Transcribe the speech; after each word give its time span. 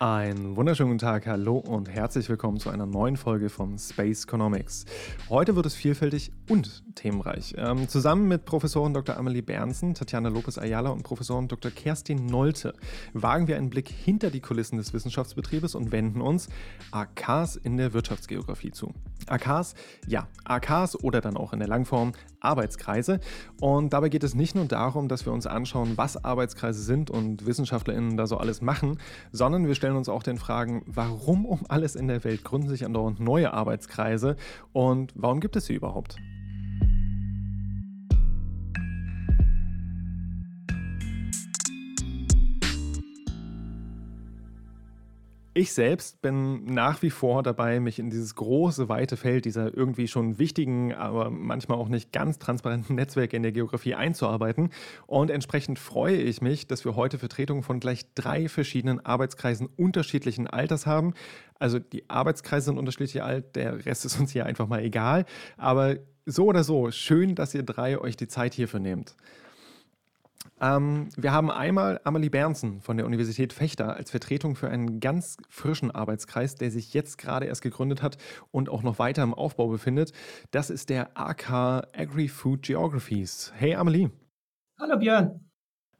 Einen 0.00 0.54
wunderschönen 0.54 0.98
Tag, 0.98 1.26
hallo 1.26 1.56
und 1.56 1.88
herzlich 1.88 2.28
willkommen 2.28 2.60
zu 2.60 2.70
einer 2.70 2.86
neuen 2.86 3.16
Folge 3.16 3.48
von 3.48 3.76
Space 3.80 4.26
Economics. 4.26 4.84
Heute 5.28 5.56
wird 5.56 5.66
es 5.66 5.74
vielfältig 5.74 6.30
und 6.48 6.84
themenreich. 6.94 7.56
Ähm, 7.58 7.88
zusammen 7.88 8.28
mit 8.28 8.44
Professorin 8.44 8.94
Dr. 8.94 9.16
Amelie 9.16 9.42
Bernsen, 9.42 9.94
Tatjana 9.94 10.28
Lopez-Ayala 10.28 10.90
und 10.90 11.02
Professorin 11.02 11.48
Dr. 11.48 11.72
Kerstin 11.72 12.26
Nolte 12.26 12.74
wagen 13.12 13.48
wir 13.48 13.56
einen 13.56 13.70
Blick 13.70 13.88
hinter 13.88 14.30
die 14.30 14.38
Kulissen 14.38 14.78
des 14.78 14.94
Wissenschaftsbetriebes 14.94 15.74
und 15.74 15.90
wenden 15.90 16.20
uns 16.20 16.48
AKs 16.92 17.56
in 17.56 17.76
der 17.76 17.92
Wirtschaftsgeografie 17.92 18.70
zu. 18.70 18.94
AKs, 19.26 19.74
ja, 20.06 20.28
AKs 20.44 20.94
oder 21.02 21.20
dann 21.20 21.36
auch 21.36 21.52
in 21.52 21.58
der 21.58 21.66
Langform 21.66 22.12
Arbeitskreise. 22.40 23.20
Und 23.60 23.92
dabei 23.92 24.08
geht 24.08 24.22
es 24.22 24.34
nicht 24.34 24.54
nur 24.54 24.66
darum, 24.66 25.08
dass 25.08 25.26
wir 25.26 25.32
uns 25.32 25.46
anschauen, 25.46 25.94
was 25.96 26.24
Arbeitskreise 26.24 26.82
sind 26.82 27.10
und 27.10 27.46
WissenschaftlerInnen 27.46 28.16
da 28.16 28.26
so 28.26 28.36
alles 28.36 28.60
machen, 28.60 28.98
sondern 29.32 29.66
wir 29.66 29.74
stellen 29.74 29.87
stellen 29.88 29.96
uns 29.96 30.10
auch 30.10 30.22
den 30.22 30.36
Fragen, 30.36 30.82
warum 30.84 31.46
um 31.46 31.60
alles 31.70 31.96
in 31.96 32.08
der 32.08 32.22
Welt 32.22 32.44
gründen 32.44 32.68
sich 32.68 32.84
andauernd 32.84 33.20
neue 33.20 33.54
Arbeitskreise 33.54 34.36
und 34.74 35.14
warum 35.14 35.40
gibt 35.40 35.56
es 35.56 35.64
sie 35.64 35.72
überhaupt? 35.72 36.18
Ich 45.58 45.72
selbst 45.72 46.22
bin 46.22 46.66
nach 46.66 47.02
wie 47.02 47.10
vor 47.10 47.42
dabei, 47.42 47.80
mich 47.80 47.98
in 47.98 48.10
dieses 48.10 48.36
große, 48.36 48.88
weite 48.88 49.16
Feld 49.16 49.44
dieser 49.44 49.76
irgendwie 49.76 50.06
schon 50.06 50.38
wichtigen, 50.38 50.94
aber 50.94 51.30
manchmal 51.30 51.78
auch 51.78 51.88
nicht 51.88 52.12
ganz 52.12 52.38
transparenten 52.38 52.94
Netzwerke 52.94 53.36
in 53.36 53.42
der 53.42 53.50
Geografie 53.50 53.96
einzuarbeiten. 53.96 54.70
Und 55.08 55.32
entsprechend 55.32 55.80
freue 55.80 56.14
ich 56.14 56.40
mich, 56.42 56.68
dass 56.68 56.84
wir 56.84 56.94
heute 56.94 57.18
Vertretungen 57.18 57.64
von 57.64 57.80
gleich 57.80 58.14
drei 58.14 58.48
verschiedenen 58.48 59.04
Arbeitskreisen 59.04 59.66
unterschiedlichen 59.66 60.46
Alters 60.46 60.86
haben. 60.86 61.14
Also 61.58 61.80
die 61.80 62.08
Arbeitskreise 62.08 62.66
sind 62.66 62.78
unterschiedlich 62.78 63.20
alt, 63.24 63.56
der 63.56 63.84
Rest 63.84 64.04
ist 64.04 64.20
uns 64.20 64.30
hier 64.30 64.46
einfach 64.46 64.68
mal 64.68 64.84
egal. 64.84 65.24
Aber 65.56 65.96
so 66.24 66.44
oder 66.44 66.62
so, 66.62 66.92
schön, 66.92 67.34
dass 67.34 67.52
ihr 67.52 67.64
drei 67.64 67.98
euch 67.98 68.16
die 68.16 68.28
Zeit 68.28 68.54
hierfür 68.54 68.78
nehmt. 68.78 69.16
Ähm, 70.60 71.08
wir 71.16 71.32
haben 71.32 71.50
einmal 71.50 72.00
Amelie 72.04 72.30
Bernsen 72.30 72.80
von 72.80 72.96
der 72.96 73.06
Universität 73.06 73.52
Fechter 73.52 73.94
als 73.96 74.10
Vertretung 74.10 74.56
für 74.56 74.68
einen 74.68 75.00
ganz 75.00 75.36
frischen 75.48 75.90
Arbeitskreis, 75.90 76.56
der 76.56 76.70
sich 76.70 76.94
jetzt 76.94 77.18
gerade 77.18 77.46
erst 77.46 77.62
gegründet 77.62 78.02
hat 78.02 78.18
und 78.50 78.68
auch 78.68 78.82
noch 78.82 78.98
weiter 78.98 79.22
im 79.22 79.34
Aufbau 79.34 79.68
befindet. 79.68 80.12
Das 80.50 80.70
ist 80.70 80.90
der 80.90 81.16
AK 81.18 81.88
Agri-Food 81.96 82.62
Geographies. 82.62 83.52
Hey 83.56 83.74
Amelie. 83.74 84.10
Hallo 84.78 84.98
Björn. 84.98 85.48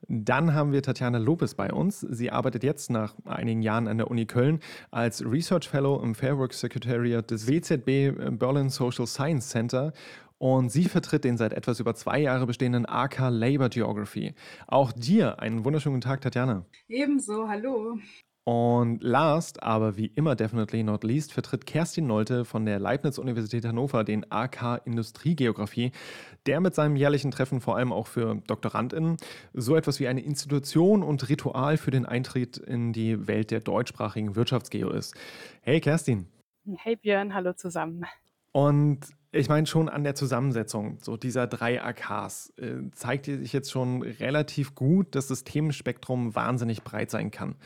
Dann 0.06 0.54
haben 0.54 0.72
wir 0.72 0.82
Tatjana 0.82 1.18
Lopez 1.18 1.54
bei 1.54 1.72
uns. 1.72 2.00
Sie 2.00 2.30
arbeitet 2.30 2.62
jetzt 2.62 2.88
nach 2.88 3.14
einigen 3.24 3.62
Jahren 3.62 3.88
an 3.88 3.98
der 3.98 4.10
Uni 4.10 4.26
Köln 4.26 4.60
als 4.90 5.24
Research 5.24 5.68
Fellow 5.68 6.00
im 6.00 6.14
Fairwork 6.14 6.54
Secretariat 6.54 7.30
des 7.30 7.46
WZB 7.46 8.38
Berlin 8.38 8.70
Social 8.70 9.06
Science 9.06 9.48
Center 9.48 9.92
und 10.38 10.70
sie 10.70 10.84
vertritt 10.84 11.24
den 11.24 11.36
seit 11.36 11.52
etwas 11.52 11.80
über 11.80 11.94
zwei 11.94 12.20
Jahren 12.20 12.46
bestehenden 12.46 12.86
AK 12.86 13.28
Labor 13.30 13.68
Geography. 13.68 14.34
Auch 14.66 14.92
dir 14.92 15.40
einen 15.40 15.64
wunderschönen 15.64 16.00
Tag, 16.00 16.20
Tatjana. 16.20 16.64
Ebenso, 16.88 17.48
hallo. 17.48 17.98
Und 18.44 19.02
last, 19.02 19.62
aber 19.62 19.98
wie 19.98 20.06
immer 20.06 20.34
definitely 20.34 20.82
not 20.82 21.04
least, 21.04 21.34
vertritt 21.34 21.66
Kerstin 21.66 22.06
Nolte 22.06 22.46
von 22.46 22.64
der 22.64 22.78
Leibniz-Universität 22.78 23.66
Hannover 23.66 24.04
den 24.04 24.24
AK 24.32 24.86
Industriegeografie, 24.86 25.92
der 26.46 26.60
mit 26.60 26.74
seinem 26.74 26.96
jährlichen 26.96 27.30
Treffen 27.30 27.60
vor 27.60 27.76
allem 27.76 27.92
auch 27.92 28.06
für 28.06 28.36
DoktorandInnen 28.46 29.18
so 29.52 29.76
etwas 29.76 30.00
wie 30.00 30.08
eine 30.08 30.22
Institution 30.22 31.02
und 31.02 31.28
Ritual 31.28 31.76
für 31.76 31.90
den 31.90 32.06
Eintritt 32.06 32.56
in 32.56 32.94
die 32.94 33.28
Welt 33.28 33.50
der 33.50 33.60
deutschsprachigen 33.60 34.34
Wirtschaftsgeo 34.34 34.88
ist. 34.92 35.14
Hey 35.60 35.82
Kerstin. 35.82 36.26
Hey 36.78 36.96
Björn, 36.96 37.34
hallo 37.34 37.52
zusammen. 37.52 38.06
Und 38.52 39.00
ich 39.30 39.48
meine, 39.48 39.66
schon 39.66 39.88
an 39.88 40.04
der 40.04 40.14
Zusammensetzung 40.14 40.98
so 41.02 41.16
dieser 41.16 41.46
drei 41.46 41.82
AKs 41.82 42.54
äh, 42.56 42.90
zeigt 42.92 43.26
sich 43.26 43.52
jetzt 43.52 43.70
schon 43.70 44.02
relativ 44.02 44.74
gut, 44.74 45.14
dass 45.14 45.26
das 45.26 45.44
Themenspektrum 45.44 46.34
wahnsinnig 46.34 46.82
breit 46.82 47.10
sein 47.10 47.30
kann. 47.30 47.56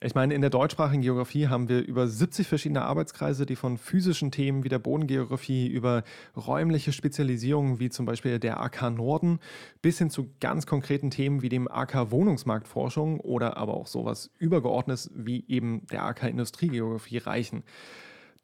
Ich 0.00 0.14
meine, 0.14 0.34
in 0.34 0.40
der 0.40 0.50
deutschsprachigen 0.50 1.02
Geografie 1.02 1.46
haben 1.46 1.68
wir 1.68 1.80
über 1.86 2.08
70 2.08 2.48
verschiedene 2.48 2.82
Arbeitskreise, 2.82 3.46
die 3.46 3.54
von 3.54 3.78
physischen 3.78 4.32
Themen 4.32 4.64
wie 4.64 4.68
der 4.68 4.80
Bodengeografie 4.80 5.68
über 5.68 6.02
räumliche 6.36 6.92
Spezialisierungen 6.92 7.78
wie 7.78 7.90
zum 7.90 8.04
Beispiel 8.04 8.40
der 8.40 8.60
AK 8.60 8.90
Norden 8.90 9.38
bis 9.82 9.98
hin 9.98 10.10
zu 10.10 10.30
ganz 10.40 10.66
konkreten 10.66 11.10
Themen 11.10 11.42
wie 11.42 11.48
dem 11.48 11.70
AK 11.70 12.10
Wohnungsmarktforschung 12.10 13.20
oder 13.20 13.56
aber 13.56 13.74
auch 13.74 13.86
sowas 13.86 14.30
Übergeordnetes 14.38 15.10
wie 15.14 15.44
eben 15.46 15.86
der 15.92 16.02
AK 16.02 16.24
Industriegeografie 16.24 17.18
reichen. 17.18 17.62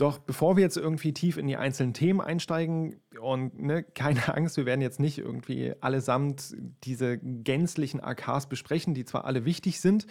Doch 0.01 0.19
bevor 0.19 0.57
wir 0.57 0.63
jetzt 0.63 0.79
irgendwie 0.79 1.13
tief 1.13 1.37
in 1.37 1.47
die 1.47 1.59
einzelnen 1.59 1.93
Themen 1.93 2.23
einsteigen 2.23 3.03
und 3.21 3.61
ne, 3.61 3.83
keine 3.83 4.29
Angst, 4.35 4.57
wir 4.57 4.65
werden 4.65 4.81
jetzt 4.81 4.99
nicht 4.99 5.19
irgendwie 5.19 5.75
allesamt 5.83 6.57
diese 6.85 7.19
gänzlichen 7.19 8.01
AKs 8.01 8.47
besprechen, 8.47 8.95
die 8.95 9.05
zwar 9.05 9.27
alle 9.27 9.45
wichtig 9.45 9.79
sind, 9.79 10.07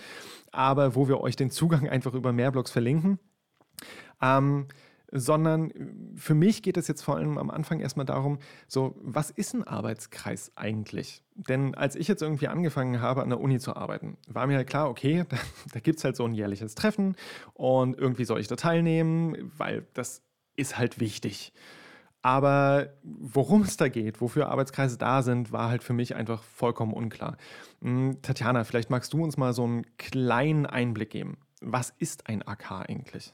aber 0.52 0.94
wo 0.94 1.08
wir 1.08 1.22
euch 1.22 1.36
den 1.36 1.50
Zugang 1.50 1.90
einfach 1.90 2.14
über 2.14 2.32
Mehrblogs 2.32 2.70
verlinken. 2.70 3.18
Ähm, 4.22 4.68
sondern 5.12 5.72
für 6.16 6.36
mich 6.36 6.62
geht 6.62 6.78
es 6.78 6.88
jetzt 6.88 7.02
vor 7.02 7.16
allem 7.16 7.38
am 7.38 7.50
Anfang 7.50 7.80
erstmal 7.80 8.06
darum, 8.06 8.40
so, 8.68 8.96
was 9.02 9.32
ist 9.32 9.54
ein 9.54 9.64
Arbeitskreis 9.64 10.52
eigentlich? 10.56 11.24
Denn 11.36 11.76
als 11.76 11.96
ich 11.96 12.08
jetzt 12.08 12.22
irgendwie 12.22 12.48
angefangen 12.48 13.02
habe, 13.02 13.24
an 13.24 13.30
der 13.30 13.40
Uni 13.40 13.60
zu 13.60 13.76
arbeiten, 13.76 14.18
war 14.28 14.48
mir 14.48 14.58
halt 14.58 14.70
klar, 14.70 14.90
okay, 14.90 15.26
da, 15.30 15.38
da 15.74 15.80
gibt 15.80 16.00
es 16.00 16.04
halt 16.04 16.16
so 16.16 16.26
ein 16.26 16.34
jährliches 16.34 16.76
Treffen 16.76 17.16
und 17.54 17.98
irgendwie 17.98 18.26
soll 18.26 18.40
ich 18.40 18.48
da 18.48 18.56
teilnehmen, 18.56 19.52
weil 19.58 19.88
das 19.94 20.22
ist 20.56 20.78
halt 20.78 21.00
wichtig. 21.00 21.54
Aber 22.22 22.90
worum 23.04 23.62
es 23.62 23.78
da 23.78 23.88
geht, 23.88 24.20
wofür 24.20 24.50
Arbeitskreise 24.50 24.98
da 24.98 25.22
sind, 25.22 25.54
war 25.54 25.70
halt 25.70 25.84
für 25.84 25.94
mich 25.94 26.16
einfach 26.16 26.44
vollkommen 26.44 26.94
unklar. 26.94 27.38
Hm, 27.82 28.22
Tatjana, 28.22 28.66
vielleicht 28.66 28.90
magst 28.90 29.14
du 29.14 29.24
uns 29.24 29.38
mal 29.38 29.54
so 29.54 29.64
einen 29.64 29.86
kleinen 29.98 30.66
Einblick 30.66 31.12
geben. 31.12 31.38
Was 31.62 31.94
ist 31.98 32.28
ein 32.28 32.46
AK 32.46 32.90
eigentlich? 32.90 33.34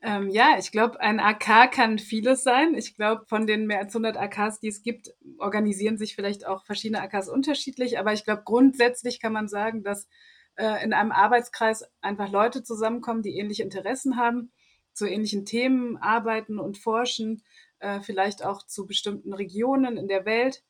Ähm, 0.00 0.28
ja, 0.30 0.56
ich 0.58 0.70
glaube, 0.70 1.00
ein 1.00 1.18
AK 1.18 1.72
kann 1.72 1.98
vieles 1.98 2.44
sein. 2.44 2.74
Ich 2.74 2.94
glaube, 2.94 3.24
von 3.26 3.46
den 3.46 3.66
mehr 3.66 3.80
als 3.80 3.94
100 3.94 4.16
AKs, 4.16 4.60
die 4.60 4.68
es 4.68 4.82
gibt, 4.82 5.10
organisieren 5.38 5.98
sich 5.98 6.14
vielleicht 6.14 6.46
auch 6.46 6.64
verschiedene 6.64 7.02
AKs 7.02 7.28
unterschiedlich. 7.28 7.98
Aber 7.98 8.12
ich 8.12 8.24
glaube, 8.24 8.42
grundsätzlich 8.44 9.20
kann 9.20 9.32
man 9.32 9.48
sagen, 9.48 9.82
dass 9.82 10.08
äh, 10.54 10.84
in 10.84 10.92
einem 10.92 11.10
Arbeitskreis 11.10 11.84
einfach 12.00 12.30
Leute 12.30 12.62
zusammenkommen, 12.62 13.22
die 13.22 13.38
ähnliche 13.38 13.64
Interessen 13.64 14.16
haben, 14.16 14.52
zu 14.92 15.06
ähnlichen 15.06 15.44
Themen 15.44 15.96
arbeiten 15.96 16.60
und 16.60 16.78
forschen, 16.78 17.42
äh, 17.80 18.00
vielleicht 18.00 18.44
auch 18.44 18.64
zu 18.64 18.86
bestimmten 18.86 19.32
Regionen 19.32 19.96
in 19.96 20.06
der 20.06 20.24
Welt. 20.24 20.62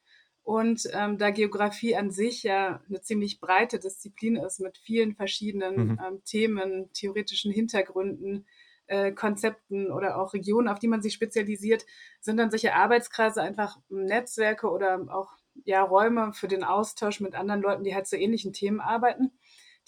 Und 0.42 0.88
ähm, 0.94 1.18
da 1.18 1.30
Geografie 1.30 1.94
an 1.96 2.10
sich 2.10 2.42
ja 2.42 2.82
eine 2.88 3.02
ziemlich 3.02 3.38
breite 3.38 3.78
Disziplin 3.78 4.36
ist 4.36 4.60
mit 4.60 4.78
vielen 4.78 5.14
verschiedenen 5.14 5.74
mhm. 5.76 6.00
ähm, 6.06 6.24
Themen, 6.24 6.90
theoretischen 6.94 7.52
Hintergründen, 7.52 8.46
äh, 8.88 9.12
Konzepten 9.12 9.92
oder 9.92 10.20
auch 10.20 10.34
Regionen, 10.34 10.68
auf 10.68 10.78
die 10.78 10.88
man 10.88 11.02
sich 11.02 11.14
spezialisiert, 11.14 11.86
sind 12.20 12.36
dann 12.36 12.50
solche 12.50 12.74
Arbeitskreise 12.74 13.42
einfach 13.42 13.78
Netzwerke 13.88 14.68
oder 14.68 15.06
auch 15.08 15.32
ja, 15.64 15.82
Räume 15.82 16.32
für 16.32 16.48
den 16.48 16.64
Austausch 16.64 17.20
mit 17.20 17.34
anderen 17.34 17.62
Leuten, 17.62 17.84
die 17.84 17.94
halt 17.94 18.06
zu 18.06 18.16
ähnlichen 18.16 18.52
Themen 18.52 18.80
arbeiten, 18.80 19.32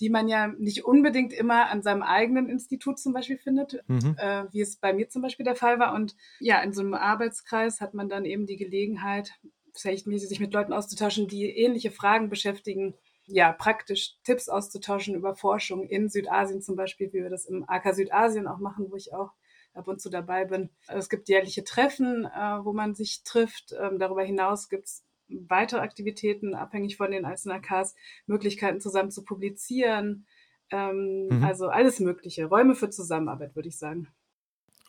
die 0.00 0.10
man 0.10 0.28
ja 0.28 0.48
nicht 0.58 0.84
unbedingt 0.84 1.32
immer 1.32 1.70
an 1.70 1.82
seinem 1.82 2.02
eigenen 2.02 2.48
Institut 2.48 2.98
zum 2.98 3.12
Beispiel 3.12 3.38
findet, 3.38 3.82
mhm. 3.86 4.16
äh, 4.18 4.44
wie 4.52 4.60
es 4.60 4.76
bei 4.76 4.92
mir 4.92 5.08
zum 5.08 5.22
Beispiel 5.22 5.44
der 5.44 5.56
Fall 5.56 5.78
war. 5.78 5.94
Und 5.94 6.16
ja, 6.40 6.60
in 6.62 6.72
so 6.72 6.80
einem 6.80 6.94
Arbeitskreis 6.94 7.80
hat 7.80 7.94
man 7.94 8.08
dann 8.08 8.24
eben 8.24 8.46
die 8.46 8.56
Gelegenheit, 8.56 9.32
vielleicht 9.74 10.06
sich 10.06 10.40
mit 10.40 10.52
Leuten 10.52 10.72
auszutauschen, 10.72 11.28
die 11.28 11.48
ähnliche 11.50 11.90
Fragen 11.90 12.28
beschäftigen, 12.28 12.94
ja, 13.30 13.52
praktisch 13.52 14.16
Tipps 14.24 14.48
auszutauschen 14.48 15.14
über 15.14 15.34
Forschung 15.34 15.84
in 15.84 16.08
Südasien 16.08 16.62
zum 16.62 16.76
Beispiel, 16.76 17.12
wie 17.12 17.22
wir 17.22 17.30
das 17.30 17.46
im 17.46 17.64
AK 17.68 17.94
Südasien 17.94 18.46
auch 18.46 18.58
machen, 18.58 18.86
wo 18.90 18.96
ich 18.96 19.14
auch 19.14 19.32
ab 19.72 19.88
und 19.88 20.00
zu 20.00 20.10
dabei 20.10 20.44
bin. 20.44 20.70
Es 20.88 21.08
gibt 21.08 21.28
jährliche 21.28 21.64
Treffen, 21.64 22.24
äh, 22.24 22.64
wo 22.64 22.72
man 22.72 22.94
sich 22.94 23.22
trifft. 23.24 23.72
Ähm, 23.80 23.98
darüber 23.98 24.22
hinaus 24.22 24.68
gibt 24.68 24.86
es 24.86 25.04
weitere 25.28 25.80
Aktivitäten, 25.80 26.54
abhängig 26.54 26.96
von 26.96 27.10
den 27.10 27.24
einzelnen 27.24 27.58
AKs, 27.58 27.94
Möglichkeiten 28.26 28.80
zusammen 28.80 29.10
zu 29.10 29.24
publizieren. 29.24 30.26
Ähm, 30.72 31.28
mhm. 31.30 31.44
Also 31.44 31.68
alles 31.68 32.00
Mögliche. 32.00 32.46
Räume 32.46 32.74
für 32.74 32.90
Zusammenarbeit, 32.90 33.54
würde 33.54 33.68
ich 33.68 33.78
sagen. 33.78 34.08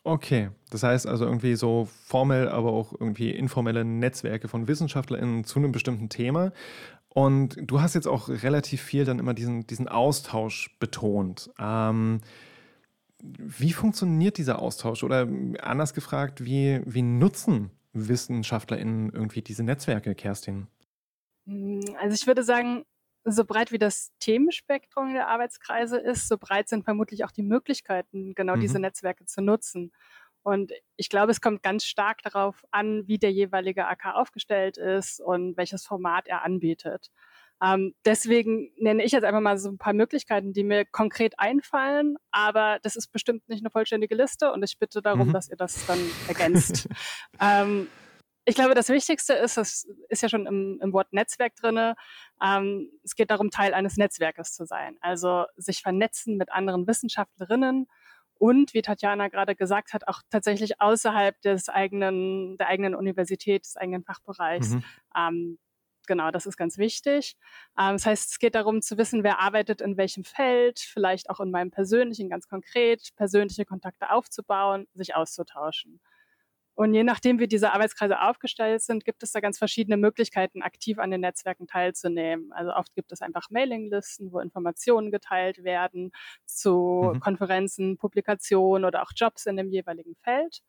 Okay, 0.04 0.50
das 0.70 0.82
heißt 0.82 1.06
also 1.06 1.24
irgendwie 1.24 1.54
so 1.54 1.88
formell, 2.06 2.48
aber 2.48 2.72
auch 2.72 2.92
irgendwie 2.92 3.30
informelle 3.30 3.84
Netzwerke 3.84 4.48
von 4.48 4.66
WissenschaftlerInnen 4.66 5.44
zu 5.44 5.60
einem 5.60 5.70
bestimmten 5.70 6.08
Thema. 6.08 6.52
Und 7.14 7.56
du 7.60 7.80
hast 7.80 7.94
jetzt 7.94 8.08
auch 8.08 8.28
relativ 8.28 8.80
viel 8.80 9.04
dann 9.04 9.18
immer 9.18 9.34
diesen, 9.34 9.66
diesen 9.66 9.86
Austausch 9.86 10.74
betont. 10.78 11.50
Ähm, 11.58 12.20
wie 13.22 13.72
funktioniert 13.72 14.38
dieser 14.38 14.60
Austausch? 14.60 15.04
Oder 15.04 15.28
anders 15.60 15.92
gefragt, 15.92 16.44
wie, 16.44 16.80
wie 16.86 17.02
nutzen 17.02 17.70
WissenschaftlerInnen 17.92 19.10
irgendwie 19.12 19.42
diese 19.42 19.62
Netzwerke, 19.62 20.14
Kerstin? 20.14 20.68
Hm, 21.46 21.82
also 22.00 22.14
ich 22.14 22.26
würde 22.26 22.44
sagen, 22.44 22.84
so 23.24 23.44
breit 23.44 23.72
wie 23.72 23.78
das 23.78 24.12
Themenspektrum 24.18 25.12
der 25.12 25.28
Arbeitskreise 25.28 25.98
ist, 25.98 26.28
so 26.28 26.38
breit 26.38 26.68
sind 26.68 26.84
vermutlich 26.84 27.24
auch 27.24 27.30
die 27.30 27.42
Möglichkeiten, 27.42 28.34
genau 28.34 28.56
mhm. 28.56 28.60
diese 28.60 28.78
Netzwerke 28.78 29.26
zu 29.26 29.42
nutzen. 29.42 29.92
Und 30.42 30.72
ich 30.96 31.08
glaube, 31.08 31.30
es 31.30 31.40
kommt 31.40 31.62
ganz 31.62 31.84
stark 31.84 32.22
darauf 32.22 32.64
an, 32.70 33.06
wie 33.06 33.18
der 33.18 33.32
jeweilige 33.32 33.86
AK 33.86 34.14
aufgestellt 34.14 34.76
ist 34.76 35.20
und 35.20 35.56
welches 35.56 35.84
Format 35.86 36.26
er 36.26 36.42
anbietet. 36.44 37.10
Ähm, 37.62 37.94
deswegen 38.04 38.72
nenne 38.76 39.04
ich 39.04 39.12
jetzt 39.12 39.22
einfach 39.22 39.40
mal 39.40 39.56
so 39.56 39.70
ein 39.70 39.78
paar 39.78 39.92
Möglichkeiten, 39.92 40.52
die 40.52 40.64
mir 40.64 40.84
konkret 40.84 41.38
einfallen, 41.38 42.16
aber 42.32 42.80
das 42.82 42.96
ist 42.96 43.12
bestimmt 43.12 43.48
nicht 43.48 43.62
eine 43.62 43.70
vollständige 43.70 44.16
Liste 44.16 44.50
und 44.52 44.64
ich 44.64 44.78
bitte 44.80 45.00
darum, 45.00 45.28
mhm. 45.28 45.32
dass 45.32 45.48
ihr 45.48 45.56
das 45.56 45.86
dann 45.86 46.00
ergänzt. 46.26 46.88
ähm, 47.40 47.86
ich 48.44 48.56
glaube, 48.56 48.74
das 48.74 48.88
Wichtigste 48.88 49.34
ist, 49.34 49.56
es 49.58 49.86
ist 50.08 50.22
ja 50.22 50.28
schon 50.28 50.46
im, 50.46 50.80
im 50.82 50.92
Wort 50.92 51.12
Netzwerk 51.12 51.54
drinne. 51.54 51.94
Ähm, 52.42 52.90
es 53.04 53.14
geht 53.14 53.30
darum, 53.30 53.50
Teil 53.50 53.74
eines 53.74 53.96
Netzwerkes 53.96 54.52
zu 54.54 54.64
sein, 54.64 54.96
also 55.00 55.44
sich 55.54 55.82
vernetzen 55.82 56.36
mit 56.36 56.50
anderen 56.50 56.88
Wissenschaftlerinnen 56.88 57.86
und, 58.42 58.74
wie 58.74 58.82
Tatjana 58.82 59.28
gerade 59.28 59.54
gesagt 59.54 59.92
hat, 59.92 60.08
auch 60.08 60.20
tatsächlich 60.28 60.80
außerhalb 60.80 61.40
des 61.42 61.68
eigenen, 61.68 62.56
der 62.56 62.66
eigenen 62.66 62.96
Universität, 62.96 63.64
des 63.64 63.76
eigenen 63.76 64.02
Fachbereichs. 64.02 64.70
Mhm. 64.70 64.84
Ähm, 65.16 65.58
genau, 66.08 66.32
das 66.32 66.46
ist 66.46 66.56
ganz 66.56 66.76
wichtig. 66.76 67.36
Ähm, 67.78 67.92
das 67.92 68.04
heißt, 68.04 68.30
es 68.32 68.38
geht 68.40 68.56
darum 68.56 68.82
zu 68.82 68.98
wissen, 68.98 69.22
wer 69.22 69.38
arbeitet 69.38 69.80
in 69.80 69.96
welchem 69.96 70.24
Feld, 70.24 70.80
vielleicht 70.80 71.30
auch 71.30 71.38
in 71.38 71.52
meinem 71.52 71.70
persönlichen, 71.70 72.28
ganz 72.28 72.48
konkret, 72.48 73.10
persönliche 73.14 73.64
Kontakte 73.64 74.10
aufzubauen, 74.10 74.88
sich 74.92 75.14
auszutauschen. 75.14 76.00
Und 76.74 76.94
je 76.94 77.04
nachdem, 77.04 77.38
wie 77.38 77.48
diese 77.48 77.72
Arbeitskreise 77.72 78.20
aufgestellt 78.22 78.80
sind, 78.82 79.04
gibt 79.04 79.22
es 79.22 79.32
da 79.32 79.40
ganz 79.40 79.58
verschiedene 79.58 79.96
Möglichkeiten, 79.98 80.62
aktiv 80.62 80.98
an 80.98 81.10
den 81.10 81.20
Netzwerken 81.20 81.66
teilzunehmen. 81.66 82.50
Also 82.52 82.72
oft 82.72 82.94
gibt 82.94 83.12
es 83.12 83.20
einfach 83.20 83.50
Mailinglisten, 83.50 84.32
wo 84.32 84.40
Informationen 84.40 85.10
geteilt 85.10 85.64
werden 85.64 86.12
zu 86.46 87.12
mhm. 87.14 87.20
Konferenzen, 87.20 87.98
Publikationen 87.98 88.86
oder 88.86 89.02
auch 89.02 89.10
Jobs 89.14 89.44
in 89.46 89.56
dem 89.56 89.70
jeweiligen 89.70 90.16
Feld. 90.22 90.62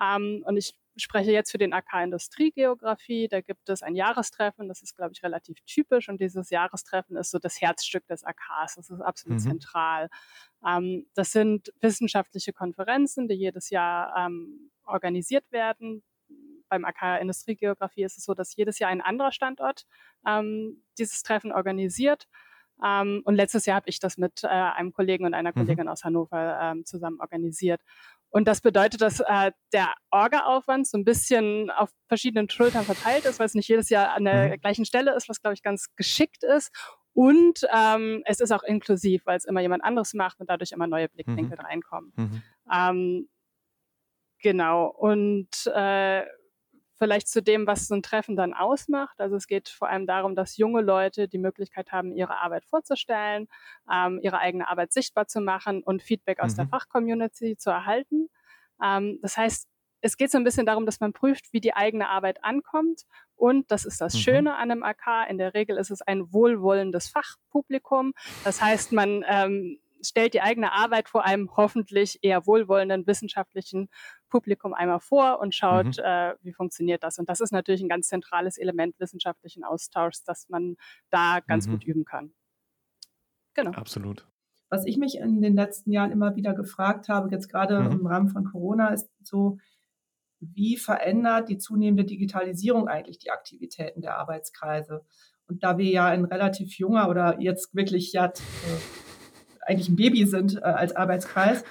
Ähm, 0.00 0.42
und 0.46 0.56
ich 0.56 0.74
spreche 0.96 1.32
jetzt 1.32 1.50
für 1.50 1.58
den 1.58 1.72
AK 1.72 2.04
Industriegeografie. 2.04 3.28
Da 3.28 3.40
gibt 3.40 3.68
es 3.68 3.82
ein 3.82 3.94
Jahrestreffen. 3.94 4.68
Das 4.68 4.82
ist, 4.82 4.96
glaube 4.96 5.12
ich, 5.14 5.22
relativ 5.22 5.58
typisch. 5.66 6.08
Und 6.08 6.20
dieses 6.20 6.50
Jahrestreffen 6.50 7.16
ist 7.16 7.30
so 7.30 7.38
das 7.38 7.60
Herzstück 7.60 8.06
des 8.06 8.24
AKs. 8.24 8.76
Das 8.76 8.90
ist 8.90 9.00
absolut 9.00 9.38
mhm. 9.38 9.42
zentral. 9.42 10.08
Ähm, 10.66 11.06
das 11.14 11.32
sind 11.32 11.72
wissenschaftliche 11.80 12.52
Konferenzen, 12.52 13.28
die 13.28 13.34
jedes 13.34 13.70
Jahr 13.70 14.14
ähm, 14.16 14.70
organisiert 14.84 15.50
werden. 15.50 16.02
Beim 16.68 16.84
AK 16.84 17.20
Industriegeografie 17.20 18.04
ist 18.04 18.18
es 18.18 18.24
so, 18.24 18.34
dass 18.34 18.56
jedes 18.56 18.78
Jahr 18.78 18.90
ein 18.90 19.00
anderer 19.00 19.32
Standort 19.32 19.86
ähm, 20.26 20.82
dieses 20.98 21.22
Treffen 21.22 21.52
organisiert. 21.52 22.26
Ähm, 22.82 23.22
und 23.24 23.34
letztes 23.34 23.66
Jahr 23.66 23.76
habe 23.76 23.88
ich 23.88 24.00
das 24.00 24.18
mit 24.18 24.42
äh, 24.42 24.48
einem 24.48 24.92
Kollegen 24.92 25.24
und 25.24 25.34
einer 25.34 25.50
mhm. 25.50 25.54
Kollegin 25.54 25.84
mhm. 25.84 25.90
aus 25.90 26.04
Hannover 26.04 26.58
ähm, 26.60 26.84
zusammen 26.84 27.20
organisiert. 27.20 27.80
Und 28.34 28.48
das 28.48 28.60
bedeutet, 28.60 29.00
dass 29.00 29.20
äh, 29.20 29.52
der 29.72 29.94
Orga-Aufwand 30.10 30.88
so 30.88 30.98
ein 30.98 31.04
bisschen 31.04 31.70
auf 31.70 31.90
verschiedenen 32.08 32.50
Schultern 32.50 32.84
verteilt 32.84 33.26
ist, 33.26 33.38
weil 33.38 33.46
es 33.46 33.54
nicht 33.54 33.68
jedes 33.68 33.90
Jahr 33.90 34.10
an 34.10 34.24
der 34.24 34.48
mhm. 34.48 34.60
gleichen 34.60 34.84
Stelle 34.84 35.14
ist, 35.14 35.28
was, 35.28 35.40
glaube 35.40 35.54
ich, 35.54 35.62
ganz 35.62 35.86
geschickt 35.94 36.42
ist. 36.42 36.72
Und 37.12 37.60
ähm, 37.72 38.24
es 38.26 38.40
ist 38.40 38.50
auch 38.50 38.64
inklusiv, 38.64 39.24
weil 39.24 39.36
es 39.36 39.44
immer 39.44 39.60
jemand 39.60 39.84
anderes 39.84 40.14
macht 40.14 40.40
und 40.40 40.50
dadurch 40.50 40.72
immer 40.72 40.88
neue 40.88 41.08
Blickwinkel 41.10 41.56
mhm. 41.56 41.64
reinkommen. 41.64 42.12
Mhm. 42.16 42.42
Ähm, 42.72 43.28
genau. 44.42 44.88
Und 44.88 45.50
äh, 45.72 46.24
vielleicht 46.96 47.28
zu 47.28 47.42
dem, 47.42 47.66
was 47.66 47.86
so 47.88 47.94
ein 47.94 48.02
Treffen 48.02 48.36
dann 48.36 48.54
ausmacht. 48.54 49.20
Also 49.20 49.36
es 49.36 49.46
geht 49.46 49.68
vor 49.68 49.88
allem 49.88 50.06
darum, 50.06 50.34
dass 50.34 50.56
junge 50.56 50.80
Leute 50.80 51.28
die 51.28 51.38
Möglichkeit 51.38 51.92
haben, 51.92 52.12
ihre 52.12 52.40
Arbeit 52.40 52.64
vorzustellen, 52.64 53.48
ähm, 53.90 54.20
ihre 54.22 54.38
eigene 54.38 54.68
Arbeit 54.68 54.92
sichtbar 54.92 55.26
zu 55.26 55.40
machen 55.40 55.82
und 55.82 56.02
Feedback 56.02 56.40
aus 56.40 56.52
mhm. 56.52 56.56
der 56.56 56.68
Fachcommunity 56.68 57.56
zu 57.56 57.70
erhalten. 57.70 58.28
Ähm, 58.82 59.18
das 59.22 59.36
heißt, 59.36 59.68
es 60.04 60.18
geht 60.18 60.30
so 60.30 60.36
ein 60.36 60.44
bisschen 60.44 60.66
darum, 60.66 60.84
dass 60.84 61.00
man 61.00 61.14
prüft, 61.14 61.52
wie 61.52 61.62
die 61.62 61.74
eigene 61.74 62.10
Arbeit 62.10 62.44
ankommt. 62.44 63.04
Und 63.36 63.70
das 63.70 63.86
ist 63.86 64.02
das 64.02 64.12
mhm. 64.14 64.18
Schöne 64.18 64.54
an 64.56 64.70
einem 64.70 64.82
AK. 64.82 65.30
In 65.30 65.38
der 65.38 65.54
Regel 65.54 65.78
ist 65.78 65.90
es 65.90 66.02
ein 66.02 66.30
wohlwollendes 66.30 67.08
Fachpublikum. 67.08 68.12
Das 68.44 68.60
heißt, 68.60 68.92
man 68.92 69.24
ähm, 69.26 69.78
stellt 70.04 70.34
die 70.34 70.40
eigene 70.40 70.72
Arbeit 70.72 71.08
vor 71.08 71.24
einem 71.24 71.50
hoffentlich 71.56 72.18
eher 72.22 72.46
wohlwollenden 72.46 73.06
wissenschaftlichen 73.06 73.88
Publikum 74.28 74.74
einmal 74.74 75.00
vor 75.00 75.40
und 75.40 75.54
schaut, 75.54 75.98
mhm. 75.98 76.04
äh, 76.04 76.34
wie 76.42 76.52
funktioniert 76.52 77.02
das. 77.02 77.18
Und 77.18 77.28
das 77.28 77.40
ist 77.40 77.52
natürlich 77.52 77.82
ein 77.82 77.88
ganz 77.88 78.08
zentrales 78.08 78.58
Element 78.58 78.98
wissenschaftlichen 78.98 79.64
Austauschs, 79.64 80.24
dass 80.24 80.48
man 80.48 80.76
da 81.10 81.40
ganz 81.46 81.66
mhm. 81.66 81.72
gut 81.72 81.84
üben 81.84 82.04
kann. 82.04 82.32
Genau. 83.54 83.72
Absolut. 83.72 84.26
Was 84.68 84.86
ich 84.86 84.96
mich 84.96 85.18
in 85.18 85.40
den 85.40 85.54
letzten 85.54 85.92
Jahren 85.92 86.10
immer 86.10 86.34
wieder 86.34 86.54
gefragt 86.54 87.08
habe, 87.08 87.30
jetzt 87.30 87.48
gerade 87.48 87.80
mhm. 87.80 87.92
im 87.92 88.06
Rahmen 88.06 88.28
von 88.28 88.44
Corona, 88.44 88.88
ist 88.88 89.08
so, 89.22 89.58
wie 90.40 90.76
verändert 90.76 91.48
die 91.48 91.58
zunehmende 91.58 92.04
Digitalisierung 92.04 92.88
eigentlich 92.88 93.18
die 93.18 93.30
Aktivitäten 93.30 94.02
der 94.02 94.18
Arbeitskreise? 94.18 95.04
Und 95.46 95.62
da 95.62 95.78
wir 95.78 95.90
ja 95.90 96.06
ein 96.06 96.24
relativ 96.24 96.78
junger 96.78 97.08
oder 97.08 97.40
jetzt 97.40 97.74
wirklich 97.74 98.12
ja 98.12 98.26
äh, 98.26 98.30
eigentlich 99.66 99.88
ein 99.88 99.96
Baby 99.96 100.26
sind 100.26 100.56
äh, 100.56 100.60
als 100.60 100.94
Arbeitskreis, 100.94 101.64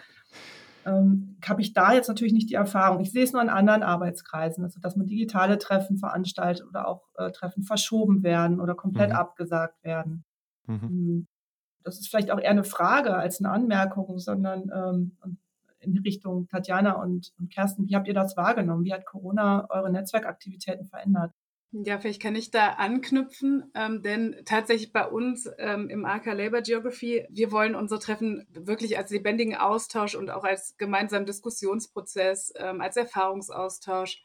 ähm, 0.86 1.38
habe 1.48 1.62
ich 1.62 1.74
da 1.74 1.94
jetzt 1.94 2.08
natürlich 2.08 2.34
nicht 2.34 2.50
die 2.50 2.56
Erfahrung. 2.56 3.00
Ich 3.02 3.12
sehe 3.12 3.24
es 3.24 3.34
nur 3.34 3.42
in 3.42 3.50
anderen 3.50 3.84
Arbeitskreisen, 3.84 4.64
also 4.64 4.80
dass 4.80 4.96
man 4.96 5.08
digitale 5.08 5.58
Treffen 5.58 5.98
veranstaltet 5.98 6.66
oder 6.68 6.88
auch 6.88 7.04
äh, 7.18 7.32
Treffen 7.32 7.64
verschoben 7.64 8.24
werden 8.24 8.60
oder 8.60 8.76
komplett 8.76 9.10
mhm. 9.10 9.16
abgesagt 9.16 9.84
werden. 9.84 10.26
Mhm. 10.66 10.82
Hm. 10.82 11.28
Das 11.84 12.00
ist 12.00 12.10
vielleicht 12.10 12.32
auch 12.32 12.40
eher 12.40 12.52
eine 12.52 12.64
Frage 12.64 13.16
als 13.16 13.40
eine 13.40 13.50
Anmerkung, 13.50 14.18
sondern 14.18 14.72
ähm, 14.74 15.18
in 15.80 15.98
Richtung 16.00 16.48
Tatjana 16.48 16.94
und, 16.94 17.34
und 17.38 17.52
Kerstin, 17.52 17.88
wie 17.88 17.96
habt 17.96 18.08
ihr 18.08 18.14
das 18.14 18.38
wahrgenommen? 18.38 18.86
Wie 18.86 18.94
hat 18.94 19.06
Corona 19.06 19.68
eure 19.70 19.92
Netzwerkaktivitäten 19.92 20.88
verändert? 20.88 21.34
Ja, 21.76 21.98
vielleicht 21.98 22.22
kann 22.22 22.36
ich 22.36 22.52
da 22.52 22.74
anknüpfen, 22.74 23.72
ähm, 23.74 24.04
denn 24.04 24.36
tatsächlich 24.46 24.94
bei 24.94 25.08
uns 25.08 25.50
ähm, 25.58 25.90
im 25.90 26.06
AK 26.06 26.28
Labor 26.28 26.62
Geography, 26.62 27.26
wir 27.32 27.52
wollen 27.52 27.74
unsere 27.74 28.00
Treffen 28.00 28.46
wirklich 28.52 28.96
als 29.00 29.10
lebendigen 29.10 29.56
Austausch 29.56 30.14
und 30.14 30.30
auch 30.30 30.44
als 30.44 30.78
gemeinsamen 30.78 31.26
Diskussionsprozess, 31.26 32.54
ähm, 32.58 32.80
als 32.80 32.96
Erfahrungsaustausch 32.96 34.24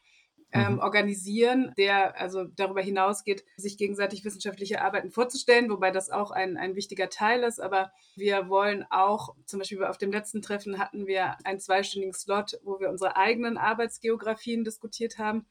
ähm, 0.53 0.75
mhm. 0.75 0.79
organisieren, 0.81 1.73
der 1.79 2.21
also 2.21 2.45
darüber 2.45 2.83
hinausgeht, 2.83 3.47
sich 3.57 3.79
gegenseitig 3.79 4.27
wissenschaftliche 4.27 4.83
Arbeiten 4.83 5.11
vorzustellen, 5.11 5.71
wobei 5.71 5.91
das 5.91 6.11
auch 6.11 6.31
ein, 6.31 6.59
ein 6.59 6.77
wichtiger 6.77 7.09
Teil 7.09 7.45
ist. 7.45 7.61
Aber 7.61 7.93
wir 8.15 8.51
wollen 8.51 8.85
auch, 8.91 9.35
zum 9.47 9.61
Beispiel 9.61 9.85
auf 9.85 9.97
dem 9.97 10.13
letzten 10.13 10.43
Treffen 10.43 10.79
hatten 10.79 11.07
wir 11.07 11.37
einen 11.47 11.61
zweistündigen 11.61 12.13
Slot, 12.13 12.61
wo 12.63 12.79
wir 12.79 12.91
unsere 12.91 13.17
eigenen 13.17 13.57
Arbeitsgeografien 13.57 14.65
diskutiert 14.65 15.17
haben 15.17 15.47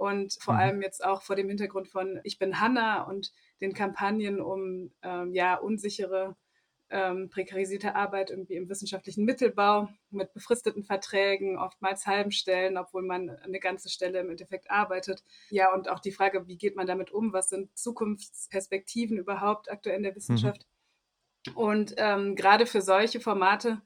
und 0.00 0.38
vor 0.40 0.54
mhm. 0.54 0.60
allem 0.60 0.82
jetzt 0.82 1.04
auch 1.04 1.20
vor 1.20 1.36
dem 1.36 1.48
Hintergrund 1.48 1.86
von 1.86 2.20
Ich 2.24 2.38
bin 2.38 2.58
Hanna 2.58 3.02
und 3.02 3.34
den 3.60 3.74
Kampagnen 3.74 4.40
um 4.40 4.90
ähm, 5.02 5.34
ja 5.34 5.56
unsichere, 5.56 6.36
ähm, 6.88 7.28
prekarisierte 7.28 7.94
Arbeit 7.94 8.30
irgendwie 8.30 8.54
im 8.54 8.70
wissenschaftlichen 8.70 9.26
Mittelbau 9.26 9.90
mit 10.08 10.32
befristeten 10.32 10.84
Verträgen, 10.84 11.58
oftmals 11.58 12.06
halben 12.06 12.32
Stellen, 12.32 12.78
obwohl 12.78 13.02
man 13.02 13.28
eine 13.28 13.60
ganze 13.60 13.90
Stelle 13.90 14.20
im 14.20 14.30
Endeffekt 14.30 14.70
arbeitet. 14.70 15.22
Ja, 15.50 15.70
und 15.74 15.90
auch 15.90 16.00
die 16.00 16.12
Frage, 16.12 16.48
wie 16.48 16.56
geht 16.56 16.76
man 16.76 16.86
damit 16.86 17.10
um? 17.10 17.34
Was 17.34 17.50
sind 17.50 17.76
Zukunftsperspektiven 17.76 19.18
überhaupt 19.18 19.70
aktuell 19.70 19.98
in 19.98 20.02
der 20.02 20.12
mhm. 20.12 20.16
Wissenschaft? 20.16 20.66
Mhm. 21.46 21.56
Und 21.58 21.94
ähm, 21.98 22.36
gerade 22.36 22.64
für 22.64 22.80
solche 22.80 23.20
Formate 23.20 23.82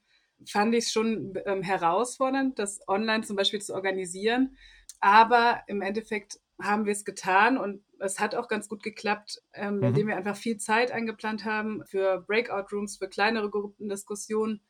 fand 0.49 0.77
ich 0.77 0.85
es 0.85 0.93
schon 0.93 1.37
ähm, 1.45 1.63
herausfordernd, 1.63 2.61
das 2.61 2.87
online 2.87 3.25
zum 3.25 3.35
Beispiel 3.35 3.61
zu 3.61 3.75
organisieren 3.75 4.57
aber 5.01 5.63
im 5.67 5.83
Endeffekt 5.83 6.39
haben 6.61 6.87
wir 6.87 6.93
es 6.93 7.05
getan 7.05 7.59
und 7.59 7.85
es 7.99 8.21
hat 8.21 8.35
auch 8.35 8.49
ganz 8.49 8.69
gut 8.69 8.83
geklappt, 8.83 9.43
ähm, 9.55 9.79
mhm. 9.79 9.85
indem 9.85 10.07
wir 10.09 10.17
einfach 10.17 10.37
viel 10.37 10.59
Zeit 10.59 10.93
eingeplant 10.93 11.45
haben 11.45 11.85
für 11.87 12.21
Breakout-Rooms, 12.27 12.99
für 12.99 13.09
kleinere 13.09 13.51
Gruppendiskussionen, 13.51 14.61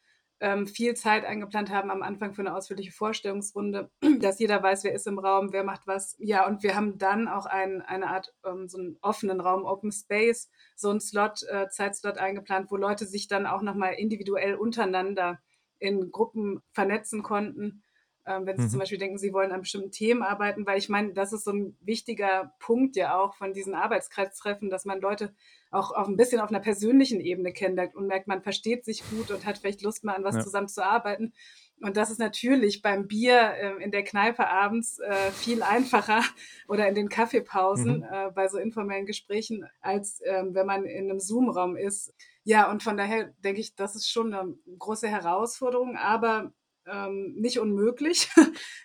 ähm, 0.41 0.67
viel 0.67 0.95
Zeit 0.95 1.25
eingeplant 1.25 1.71
haben 1.71 1.91
am 1.91 2.03
Anfang 2.03 2.35
für 2.35 2.43
eine 2.43 2.55
ausführliche 2.55 2.93
Vorstellungsrunde, 2.93 3.91
dass 4.21 4.39
jeder 4.39 4.63
weiß, 4.63 4.85
wer 4.85 4.95
ist 4.95 5.07
im 5.07 5.19
Raum, 5.19 5.53
wer 5.53 5.65
macht 5.65 5.87
was. 5.87 6.17
Ja, 6.19 6.47
und 6.47 6.63
wir 6.63 6.75
haben 6.75 6.99
dann 6.99 7.29
auch 7.29 7.47
ein, 7.47 7.83
eine 7.83 8.09
Art, 8.09 8.35
ähm, 8.45 8.69
so 8.69 8.79
einen 8.79 8.99
offenen 9.01 9.41
Raum, 9.41 9.65
Open 9.65 9.93
Space, 9.93 10.51
so 10.75 10.91
einen 10.91 11.01
Slot, 11.01 11.45
äh, 11.49 11.69
Zeitslot 11.69 12.19
eingeplant, 12.19 12.71
wo 12.71 12.77
Leute 12.77 13.07
sich 13.07 13.29
dann 13.29 13.47
auch 13.47 13.63
nochmal 13.63 13.95
individuell 13.95 14.57
untereinander 14.57 15.39
in 15.79 16.11
Gruppen 16.11 16.61
vernetzen 16.73 17.23
konnten 17.23 17.84
ähm, 18.27 18.47
wenn 18.47 18.57
Sie 18.57 18.65
mhm. 18.65 18.71
zum 18.71 18.79
Beispiel 18.79 18.99
denken, 18.99 19.19
Sie 19.19 19.33
wollen 19.33 19.53
an 19.53 19.61
bestimmten 19.61 19.91
Themen 19.91 20.23
arbeiten, 20.23 20.67
weil 20.67 20.79
ich 20.79 20.89
meine, 20.89 21.13
das 21.13 21.33
ist 21.33 21.45
so 21.45 21.53
ein 21.53 21.77
wichtiger 21.81 22.55
Punkt 22.59 22.97
ja 22.97 23.19
auch 23.19 23.35
von 23.35 23.53
diesen 23.53 23.75
Arbeitskreistreffen, 23.75 24.71
dass 24.71 24.85
man 24.85 25.01
Leute 25.01 25.35
auch 25.71 25.91
auf 25.93 26.09
ein 26.09 26.17
bisschen 26.17 26.41
auf 26.41 26.49
einer 26.49 26.61
persönlichen 26.61 27.21
Ebene 27.21 27.53
kennenlernt 27.53 27.95
und 27.95 28.07
merkt, 28.07 28.29
man 28.29 28.43
versteht 28.43 28.85
sich 28.85 29.03
gut 29.11 29.31
und 29.31 29.45
hat 29.45 29.59
vielleicht 29.59 29.83
Lust, 29.83 30.05
mal 30.05 30.15
an 30.15 30.25
was 30.25 30.37
ja. 30.37 30.43
zusammen 30.43 30.69
zu 30.69 30.85
arbeiten. 30.85 31.33
Und 31.81 31.97
das 31.97 32.11
ist 32.11 32.19
natürlich 32.19 32.81
beim 32.81 33.09
Bier 33.09 33.53
äh, 33.61 33.83
in 33.83 33.91
der 33.91 34.05
Kneipe 34.05 34.49
abends 34.49 35.01
äh, 35.01 35.31
viel 35.33 35.63
einfacher 35.63 36.23
oder 36.69 36.89
in 36.89 36.95
den 36.95 37.09
Kaffeepausen 37.09 37.99
mhm. 37.99 38.07
äh, 38.11 38.31
bei 38.31 38.49
so 38.49 38.59
informellen 38.59 39.07
Gesprächen, 39.07 39.67
als 39.81 40.23
ähm, 40.25 40.55
wenn 40.55 40.67
man 40.67 40.85
in 40.85 41.11
einem 41.11 41.21
Zoom-Raum 41.21 41.77
ist. 41.77 42.15
Ja, 42.45 42.71
und 42.71 42.83
von 42.83 42.97
daher 42.97 43.35
denke 43.43 43.61
ich, 43.61 43.75
das 43.75 43.97
ist 43.97 44.11
schon 44.11 44.33
eine 44.33 44.55
große 44.79 45.09
Herausforderung, 45.09 45.97
aber 45.97 46.53
ähm, 46.87 47.35
nicht 47.37 47.59
unmöglich. 47.59 48.29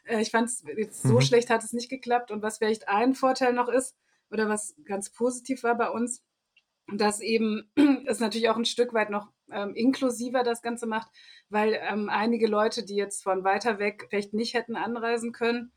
Äh, 0.05 0.21
ich 0.21 0.31
fand 0.31 0.47
es 0.47 0.63
jetzt 0.75 1.03
so 1.03 1.15
mhm. 1.15 1.21
schlecht 1.21 1.51
hat 1.51 1.63
es 1.63 1.71
nicht 1.71 1.89
geklappt. 1.89 2.31
Und 2.31 2.41
was 2.41 2.57
vielleicht 2.57 2.87
ein 2.87 3.13
Vorteil 3.13 3.53
noch 3.53 3.67
ist, 3.67 3.95
oder 4.31 4.49
was 4.49 4.75
ganz 4.85 5.11
positiv 5.11 5.61
war 5.61 5.77
bei 5.77 5.89
uns, 5.89 6.23
dass 6.91 7.19
eben 7.19 7.71
es 8.07 8.19
natürlich 8.19 8.49
auch 8.49 8.57
ein 8.57 8.65
Stück 8.65 8.93
weit 8.93 9.11
noch 9.11 9.31
ähm, 9.51 9.75
inklusiver 9.75 10.43
das 10.43 10.61
Ganze 10.61 10.87
macht, 10.87 11.09
weil 11.49 11.79
ähm, 11.79 12.09
einige 12.09 12.47
Leute, 12.47 12.83
die 12.83 12.95
jetzt 12.95 13.21
von 13.23 13.43
weiter 13.43 13.77
weg 13.77 14.07
vielleicht 14.09 14.33
nicht 14.33 14.55
hätten 14.55 14.75
anreisen 14.75 15.31
können, 15.31 15.71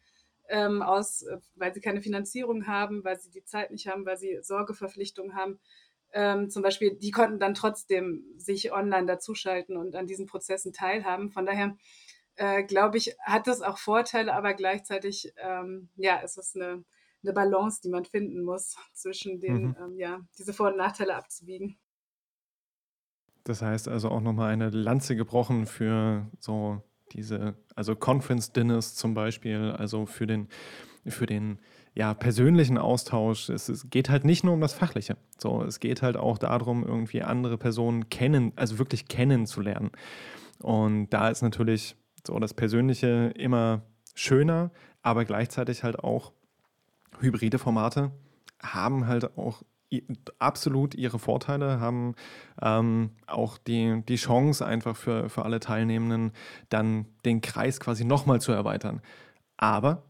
ähm, 0.48 0.82
aus, 0.82 1.22
äh, 1.22 1.38
weil 1.54 1.74
sie 1.74 1.80
keine 1.80 2.00
Finanzierung 2.00 2.66
haben, 2.66 3.04
weil 3.04 3.18
sie 3.18 3.30
die 3.30 3.44
Zeit 3.44 3.70
nicht 3.70 3.86
haben, 3.86 4.06
weil 4.06 4.16
sie 4.16 4.38
Sorgeverpflichtungen 4.42 5.34
haben, 5.34 5.60
ähm, 6.14 6.50
zum 6.50 6.62
Beispiel, 6.62 6.94
die 6.94 7.10
konnten 7.10 7.38
dann 7.38 7.54
trotzdem 7.54 8.24
sich 8.36 8.72
online 8.72 9.06
dazuschalten 9.06 9.76
und 9.76 9.96
an 9.96 10.06
diesen 10.06 10.26
Prozessen 10.26 10.72
teilhaben. 10.72 11.30
Von 11.30 11.46
daher 11.46 11.76
äh, 12.42 12.64
glaube 12.64 12.99
ich, 12.99 13.14
hat 13.20 13.46
das 13.46 13.62
auch 13.62 13.78
Vorteile, 13.78 14.34
aber 14.34 14.54
gleichzeitig, 14.54 15.32
ähm, 15.37 15.90
ja, 15.94 16.16
ist 16.16 16.38
es 16.38 16.56
eine, 16.56 16.84
eine 17.22 17.32
Balance, 17.32 17.80
die 17.84 17.88
man 17.88 18.04
finden 18.04 18.42
muss, 18.42 18.76
zwischen 18.94 19.38
den, 19.38 19.68
mhm. 19.68 19.76
ähm, 19.80 19.96
ja, 19.96 20.20
diese 20.37 20.52
Vor- 20.52 20.72
und 20.72 20.76
Nachteile 20.76 21.14
abzuwiegen. 21.14 21.78
Das 23.44 23.62
heißt 23.62 23.87
also 23.87 24.08
auch 24.08 24.20
nochmal 24.20 24.52
eine 24.52 24.70
Lanze 24.70 25.14
gebrochen 25.14 25.66
für 25.66 26.26
so 26.40 26.82
diese, 27.12 27.54
also 27.76 27.94
Conference 27.94 28.52
Dinners 28.52 28.96
zum 28.96 29.14
Beispiel, 29.14 29.70
also 29.78 30.06
für 30.06 30.26
den, 30.26 30.49
für 31.06 31.26
den 31.26 31.61
ja, 31.94 32.12
persönlichen 32.12 32.76
Austausch. 32.76 33.50
Es, 33.50 33.68
es, 33.68 33.88
geht 33.88 34.11
halt 34.11 34.25
nicht 34.25 34.42
nur 34.42 34.54
um 34.54 34.61
das 34.61 34.72
Fachliche. 34.72 35.16
So, 35.38 35.62
es 35.62 35.78
geht 35.78 36.02
halt 36.02 36.16
auch 36.16 36.38
darum, 36.38 36.84
irgendwie 36.84 37.22
andere 37.22 37.56
Personen 37.56 38.08
kennen, 38.08 38.52
also 38.56 38.78
wirklich 38.78 39.06
kennenzulernen. 39.06 39.92
Und 40.58 41.11
da 41.11 41.28
ist 41.28 41.42
natürlich 41.42 41.96
so 42.26 42.38
das 42.38 42.54
Persönliche 42.54 43.32
immer 43.36 43.82
schöner, 44.14 44.70
aber 45.02 45.24
gleichzeitig 45.24 45.82
halt 45.82 45.98
auch 45.98 46.32
hybride 47.20 47.58
Formate 47.58 48.12
haben 48.60 49.06
halt 49.06 49.36
auch 49.36 49.62
absolut 50.38 50.94
ihre 50.94 51.18
Vorteile, 51.18 51.80
haben 51.80 52.14
ähm, 52.62 53.10
auch 53.26 53.58
die, 53.58 54.02
die 54.08 54.16
Chance 54.16 54.64
einfach 54.64 54.96
für, 54.96 55.28
für 55.28 55.44
alle 55.44 55.60
Teilnehmenden 55.60 56.32
dann 56.70 57.06
den 57.24 57.40
Kreis 57.40 57.80
quasi 57.80 58.04
nochmal 58.04 58.40
zu 58.40 58.52
erweitern. 58.52 59.02
Aber 59.56 60.04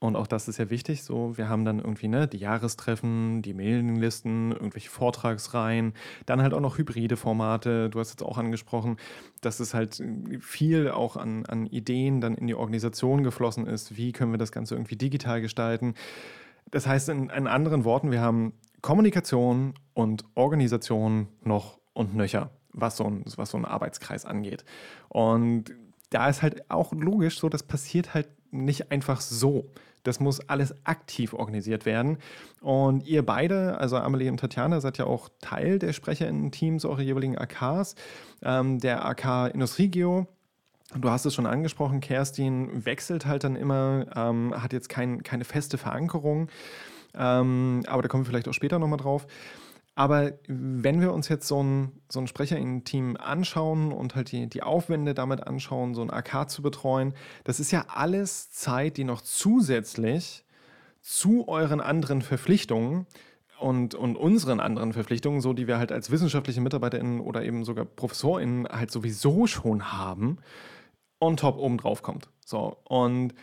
und 0.00 0.14
auch 0.14 0.28
das 0.28 0.46
ist 0.46 0.58
ja 0.58 0.70
wichtig. 0.70 1.02
So, 1.02 1.36
wir 1.36 1.48
haben 1.48 1.64
dann 1.64 1.78
irgendwie 1.78 2.06
ne, 2.06 2.28
die 2.28 2.38
Jahrestreffen, 2.38 3.42
die 3.42 3.52
Mailinglisten, 3.52 4.52
irgendwelche 4.52 4.90
Vortragsreihen, 4.90 5.92
dann 6.24 6.40
halt 6.40 6.54
auch 6.54 6.60
noch 6.60 6.78
hybride 6.78 7.16
Formate. 7.16 7.90
Du 7.90 7.98
hast 7.98 8.10
jetzt 8.10 8.22
auch 8.22 8.38
angesprochen, 8.38 8.96
dass 9.40 9.58
es 9.58 9.74
halt 9.74 10.00
viel 10.40 10.90
auch 10.90 11.16
an, 11.16 11.46
an 11.46 11.66
Ideen 11.66 12.20
dann 12.20 12.36
in 12.36 12.46
die 12.46 12.54
Organisation 12.54 13.24
geflossen 13.24 13.66
ist. 13.66 13.96
Wie 13.96 14.12
können 14.12 14.32
wir 14.32 14.38
das 14.38 14.52
Ganze 14.52 14.76
irgendwie 14.76 14.96
digital 14.96 15.40
gestalten? 15.40 15.94
Das 16.70 16.86
heißt, 16.86 17.08
in, 17.08 17.30
in 17.30 17.48
anderen 17.48 17.84
Worten, 17.84 18.12
wir 18.12 18.20
haben 18.20 18.52
Kommunikation 18.82 19.74
und 19.94 20.24
Organisation 20.36 21.26
noch 21.42 21.80
und 21.92 22.14
nöcher, 22.14 22.50
was 22.72 22.96
so 22.96 23.04
ein, 23.04 23.24
was 23.34 23.50
so 23.50 23.58
ein 23.58 23.64
Arbeitskreis 23.64 24.24
angeht. 24.24 24.64
Und 25.08 25.74
da 26.10 26.28
ist 26.28 26.42
halt 26.42 26.70
auch 26.70 26.92
logisch 26.92 27.40
so, 27.40 27.48
das 27.48 27.64
passiert 27.64 28.14
halt 28.14 28.28
nicht 28.50 28.90
einfach 28.90 29.20
so. 29.20 29.70
Das 30.08 30.20
muss 30.20 30.40
alles 30.48 30.74
aktiv 30.84 31.34
organisiert 31.34 31.86
werden. 31.86 32.18
Und 32.60 33.06
ihr 33.06 33.24
beide, 33.24 33.78
also 33.78 33.96
Amelie 33.96 34.30
und 34.30 34.40
Tatjana, 34.40 34.80
seid 34.80 34.98
ja 34.98 35.04
auch 35.04 35.28
Teil 35.40 35.78
der 35.78 35.92
SprecherInnen-Teams 35.92 36.84
eurer 36.84 37.02
jeweiligen 37.02 37.38
AKs. 37.38 37.94
Ähm, 38.42 38.80
der 38.80 39.04
AK 39.04 39.54
Industriegeo, 39.54 40.26
Du 40.96 41.10
hast 41.10 41.26
es 41.26 41.34
schon 41.34 41.44
angesprochen, 41.44 42.00
Kerstin 42.00 42.86
wechselt 42.86 43.26
halt 43.26 43.44
dann 43.44 43.56
immer, 43.56 44.06
ähm, 44.16 44.54
hat 44.56 44.72
jetzt 44.72 44.88
kein, 44.88 45.22
keine 45.22 45.44
feste 45.44 45.76
Verankerung, 45.76 46.48
ähm, 47.14 47.82
aber 47.86 48.00
da 48.00 48.08
kommen 48.08 48.24
wir 48.24 48.30
vielleicht 48.30 48.48
auch 48.48 48.54
später 48.54 48.78
nochmal 48.78 48.98
drauf. 48.98 49.26
Aber 49.98 50.34
wenn 50.46 51.00
wir 51.00 51.12
uns 51.12 51.28
jetzt 51.28 51.48
so 51.48 51.60
ein, 51.60 51.90
so 52.08 52.20
ein 52.20 52.28
Sprecherinnen-Team 52.28 53.16
anschauen 53.16 53.90
und 53.90 54.14
halt 54.14 54.30
die, 54.30 54.46
die 54.46 54.62
Aufwände 54.62 55.12
damit 55.12 55.44
anschauen, 55.44 55.92
so 55.92 56.02
ein 56.02 56.10
AK 56.10 56.48
zu 56.48 56.62
betreuen, 56.62 57.14
das 57.42 57.58
ist 57.58 57.72
ja 57.72 57.84
alles 57.88 58.52
Zeit, 58.52 58.96
die 58.96 59.02
noch 59.02 59.22
zusätzlich 59.22 60.44
zu 61.00 61.48
euren 61.48 61.80
anderen 61.80 62.22
Verpflichtungen 62.22 63.08
und, 63.58 63.96
und 63.96 64.14
unseren 64.14 64.60
anderen 64.60 64.92
Verpflichtungen, 64.92 65.40
so 65.40 65.52
die 65.52 65.66
wir 65.66 65.78
halt 65.78 65.90
als 65.90 66.12
wissenschaftliche 66.12 66.60
MitarbeiterInnen 66.60 67.18
oder 67.18 67.44
eben 67.44 67.64
sogar 67.64 67.84
ProfessorInnen 67.84 68.68
halt 68.68 68.92
sowieso 68.92 69.48
schon 69.48 69.90
haben, 69.90 70.38
on 71.18 71.36
top 71.36 71.56
oben 71.58 71.76
drauf 71.76 72.02
kommt. 72.04 72.30
So, 72.46 72.76
und 72.84 73.34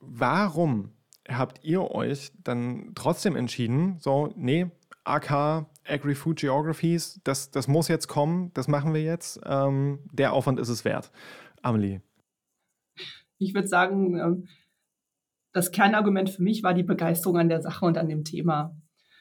warum 0.00 0.92
habt 1.28 1.62
ihr 1.62 1.90
euch 1.90 2.32
dann 2.42 2.92
trotzdem 2.94 3.36
entschieden, 3.36 3.98
so, 4.00 4.32
nee, 4.34 4.70
AK 5.04 5.66
Agri-Food 5.86 6.38
Geographies, 6.38 7.20
das, 7.24 7.50
das 7.50 7.68
muss 7.68 7.88
jetzt 7.88 8.06
kommen, 8.06 8.52
das 8.54 8.68
machen 8.68 8.94
wir 8.94 9.02
jetzt. 9.02 9.40
Ähm, 9.44 9.98
der 10.12 10.32
Aufwand 10.32 10.60
ist 10.60 10.68
es 10.68 10.84
wert. 10.84 11.10
Amelie. 11.60 12.00
Ich 13.38 13.54
würde 13.54 13.68
sagen, 13.68 14.16
ähm, 14.18 14.48
das 15.52 15.70
Kernargument 15.70 16.30
für 16.30 16.42
mich 16.42 16.62
war 16.62 16.74
die 16.74 16.82
Begeisterung 16.82 17.38
an 17.38 17.48
der 17.48 17.60
Sache 17.62 17.84
und 17.84 17.98
an 17.98 18.08
dem 18.08 18.24
Thema. 18.24 18.76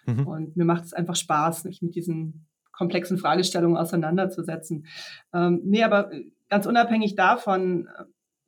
Mhm. 0.06 0.28
Und 0.28 0.58
mir 0.58 0.66
macht 0.66 0.86
es 0.86 0.94
einfach 0.94 1.16
Spaß, 1.16 1.66
mich 1.66 1.82
mit 1.82 1.96
diesen 1.96 2.48
komplexen 2.72 3.18
Fragestellungen 3.18 3.78
auseinanderzusetzen. 3.78 4.88
Ähm, 5.34 5.62
nee, 5.64 5.84
aber 5.84 6.12
ganz 6.50 6.66
unabhängig 6.66 7.16
davon, 7.16 7.88
äh, 7.88 8.06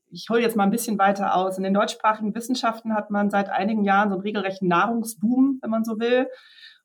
ich 0.10 0.30
hole 0.30 0.42
jetzt 0.42 0.56
mal 0.56 0.64
ein 0.64 0.72
bisschen 0.72 1.00
weiter 1.00 1.36
aus. 1.36 1.58
In 1.58 1.64
den 1.64 1.74
deutschsprachigen 1.74 2.36
Wissenschaften 2.36 2.94
hat 2.94 3.10
man 3.10 3.32
seit 3.32 3.50
einigen 3.50 3.84
Jahren 3.84 4.10
so 4.10 4.16
einen 4.16 4.24
regelrechten 4.24 4.68
Nahrungsboom, 4.68 5.60
wenn 5.62 5.70
man 5.72 5.84
so 5.84 6.00
will. 6.00 6.28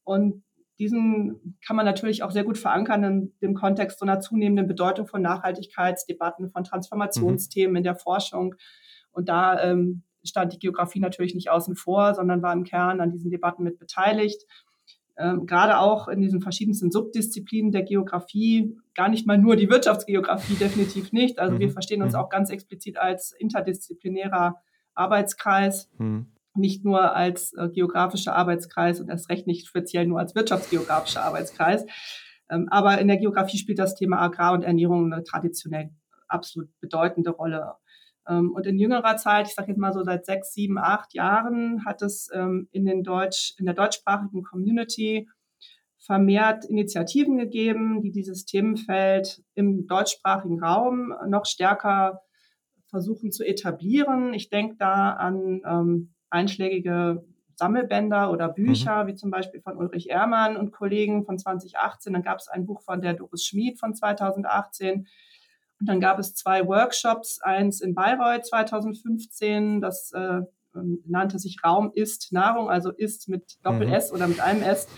Und 0.09 0.43
diesen 0.79 1.59
kann 1.67 1.77
man 1.77 1.85
natürlich 1.85 2.23
auch 2.23 2.31
sehr 2.31 2.45
gut 2.45 2.57
verankern 2.57 3.05
in 3.05 3.33
dem 3.43 3.53
Kontext 3.53 3.99
so 3.99 4.07
einer 4.07 4.21
zunehmenden 4.21 4.67
Bedeutung 4.67 5.07
von 5.07 5.21
Nachhaltigkeitsdebatten, 5.21 6.50
von 6.50 6.65
Transformationsthemen 6.65 7.73
mhm. 7.73 7.77
in 7.77 7.83
der 7.83 7.95
Forschung. 7.95 8.55
Und 9.12 9.29
da 9.29 9.62
ähm, 9.62 10.03
stand 10.25 10.55
die 10.55 10.59
Geografie 10.59 11.00
natürlich 11.00 11.35
nicht 11.35 11.50
außen 11.50 11.77
vor, 11.77 12.15
sondern 12.15 12.41
war 12.41 12.55
im 12.55 12.65
Kern 12.65 13.03
an 13.03 13.11
diesen 13.11 13.31
Debatten 13.31 13.65
mit 13.65 13.79
beteiligt. 13.79 14.47
Ähm, 15.19 15.45
gerade 15.45 15.79
auch 15.79 16.09
in 16.09 16.23
diesen 16.23 16.41
verschiedensten 16.41 16.91
Subdisziplinen 16.91 17.71
der 17.71 17.83
Geografie, 17.83 18.79
gar 18.95 19.11
nicht 19.11 19.27
mal 19.27 19.37
nur 19.37 19.57
die 19.57 19.69
Wirtschaftsgeografie, 19.69 20.55
definitiv 20.59 21.12
nicht. 21.12 21.38
Also 21.38 21.57
mhm. 21.57 21.61
wir 21.61 21.71
verstehen 21.71 22.00
uns 22.00 22.15
mhm. 22.15 22.21
auch 22.21 22.31
ganz 22.31 22.49
explizit 22.49 22.97
als 22.97 23.33
interdisziplinärer 23.33 24.57
Arbeitskreis. 24.95 25.91
Mhm 25.99 26.29
nicht 26.59 26.85
nur 26.85 27.15
als 27.15 27.53
äh, 27.55 27.69
geografischer 27.69 28.35
Arbeitskreis 28.35 29.00
und 29.00 29.09
erst 29.09 29.31
recht 29.31 29.47
nicht 29.47 29.67
speziell 29.67 30.07
nur 30.07 30.19
als 30.19 30.35
wirtschaftsgeografischer 30.35 31.25
Arbeitskreis. 31.25 31.85
Ähm, 32.50 32.69
aber 32.71 32.99
in 32.99 33.09
der 33.09 33.19
Geografie 33.19 33.59
spielt 33.59 33.79
das 33.79 33.95
Thema 33.95 34.21
Agrar 34.21 34.53
und 34.53 34.62
Ernährung 34.62 35.12
eine 35.12 35.25
traditionell 35.25 35.91
absolut 36.29 36.69
bedeutende 36.81 37.31
Rolle. 37.31 37.75
Ähm, 38.29 38.53
und 38.53 38.67
in 38.67 38.79
jüngerer 38.79 39.17
Zeit, 39.17 39.49
ich 39.49 39.55
sage 39.55 39.69
jetzt 39.69 39.79
mal 39.79 39.93
so 39.93 40.03
seit 40.03 40.27
sechs, 40.27 40.53
sieben, 40.53 40.79
acht 40.79 41.15
Jahren, 41.15 41.85
hat 41.85 42.03
es 42.03 42.29
ähm, 42.33 42.69
in, 42.73 42.85
den 42.85 43.03
Deutsch, 43.03 43.55
in 43.59 43.67
der 43.67 43.75
deutschsprachigen 43.75 44.43
Community 44.43 45.29
vermehrt 45.99 46.65
Initiativen 46.65 47.38
gegeben, 47.38 48.00
die 48.03 48.12
dieses 48.12 48.45
Themenfeld 48.45 49.43
im 49.55 49.87
deutschsprachigen 49.87 50.62
Raum 50.62 51.12
noch 51.27 51.45
stärker 51.45 52.21
versuchen 52.88 53.33
zu 53.33 53.45
etablieren. 53.45 54.33
Ich 54.33 54.49
denke 54.49 54.77
da 54.79 55.11
an 55.12 55.61
ähm, 55.67 56.15
einschlägige 56.30 57.25
Sammelbänder 57.58 58.30
oder 58.30 58.49
Bücher, 58.49 59.02
mhm. 59.04 59.08
wie 59.08 59.14
zum 59.16 59.30
Beispiel 59.30 59.61
von 59.61 59.76
Ulrich 59.76 60.08
Ehrmann 60.08 60.56
und 60.56 60.70
Kollegen 60.70 61.25
von 61.25 61.38
2018. 61.38 62.12
Dann 62.12 62.23
gab 62.23 62.38
es 62.38 62.49
ein 62.49 62.66
Buch 62.66 62.82
von 62.82 63.00
der 63.00 63.14
Doris 63.14 63.44
Schmid 63.44 63.80
von 63.80 63.94
2018. 63.94 65.08
Und 65.80 65.88
dann 65.88 66.00
gab 66.00 66.18
es 66.18 66.35
zwei 66.35 66.66
Workshops, 66.66 67.40
eins 67.42 67.80
in 67.80 67.94
Bayreuth 67.94 68.47
2015, 68.47 69.80
das 69.80 70.12
äh, 70.12 70.40
nannte 71.06 71.38
sich 71.38 71.58
Raum 71.64 71.92
ist 71.94 72.32
Nahrung, 72.32 72.70
also 72.70 72.90
ist 72.90 73.28
mit 73.28 73.58
Doppel-S 73.64 74.11
mhm. 74.11 74.16
oder 74.16 74.28
mit 74.28 74.40
einem 74.40 74.62
S. 74.62 74.88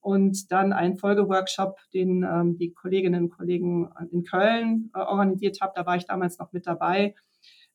Und 0.00 0.50
dann 0.52 0.72
ein 0.72 0.96
Folgeworkshop, 0.96 1.78
den 1.92 2.22
ähm, 2.22 2.56
die 2.56 2.72
Kolleginnen 2.72 3.24
und 3.24 3.30
Kollegen 3.30 3.90
in 4.10 4.24
Köln 4.24 4.90
äh, 4.94 5.00
organisiert 5.00 5.60
haben. 5.60 5.72
Da 5.74 5.84
war 5.84 5.96
ich 5.96 6.06
damals 6.06 6.38
noch 6.38 6.52
mit 6.52 6.66
dabei 6.66 7.14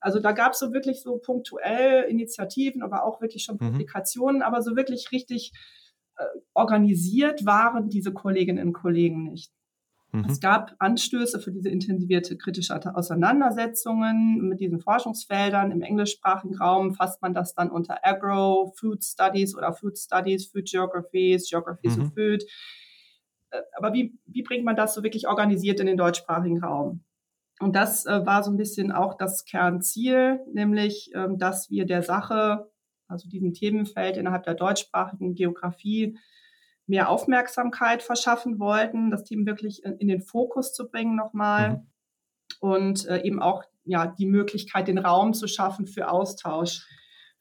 Also 0.04 0.20
da 0.20 0.34
gab 0.34 0.52
es 0.52 0.60
so 0.60 0.74
wirklich 0.74 1.02
so 1.02 1.18
punktuell 1.18 2.04
Initiativen, 2.04 2.84
aber 2.84 3.06
auch 3.06 3.22
wirklich 3.22 3.44
schon 3.44 3.56
mhm. 3.56 3.72
Publikationen, 3.72 4.38
mhm. 4.38 4.44
aber 4.44 4.62
so 4.62 4.76
wirklich 4.76 5.12
richtig 5.12 5.54
äh, 6.18 6.26
organisiert 6.54 7.46
waren 7.46 7.90
diese 7.90 8.12
Kolleginnen 8.12 8.68
und 8.68 8.74
Kollegen 8.74 9.24
nicht. 9.24 9.54
Mhm. 10.12 10.26
Es 10.26 10.42
gab 10.42 10.76
Anstöße 10.78 11.40
für 11.40 11.54
diese 11.54 11.70
intensivierte 11.70 12.38
kritische 12.38 12.80
Auseinandersetzungen 12.96 14.42
mit 14.42 14.60
diesen 14.60 14.82
Forschungsfeldern. 14.82 15.72
Im 15.72 15.82
englischsprachigen 15.82 16.58
Raum 16.58 16.94
fasst 16.94 17.22
man 17.22 17.34
das 17.34 17.56
dann 17.56 17.72
unter 17.72 18.06
Agro, 18.06 18.74
Food 18.78 19.06
Studies 19.06 19.56
oder 19.56 19.72
Food 19.72 19.98
Studies, 19.98 20.48
Food 20.48 20.66
Geographies, 20.66 21.50
Geographies 21.50 21.96
mhm. 21.96 22.04
of 22.04 22.14
Food. 22.14 22.44
Äh, 23.52 23.62
aber 23.78 23.94
wie, 23.94 24.20
wie 24.26 24.44
bringt 24.44 24.66
man 24.66 24.76
das 24.76 24.94
so 24.94 25.02
wirklich 25.02 25.28
organisiert 25.28 25.80
in 25.80 25.88
den 25.88 25.98
deutschsprachigen 25.98 26.62
Raum? 26.62 27.06
Und 27.64 27.78
das 27.78 28.06
äh, 28.06 28.26
war 28.26 28.44
so 28.44 28.52
ein 28.52 28.58
bisschen 28.58 28.92
auch 28.92 29.16
das 29.16 29.46
Kernziel, 29.46 30.42
nämlich, 30.52 31.12
ähm, 31.16 31.38
dass 31.38 31.70
wir 31.70 31.86
der 31.86 32.04
Sache, 32.04 32.70
also 33.08 33.30
diesem 33.30 33.54
Themenfeld 33.54 34.18
innerhalb 34.18 34.44
der 34.44 34.56
deutschsprachigen 34.56 35.34
Geografie, 35.34 36.18
mehr 36.88 37.08
Aufmerksamkeit 37.08 38.04
verschaffen 38.04 38.60
wollten, 38.60 39.12
das 39.12 39.24
Team 39.24 39.46
wirklich 39.46 39.86
in, 39.86 39.98
in 40.00 40.10
den 40.10 40.22
Fokus 40.22 40.74
zu 40.74 40.90
bringen 40.90 41.16
nochmal 41.16 41.70
mhm. 41.70 41.88
und 42.60 43.06
äh, 43.08 43.22
eben 43.22 43.42
auch 43.42 43.64
ja 43.86 44.08
die 44.08 44.26
Möglichkeit, 44.26 44.90
den 44.90 44.98
Raum 44.98 45.34
zu 45.34 45.48
schaffen 45.48 45.88
für 45.88 46.12
Austausch 46.12 46.86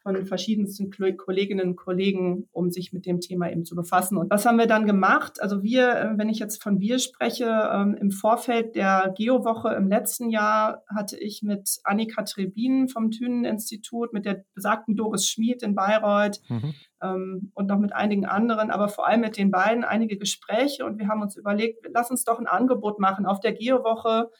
von 0.02 0.26
verschiedensten 0.26 0.90
Kolleginnen 1.16 1.71
und 1.71 1.76
Kollegen, 1.76 2.49
um 2.50 2.71
sich 2.71 2.92
mit 2.92 3.06
dem 3.06 3.21
Thema 3.21 3.50
eben 3.50 3.64
zu 3.64 3.76
befassen. 3.76 4.18
Und 4.18 4.30
was 4.30 4.44
haben 4.44 4.59
wir 4.59 4.66
dann 4.66 4.87
gemacht? 4.87 5.40
Also 5.40 5.62
wir, 5.62 5.94
äh, 5.94 6.18
wenn 6.18 6.28
ich 6.28 6.38
jetzt 6.38 6.62
von 6.62 6.80
wir 6.80 6.99
spreche, 6.99 7.71
ähm, 7.73 7.94
im 7.94 8.11
Vorfeld 8.11 8.75
der 8.75 9.14
Geowoche 9.16 9.75
im 9.75 9.88
letzten 9.88 10.30
Jahr 10.30 10.82
hatte 10.88 11.18
ich 11.18 11.42
mit 11.42 11.78
Annika 11.85 12.23
Trebin 12.25 12.88
vom 12.88 13.11
Thünen-Institut, 13.11 14.12
mit 14.12 14.26
der 14.26 14.44
besagten 14.54 14.97
Doris 14.97 15.28
Schmid 15.28 15.62
in 15.62 15.75
Bayreuth 15.75 16.40
mhm. 16.49 16.75
Ähm, 17.02 17.50
und 17.54 17.66
noch 17.66 17.80
mit 17.80 17.92
einigen 17.92 18.26
anderen, 18.26 18.71
aber 18.71 18.88
vor 18.88 19.09
allem 19.09 19.23
mit 19.23 19.37
den 19.37 19.50
beiden 19.50 19.82
einige 19.82 20.16
Gespräche 20.16 20.85
und 20.85 21.00
wir 21.00 21.09
haben 21.09 21.21
uns 21.21 21.37
überlegt, 21.37 21.85
lass 21.92 22.12
uns 22.12 22.23
doch 22.23 22.38
ein 22.38 22.47
Angebot 22.47 23.00
machen 23.00 23.26
auf 23.26 23.40
der 23.40 23.52
Geowoche 23.52 24.30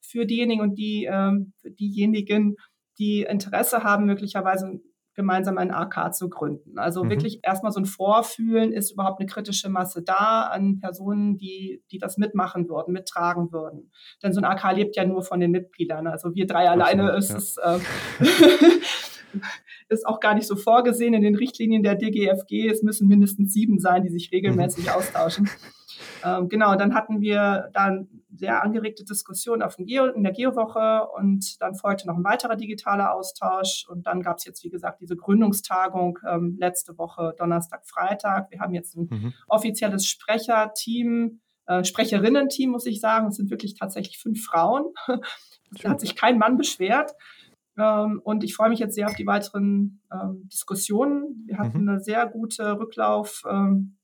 für 0.00 0.26
diejenigen 0.26 0.60
und 0.60 0.74
die, 0.74 1.04
ähm, 1.04 1.52
für 1.60 1.70
diejenigen, 1.70 2.56
die 2.98 3.22
Interesse 3.22 3.84
haben, 3.84 4.06
möglicherweise 4.06 4.80
gemeinsam 5.18 5.58
ein 5.58 5.72
AK 5.72 6.14
zu 6.14 6.28
gründen. 6.30 6.78
Also 6.78 7.02
mhm. 7.02 7.10
wirklich 7.10 7.40
erstmal 7.42 7.72
so 7.72 7.80
ein 7.80 7.86
Vorfühlen, 7.86 8.72
ist 8.72 8.92
überhaupt 8.92 9.18
eine 9.18 9.28
kritische 9.28 9.68
Masse 9.68 10.00
da 10.00 10.42
an 10.42 10.78
Personen, 10.78 11.36
die, 11.36 11.82
die 11.90 11.98
das 11.98 12.18
mitmachen 12.18 12.68
würden, 12.68 12.92
mittragen 12.92 13.50
würden. 13.50 13.90
Denn 14.22 14.32
so 14.32 14.40
ein 14.40 14.44
AK 14.44 14.76
lebt 14.76 14.94
ja 14.94 15.04
nur 15.04 15.22
von 15.22 15.40
den 15.40 15.50
Mitgliedern. 15.50 16.06
Also 16.06 16.36
wir 16.36 16.46
drei 16.46 16.70
alleine 16.70 17.10
ist 17.16 17.30
ja. 17.30 17.36
es. 17.36 17.56
Äh, 17.56 17.80
ist 19.88 20.06
auch 20.06 20.20
gar 20.20 20.34
nicht 20.34 20.46
so 20.46 20.54
vorgesehen 20.54 21.14
in 21.14 21.22
den 21.22 21.34
Richtlinien 21.34 21.82
der 21.82 21.96
DGFG. 21.96 22.68
Es 22.68 22.84
müssen 22.84 23.08
mindestens 23.08 23.52
sieben 23.52 23.80
sein, 23.80 24.04
die 24.04 24.10
sich 24.10 24.30
regelmäßig 24.30 24.84
mhm. 24.84 24.90
austauschen. 24.90 25.50
Ähm, 26.24 26.48
genau, 26.48 26.74
dann 26.76 26.94
hatten 26.94 27.20
wir 27.20 27.70
dann 27.72 28.08
sehr 28.34 28.62
angeregte 28.62 29.04
Diskussion 29.04 29.62
auf 29.62 29.76
dem 29.76 29.86
Geo, 29.86 30.06
in 30.06 30.22
der 30.22 30.32
Geowoche 30.32 31.08
und 31.16 31.60
dann 31.60 31.74
folgte 31.74 32.06
noch 32.06 32.16
ein 32.16 32.24
weiterer 32.24 32.56
digitaler 32.56 33.14
Austausch 33.14 33.86
und 33.88 34.06
dann 34.06 34.22
gab 34.22 34.38
es 34.38 34.44
jetzt, 34.44 34.64
wie 34.64 34.70
gesagt, 34.70 35.00
diese 35.00 35.16
Gründungstagung 35.16 36.18
ähm, 36.28 36.56
letzte 36.58 36.96
Woche, 36.98 37.34
Donnerstag, 37.38 37.86
Freitag. 37.86 38.50
Wir 38.50 38.60
haben 38.60 38.74
jetzt 38.74 38.96
ein 38.96 39.08
mhm. 39.10 39.34
offizielles 39.48 40.06
Sprecherteam, 40.06 41.40
äh, 41.66 41.84
Sprecherinnen-Team, 41.84 42.70
muss 42.70 42.86
ich 42.86 43.00
sagen. 43.00 43.28
Es 43.28 43.36
sind 43.36 43.50
wirklich 43.50 43.74
tatsächlich 43.74 44.18
fünf 44.18 44.44
Frauen. 44.44 44.86
da 45.82 45.90
hat 45.90 46.00
sich 46.00 46.16
kein 46.16 46.38
Mann 46.38 46.56
beschwert. 46.56 47.12
Ähm, 47.78 48.20
und 48.24 48.42
ich 48.42 48.54
freue 48.54 48.70
mich 48.70 48.80
jetzt 48.80 48.94
sehr 48.94 49.06
auf 49.06 49.14
die 49.14 49.26
weiteren 49.26 50.00
ähm, 50.12 50.48
Diskussionen. 50.52 51.44
Wir 51.46 51.58
hatten 51.58 51.82
mhm. 51.82 51.88
eine 51.88 52.00
sehr 52.00 52.26
gute 52.26 52.78
Rücklauf, 52.78 53.42
ähm, 53.48 53.97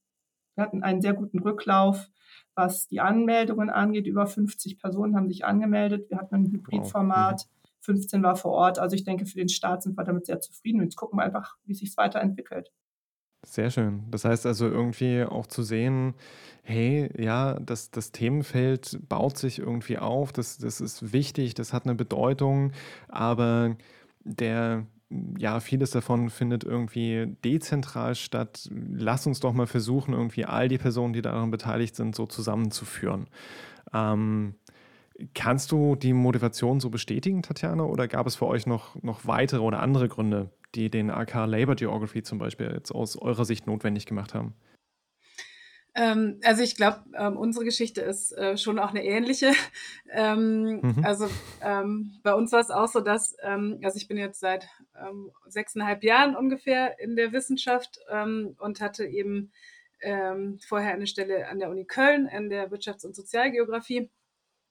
wir 0.55 0.65
hatten 0.65 0.83
einen 0.83 1.01
sehr 1.01 1.15
guten 1.15 1.41
Rücklauf, 1.41 2.11
was 2.55 2.87
die 2.87 3.01
Anmeldungen 3.01 3.71
angeht. 3.71 4.07
Über 4.07 4.27
50 4.27 4.79
Personen 4.79 5.17
haben 5.17 5.29
sich 5.29 5.45
angemeldet. 5.45 6.11
Wir 6.11 6.19
hatten 6.19 6.35
ein 6.35 6.47
Hybridformat. 6.47 7.41
Wow. 7.41 7.49
15 7.81 8.21
mhm. 8.21 8.25
war 8.25 8.37
vor 8.37 8.53
Ort. 8.53 8.79
Also 8.79 8.97
ich 8.97 9.05
denke, 9.05 9.27
für 9.27 9.37
den 9.37 9.49
Start 9.49 9.83
sind 9.83 9.97
wir 9.97 10.05
damit 10.05 10.27
sehr 10.27 10.41
zufrieden. 10.41 10.83
Jetzt 10.83 10.97
gucken 10.97 11.19
wir 11.19 11.25
einfach, 11.25 11.57
wie 11.65 11.75
sich 11.75 11.91
es 11.91 11.97
weiterentwickelt. 11.97 12.73
Sehr 13.45 13.71
schön. 13.71 14.05
Das 14.11 14.25
heißt 14.25 14.47
also 14.47 14.67
irgendwie 14.67 15.23
auch 15.23 15.47
zu 15.47 15.63
sehen, 15.63 16.15
hey, 16.63 17.11
ja, 17.23 17.59
das, 17.61 17.91
das 17.91 18.11
Themenfeld 18.11 18.99
baut 19.09 19.37
sich 19.37 19.59
irgendwie 19.59 19.99
auf, 19.99 20.33
das, 20.33 20.57
das 20.57 20.81
ist 20.81 21.13
wichtig, 21.13 21.53
das 21.53 21.75
hat 21.75 21.85
eine 21.85 21.95
Bedeutung, 21.95 22.73
aber 23.09 23.77
der, 24.25 24.87
ja, 25.39 25.61
vieles 25.61 25.91
davon 25.91 26.31
findet 26.31 26.65
irgendwie 26.65 27.37
dezentral 27.45 28.15
statt. 28.15 28.69
Lass 28.73 29.27
uns 29.27 29.41
doch 29.41 29.53
mal 29.53 29.67
versuchen, 29.67 30.15
irgendwie 30.15 30.45
all 30.45 30.69
die 30.69 30.79
Personen, 30.79 31.13
die 31.13 31.23
daran 31.23 31.51
beteiligt 31.51 31.97
sind, 31.97 32.15
so 32.15 32.27
zusammenzuführen. 32.27 33.27
Ähm, 33.93 34.55
kannst 35.35 35.73
du 35.73 35.97
die 35.97 36.13
Motivation 36.13 36.81
so 36.81 36.91
bestätigen, 36.91 37.43
Tatjana, 37.43 37.85
oder 37.85 38.09
gab 38.09 38.27
es 38.27 38.37
für 38.37 38.47
euch 38.47 38.67
noch, 38.67 39.01
noch 39.03 39.27
weitere 39.27 39.61
oder 39.61 39.81
andere 39.81 40.09
Gründe, 40.09 40.51
die 40.75 40.91
den 40.91 41.11
AK 41.11 41.47
Labor 41.47 41.77
Geography 41.77 42.23
zum 42.23 42.39
Beispiel 42.39 42.71
jetzt 42.73 42.93
aus 42.93 43.17
eurer 43.17 43.45
Sicht 43.45 43.67
notwendig 43.67 44.07
gemacht 44.07 44.35
haben? 44.35 44.55
Ähm, 45.95 46.41
also 46.43 46.63
ich 46.63 46.77
glaube, 46.77 47.05
ähm, 47.17 47.37
unsere 47.37 47.65
Geschichte 47.65 48.01
ist 48.01 48.33
äh, 48.33 48.57
schon 48.57 48.79
auch 48.79 48.91
eine 48.91 49.05
ähnliche. 49.05 49.53
Ähm, 50.17 50.81
mhm. 50.81 51.05
Also 51.05 51.29
ähm, 51.61 52.21
bei 52.23 52.35
uns 52.35 52.53
war 52.53 52.61
es 52.61 52.71
auch 52.71 52.87
so, 52.87 53.01
dass, 53.01 53.37
ähm, 53.43 53.81
also 53.83 53.97
ich 53.97 54.07
bin 54.07 54.17
jetzt 54.17 54.39
seit 54.39 54.69
ähm, 54.97 55.33
sechseinhalb 55.49 56.05
Jahren 56.05 56.37
ungefähr 56.37 57.01
in 57.01 57.17
der 57.17 57.33
Wissenschaft 57.33 57.99
und 58.59 58.81
hatte 58.81 59.07
eben 59.07 59.51
vorher 60.69 60.93
eine 60.93 61.07
Stelle 61.07 61.49
an 61.49 61.59
der 61.59 61.71
Uni 61.71 61.87
Köln 61.87 62.29
in 62.29 62.51
der 62.51 62.71
Wirtschafts- 62.71 63.07
und 63.07 63.17
Sozialgeografie 63.17 64.11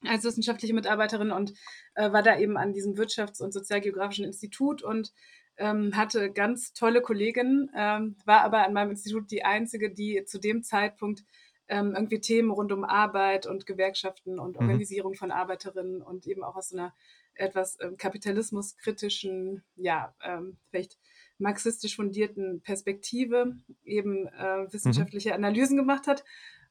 als 0.08 0.24
wissenschaftliche 0.24 0.74
Mitarbeiterin 0.74 1.32
und 1.32 1.54
äh, 1.96 2.12
war 2.12 2.24
da 2.24 2.38
eben 2.38 2.58
an 2.58 2.74
diesem 2.74 2.96
Wirtschafts- 2.96 3.42
und 3.42 3.52
Sozialgeografischen 3.52 4.26
Institut 4.26 4.84
und 4.84 5.14
ähm, 5.58 5.96
hatte 5.96 6.32
ganz 6.32 6.74
tolle 6.74 7.02
Kolleginnen, 7.02 7.70
ähm, 7.76 8.16
war 8.26 8.42
aber 8.42 8.66
an 8.66 8.74
meinem 8.74 8.92
Institut 8.92 9.32
die 9.32 9.46
einzige, 9.46 9.92
die 9.92 10.24
zu 10.26 10.40
dem 10.40 10.64
Zeitpunkt 10.64 11.24
ähm, 11.68 11.94
irgendwie 11.96 12.20
Themen 12.20 12.52
rund 12.52 12.72
um 12.72 12.84
Arbeit 12.84 13.46
und 13.46 13.66
Gewerkschaften 13.66 14.40
und 14.40 14.60
mhm. 14.60 14.68
Organisierung 14.68 15.16
von 15.16 15.32
Arbeiterinnen 15.32 16.02
und 16.02 16.28
eben 16.28 16.44
auch 16.44 16.56
aus 16.56 16.74
einer 16.74 16.94
etwas 17.36 17.78
ähm, 17.82 17.98
kapitalismuskritischen, 17.98 19.64
ja, 19.76 20.14
ähm, 20.24 20.58
vielleicht 20.70 20.98
marxistisch 21.40 21.96
fundierten 21.96 22.62
Perspektive 22.62 23.56
eben 23.84 24.28
äh, 24.28 24.72
wissenschaftliche 24.72 25.30
mhm. 25.30 25.36
Analysen 25.36 25.78
gemacht 25.78 26.08
hat. 26.08 26.24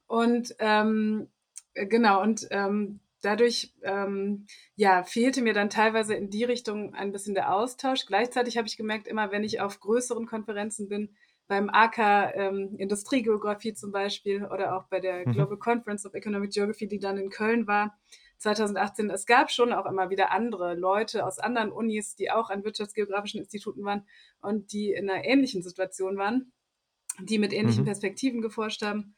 Und 0.07 0.55
ähm, 0.59 1.29
genau, 1.75 2.23
und 2.23 2.47
dadurch 3.23 3.73
ähm, 3.83 4.47
ja, 4.77 5.03
fehlte 5.03 5.43
mir 5.43 5.55
dann 5.55 5.71
teilweise 5.71 6.15
in 6.15 6.31
die 6.31 6.45
Richtung 6.45 6.95
ein 6.95 7.13
bisschen 7.13 7.35
der 7.35 7.55
Austausch. 7.55 8.07
Gleichzeitig 8.07 8.59
habe 8.59 8.69
ich 8.69 8.77
gemerkt, 8.77 9.09
immer 9.09 9.31
wenn 9.33 9.45
ich 9.45 9.61
auf 9.61 9.81
größeren 9.81 10.27
Konferenzen 10.27 10.89
bin, 10.89 11.17
beim 11.49 11.69
AK 11.71 11.99
ähm, 12.35 12.77
Industriegeografie 12.79 13.75
zum 13.75 13.93
Beispiel 13.93 14.45
oder 14.45 14.77
auch 14.77 14.85
bei 14.89 15.01
der 15.01 15.27
mhm. 15.27 15.33
Global 15.33 15.59
Conference 15.59 16.07
of 16.07 16.15
Economic 16.15 16.53
Geography, 16.53 16.89
die 16.89 16.99
dann 16.99 17.19
in 17.19 17.31
Köln 17.31 17.67
war, 17.67 17.99
2018, 18.39 19.11
es 19.11 19.25
gab 19.25 19.51
schon 19.51 19.73
auch 19.73 19.87
immer 19.87 20.11
wieder 20.11 20.33
andere 20.33 20.75
Leute 20.75 21.25
aus 21.25 21.39
anderen 21.39 21.71
Unis, 21.71 22.17
die 22.17 22.31
auch 22.31 22.51
an 22.51 22.65
wirtschaftsgeografischen 22.65 23.41
Instituten 23.41 23.85
waren 23.85 24.07
und 24.41 24.73
die 24.73 24.93
in 24.93 25.09
einer 25.09 25.25
ähnlichen 25.25 25.63
Situation 25.63 26.17
waren, 26.17 26.53
die 27.21 27.39
mit 27.39 27.53
ähnlichen 27.53 27.83
mhm. 27.83 27.87
Perspektiven 27.87 28.43
geforscht 28.43 28.83
haben 28.83 29.15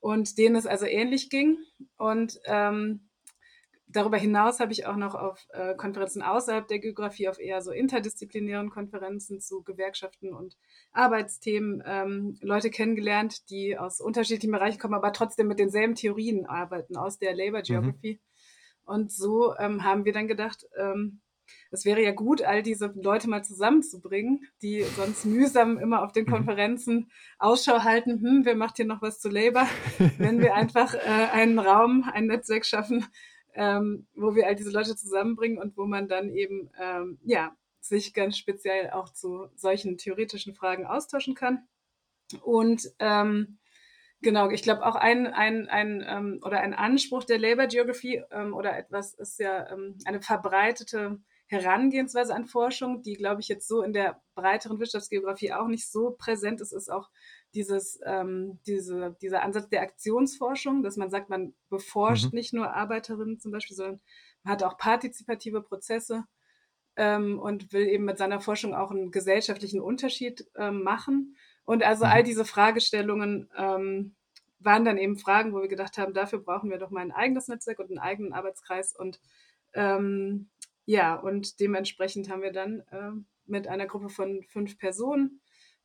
und 0.00 0.38
denen 0.38 0.56
es 0.56 0.66
also 0.66 0.86
ähnlich 0.86 1.28
ging. 1.28 1.58
Und 1.96 2.38
ähm, 2.44 3.07
darüber 3.88 4.16
hinaus 4.16 4.60
habe 4.60 4.72
ich 4.72 4.86
auch 4.86 4.96
noch 4.96 5.14
auf 5.14 5.46
äh, 5.50 5.74
Konferenzen 5.74 6.22
außerhalb 6.22 6.68
der 6.68 6.78
Geografie, 6.78 7.28
auf 7.28 7.38
eher 7.38 7.62
so 7.62 7.72
interdisziplinären 7.72 8.70
Konferenzen 8.70 9.40
zu 9.40 9.62
Gewerkschaften 9.62 10.32
und 10.34 10.56
Arbeitsthemen 10.92 11.82
ähm, 11.86 12.38
Leute 12.40 12.70
kennengelernt, 12.70 13.50
die 13.50 13.78
aus 13.78 14.00
unterschiedlichen 14.00 14.52
Bereichen 14.52 14.78
kommen, 14.78 14.94
aber 14.94 15.12
trotzdem 15.12 15.48
mit 15.48 15.58
denselben 15.58 15.94
Theorien 15.94 16.46
arbeiten 16.46 16.96
aus 16.96 17.18
der 17.18 17.34
Labor 17.34 17.60
mhm. 17.60 17.64
Geography. 17.64 18.14
Mhm. 18.14 18.28
Und 18.84 19.12
so 19.12 19.54
ähm, 19.58 19.84
haben 19.84 20.04
wir 20.04 20.12
dann 20.12 20.28
gedacht, 20.28 20.66
ähm, 20.78 21.20
es 21.70 21.84
wäre 21.84 22.02
ja 22.02 22.12
gut, 22.12 22.42
all 22.42 22.62
diese 22.62 22.92
Leute 22.94 23.28
mal 23.28 23.42
zusammenzubringen, 23.42 24.40
die 24.62 24.82
sonst 24.82 25.24
mühsam 25.24 25.78
immer 25.78 26.02
auf 26.02 26.12
den 26.12 26.24
mhm. 26.24 26.30
Konferenzen 26.30 27.10
Ausschau 27.38 27.84
halten, 27.84 28.20
hm, 28.20 28.44
wer 28.44 28.54
macht 28.54 28.76
hier 28.76 28.86
noch 28.86 29.02
was 29.02 29.18
zu 29.18 29.28
Labour, 29.28 29.66
wenn 30.18 30.40
wir 30.40 30.54
einfach 30.54 30.94
äh, 30.94 30.98
einen 31.32 31.58
Raum, 31.58 32.04
ein 32.12 32.26
Netzwerk 32.26 32.66
schaffen, 32.66 33.06
ähm, 33.58 34.06
wo 34.14 34.36
wir 34.36 34.46
all 34.46 34.54
diese 34.54 34.70
Leute 34.70 34.94
zusammenbringen 34.94 35.58
und 35.58 35.76
wo 35.76 35.84
man 35.84 36.08
dann 36.08 36.30
eben, 36.30 36.70
ähm, 36.80 37.18
ja, 37.24 37.54
sich 37.80 38.14
ganz 38.14 38.38
speziell 38.38 38.90
auch 38.90 39.12
zu 39.12 39.48
solchen 39.56 39.98
theoretischen 39.98 40.54
Fragen 40.54 40.86
austauschen 40.86 41.34
kann. 41.34 41.66
Und 42.42 42.88
ähm, 43.00 43.58
genau, 44.20 44.50
ich 44.50 44.62
glaube 44.62 44.86
auch 44.86 44.94
ein, 44.94 45.26
ein, 45.26 45.68
ein 45.68 46.04
ähm, 46.06 46.40
oder 46.44 46.60
ein 46.60 46.74
Anspruch 46.74 47.24
der 47.24 47.38
Labor 47.38 47.66
Geography 47.66 48.22
ähm, 48.30 48.54
oder 48.54 48.76
etwas 48.76 49.14
ist 49.14 49.40
ja 49.40 49.70
ähm, 49.72 49.98
eine 50.04 50.22
verbreitete 50.22 51.20
Herangehensweise 51.46 52.34
an 52.34 52.46
Forschung, 52.46 53.02
die, 53.02 53.14
glaube 53.14 53.40
ich, 53.40 53.48
jetzt 53.48 53.66
so 53.66 53.82
in 53.82 53.92
der 53.92 54.20
breiteren 54.34 54.78
Wirtschaftsgeografie 54.78 55.52
auch 55.52 55.66
nicht 55.66 55.90
so 55.90 56.10
präsent 56.10 56.60
ist, 56.60 56.72
ist 56.72 56.90
auch 56.90 57.08
dieses, 57.54 58.00
ähm, 58.04 58.58
diese, 58.66 59.16
dieser 59.22 59.42
Ansatz 59.42 59.68
der 59.68 59.82
Aktionsforschung, 59.82 60.82
dass 60.82 60.96
man 60.96 61.10
sagt, 61.10 61.30
man 61.30 61.54
beforscht 61.70 62.26
mhm. 62.26 62.36
nicht 62.36 62.52
nur 62.52 62.74
Arbeiterinnen 62.74 63.40
zum 63.40 63.52
Beispiel, 63.52 63.76
sondern 63.76 64.00
man 64.42 64.52
hat 64.52 64.62
auch 64.62 64.78
partizipative 64.78 65.62
Prozesse 65.62 66.24
ähm, 66.96 67.38
und 67.38 67.72
will 67.72 67.86
eben 67.86 68.04
mit 68.04 68.18
seiner 68.18 68.40
Forschung 68.40 68.74
auch 68.74 68.90
einen 68.90 69.10
gesellschaftlichen 69.10 69.80
Unterschied 69.80 70.46
ähm, 70.56 70.82
machen. 70.82 71.36
Und 71.64 71.82
also 71.82 72.04
all 72.04 72.22
mhm. 72.22 72.26
diese 72.26 72.44
Fragestellungen 72.44 73.50
ähm, 73.56 74.14
waren 74.60 74.84
dann 74.84 74.98
eben 74.98 75.16
Fragen, 75.16 75.52
wo 75.52 75.60
wir 75.60 75.68
gedacht 75.68 75.98
haben, 75.98 76.14
dafür 76.14 76.40
brauchen 76.40 76.70
wir 76.70 76.78
doch 76.78 76.90
mal 76.90 77.00
ein 77.00 77.12
eigenes 77.12 77.48
Netzwerk 77.48 77.78
und 77.78 77.90
einen 77.90 77.98
eigenen 77.98 78.32
Arbeitskreis. 78.32 78.94
Und 78.94 79.20
ähm, 79.74 80.48
ja, 80.84 81.14
und 81.14 81.60
dementsprechend 81.60 82.28
haben 82.28 82.42
wir 82.42 82.52
dann 82.52 82.80
äh, 82.90 83.12
mit 83.46 83.68
einer 83.68 83.86
Gruppe 83.86 84.08
von 84.08 84.42
fünf 84.42 84.78
Personen 84.78 85.40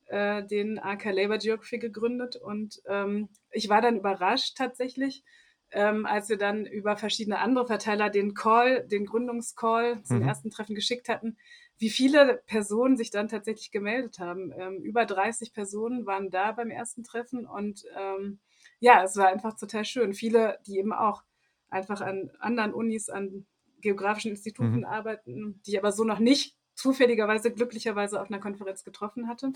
äh, 0.08 0.44
den 0.46 0.80
AK 0.80 1.06
Labor 1.06 1.38
Geography 1.38 1.80
gegründet. 1.80 2.36
Und 2.36 2.82
ähm, 2.88 3.30
ich 3.52 3.70
war 3.70 3.82
dann 3.82 3.98
überrascht 3.98 4.56
tatsächlich, 4.58 5.24
ähm, 5.72 6.06
als 6.06 6.30
wir 6.30 6.38
dann 6.38 6.66
über 6.66 6.98
verschiedene 6.98 7.40
andere 7.40 7.68
Verteiler 7.68 8.10
den 8.10 8.34
Call, 8.34 8.88
den 8.88 9.06
Gründungscall 9.06 10.04
zum 10.04 10.20
mhm. 10.20 10.28
ersten 10.28 10.52
Treffen 10.52 10.76
geschickt 10.76 11.10
hatten, 11.10 11.38
wie 11.78 11.90
viele 11.90 12.42
Personen 12.46 12.96
sich 12.96 13.10
dann 13.10 13.28
tatsächlich 13.28 13.72
gemeldet 13.72 14.20
haben. 14.20 14.54
Ähm, 14.56 14.82
über 14.84 15.06
30 15.06 15.54
Personen 15.54 16.06
waren 16.06 16.30
da 16.30 16.52
beim 16.52 16.70
ersten 16.70 17.04
Treffen 17.04 17.46
und 17.46 17.84
ähm, 17.98 18.40
ja, 18.80 19.04
es 19.04 19.18
war 19.18 19.28
einfach 19.28 19.58
total 19.58 19.86
schön. 19.86 20.14
Viele, 20.14 20.60
die 20.68 20.78
eben 20.78 20.94
auch 20.94 21.24
einfach 21.70 22.02
an 22.02 22.32
anderen 22.40 22.74
Unis, 22.74 23.10
an 23.10 23.46
geografischen 23.82 24.32
Instituten 24.32 24.78
mhm. 24.80 24.86
arbeiten, 24.86 25.62
die 25.66 25.72
ich 25.72 25.80
aber 25.80 25.92
so 25.92 26.04
noch 26.04 26.20
nicht 26.20 26.56
zufälligerweise, 26.76 27.52
glücklicherweise 27.52 28.22
auf 28.22 28.30
einer 28.30 28.40
Konferenz 28.40 28.84
getroffen 28.84 29.28
hatte. 29.28 29.52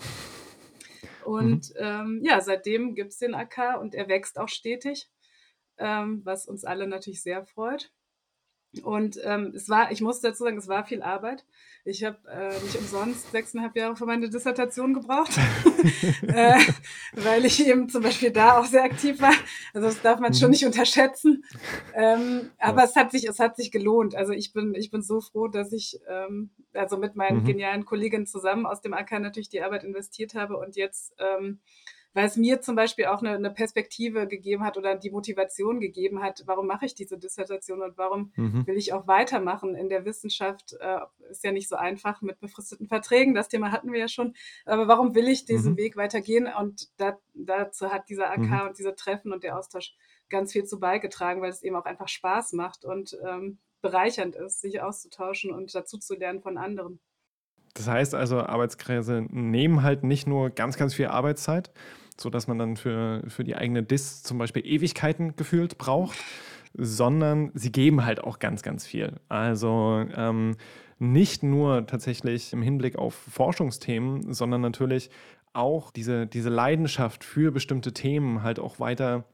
Und 1.24 1.70
mhm. 1.70 1.76
ähm, 1.76 2.20
ja, 2.24 2.40
seitdem 2.40 2.94
gibt 2.94 3.12
es 3.12 3.18
den 3.18 3.34
AK 3.34 3.78
und 3.80 3.94
er 3.94 4.08
wächst 4.08 4.38
auch 4.38 4.48
stetig, 4.48 5.10
ähm, 5.76 6.22
was 6.24 6.46
uns 6.46 6.64
alle 6.64 6.86
natürlich 6.86 7.22
sehr 7.22 7.44
freut. 7.44 7.92
Und 8.82 9.18
ähm, 9.24 9.52
es 9.54 9.68
war, 9.68 9.90
ich 9.90 10.00
muss 10.00 10.20
dazu 10.20 10.44
sagen, 10.44 10.58
es 10.58 10.68
war 10.68 10.84
viel 10.84 11.02
Arbeit. 11.02 11.44
Ich 11.84 12.04
habe 12.04 12.18
äh, 12.30 12.52
nicht 12.62 12.76
umsonst 12.76 13.30
sechseinhalb 13.30 13.74
Jahre 13.74 13.96
für 13.96 14.04
meine 14.04 14.28
Dissertation 14.28 14.92
gebraucht, 14.92 15.32
äh, 16.26 16.58
weil 17.14 17.46
ich 17.46 17.66
eben 17.66 17.88
zum 17.88 18.02
Beispiel 18.02 18.30
da 18.30 18.58
auch 18.58 18.66
sehr 18.66 18.84
aktiv 18.84 19.22
war. 19.22 19.32
Also 19.72 19.88
das 19.88 20.02
darf 20.02 20.20
man 20.20 20.34
schon 20.34 20.48
mhm. 20.48 20.52
nicht 20.52 20.66
unterschätzen. 20.66 21.44
Ähm, 21.94 22.50
aber 22.58 22.80
ja. 22.82 22.84
es 22.84 22.94
hat 22.94 23.10
sich, 23.10 23.26
es 23.26 23.38
hat 23.38 23.56
sich 23.56 23.70
gelohnt. 23.70 24.14
Also 24.14 24.32
ich 24.32 24.52
bin, 24.52 24.74
ich 24.74 24.90
bin 24.90 25.00
so 25.00 25.22
froh, 25.22 25.48
dass 25.48 25.72
ich 25.72 25.98
ähm, 26.06 26.50
also 26.74 26.98
mit 26.98 27.16
meinen 27.16 27.40
mhm. 27.40 27.46
genialen 27.46 27.84
Kolleginnen 27.86 28.26
zusammen 28.26 28.66
aus 28.66 28.82
dem 28.82 28.92
AK 28.92 29.12
natürlich 29.12 29.48
die 29.48 29.62
Arbeit 29.62 29.84
investiert 29.84 30.34
habe 30.34 30.58
und 30.58 30.76
jetzt 30.76 31.14
ähm, 31.18 31.60
weil 32.14 32.26
es 32.26 32.36
mir 32.36 32.60
zum 32.60 32.74
Beispiel 32.74 33.06
auch 33.06 33.20
eine, 33.20 33.34
eine, 33.34 33.50
Perspektive 33.50 34.26
gegeben 34.26 34.64
hat 34.64 34.76
oder 34.76 34.94
die 34.96 35.10
Motivation 35.10 35.80
gegeben 35.80 36.22
hat, 36.22 36.42
warum 36.46 36.66
mache 36.66 36.86
ich 36.86 36.94
diese 36.94 37.18
Dissertation 37.18 37.82
und 37.82 37.98
warum 37.98 38.32
mhm. 38.36 38.66
will 38.66 38.76
ich 38.76 38.92
auch 38.92 39.06
weitermachen 39.06 39.74
in 39.74 39.88
der 39.88 40.04
Wissenschaft. 40.04 40.74
Äh, 40.80 41.00
ist 41.30 41.44
ja 41.44 41.52
nicht 41.52 41.68
so 41.68 41.76
einfach 41.76 42.22
mit 42.22 42.40
befristeten 42.40 42.88
Verträgen, 42.88 43.34
das 43.34 43.48
Thema 43.48 43.70
hatten 43.70 43.92
wir 43.92 44.00
ja 44.00 44.08
schon, 44.08 44.34
aber 44.64 44.88
warum 44.88 45.14
will 45.14 45.28
ich 45.28 45.44
diesen 45.44 45.72
mhm. 45.72 45.78
Weg 45.78 45.96
weitergehen? 45.96 46.48
Und 46.58 46.88
da, 46.96 47.18
dazu 47.34 47.90
hat 47.92 48.08
dieser 48.08 48.30
AK 48.30 48.38
mhm. 48.38 48.60
und 48.68 48.78
diese 48.78 48.94
Treffen 48.94 49.32
und 49.32 49.44
der 49.44 49.58
Austausch 49.58 49.94
ganz 50.30 50.52
viel 50.52 50.64
zu 50.64 50.78
beigetragen, 50.80 51.40
weil 51.40 51.50
es 51.50 51.62
eben 51.62 51.76
auch 51.76 51.84
einfach 51.84 52.08
Spaß 52.08 52.52
macht 52.54 52.84
und 52.84 53.16
ähm, 53.26 53.58
bereichernd 53.80 54.36
ist, 54.36 54.60
sich 54.60 54.80
auszutauschen 54.80 55.52
und 55.52 55.74
dazu 55.74 55.98
zu 55.98 56.14
lernen 56.14 56.40
von 56.40 56.58
anderen. 56.58 57.00
Das 57.74 57.88
heißt 57.88 58.14
also, 58.14 58.40
Arbeitskreise 58.40 59.24
nehmen 59.30 59.82
halt 59.82 60.04
nicht 60.04 60.26
nur 60.26 60.50
ganz, 60.50 60.76
ganz 60.76 60.94
viel 60.94 61.06
Arbeitszeit, 61.06 61.70
so 62.16 62.30
dass 62.30 62.48
man 62.48 62.58
dann 62.58 62.76
für, 62.76 63.22
für 63.28 63.44
die 63.44 63.56
eigene 63.56 63.82
Dis 63.82 64.22
zum 64.22 64.38
Beispiel 64.38 64.66
Ewigkeiten 64.66 65.36
gefühlt 65.36 65.78
braucht, 65.78 66.18
sondern 66.74 67.50
sie 67.54 67.72
geben 67.72 68.04
halt 68.04 68.22
auch 68.22 68.38
ganz, 68.38 68.62
ganz 68.62 68.86
viel. 68.86 69.14
Also 69.28 70.04
ähm, 70.16 70.56
nicht 70.98 71.42
nur 71.42 71.86
tatsächlich 71.86 72.52
im 72.52 72.62
Hinblick 72.62 72.96
auf 72.96 73.14
Forschungsthemen, 73.14 74.32
sondern 74.32 74.60
natürlich 74.60 75.10
auch 75.52 75.90
diese, 75.90 76.26
diese 76.26 76.50
Leidenschaft 76.50 77.24
für 77.24 77.52
bestimmte 77.52 77.92
Themen 77.92 78.42
halt 78.42 78.58
auch 78.58 78.80
weiter 78.80 79.24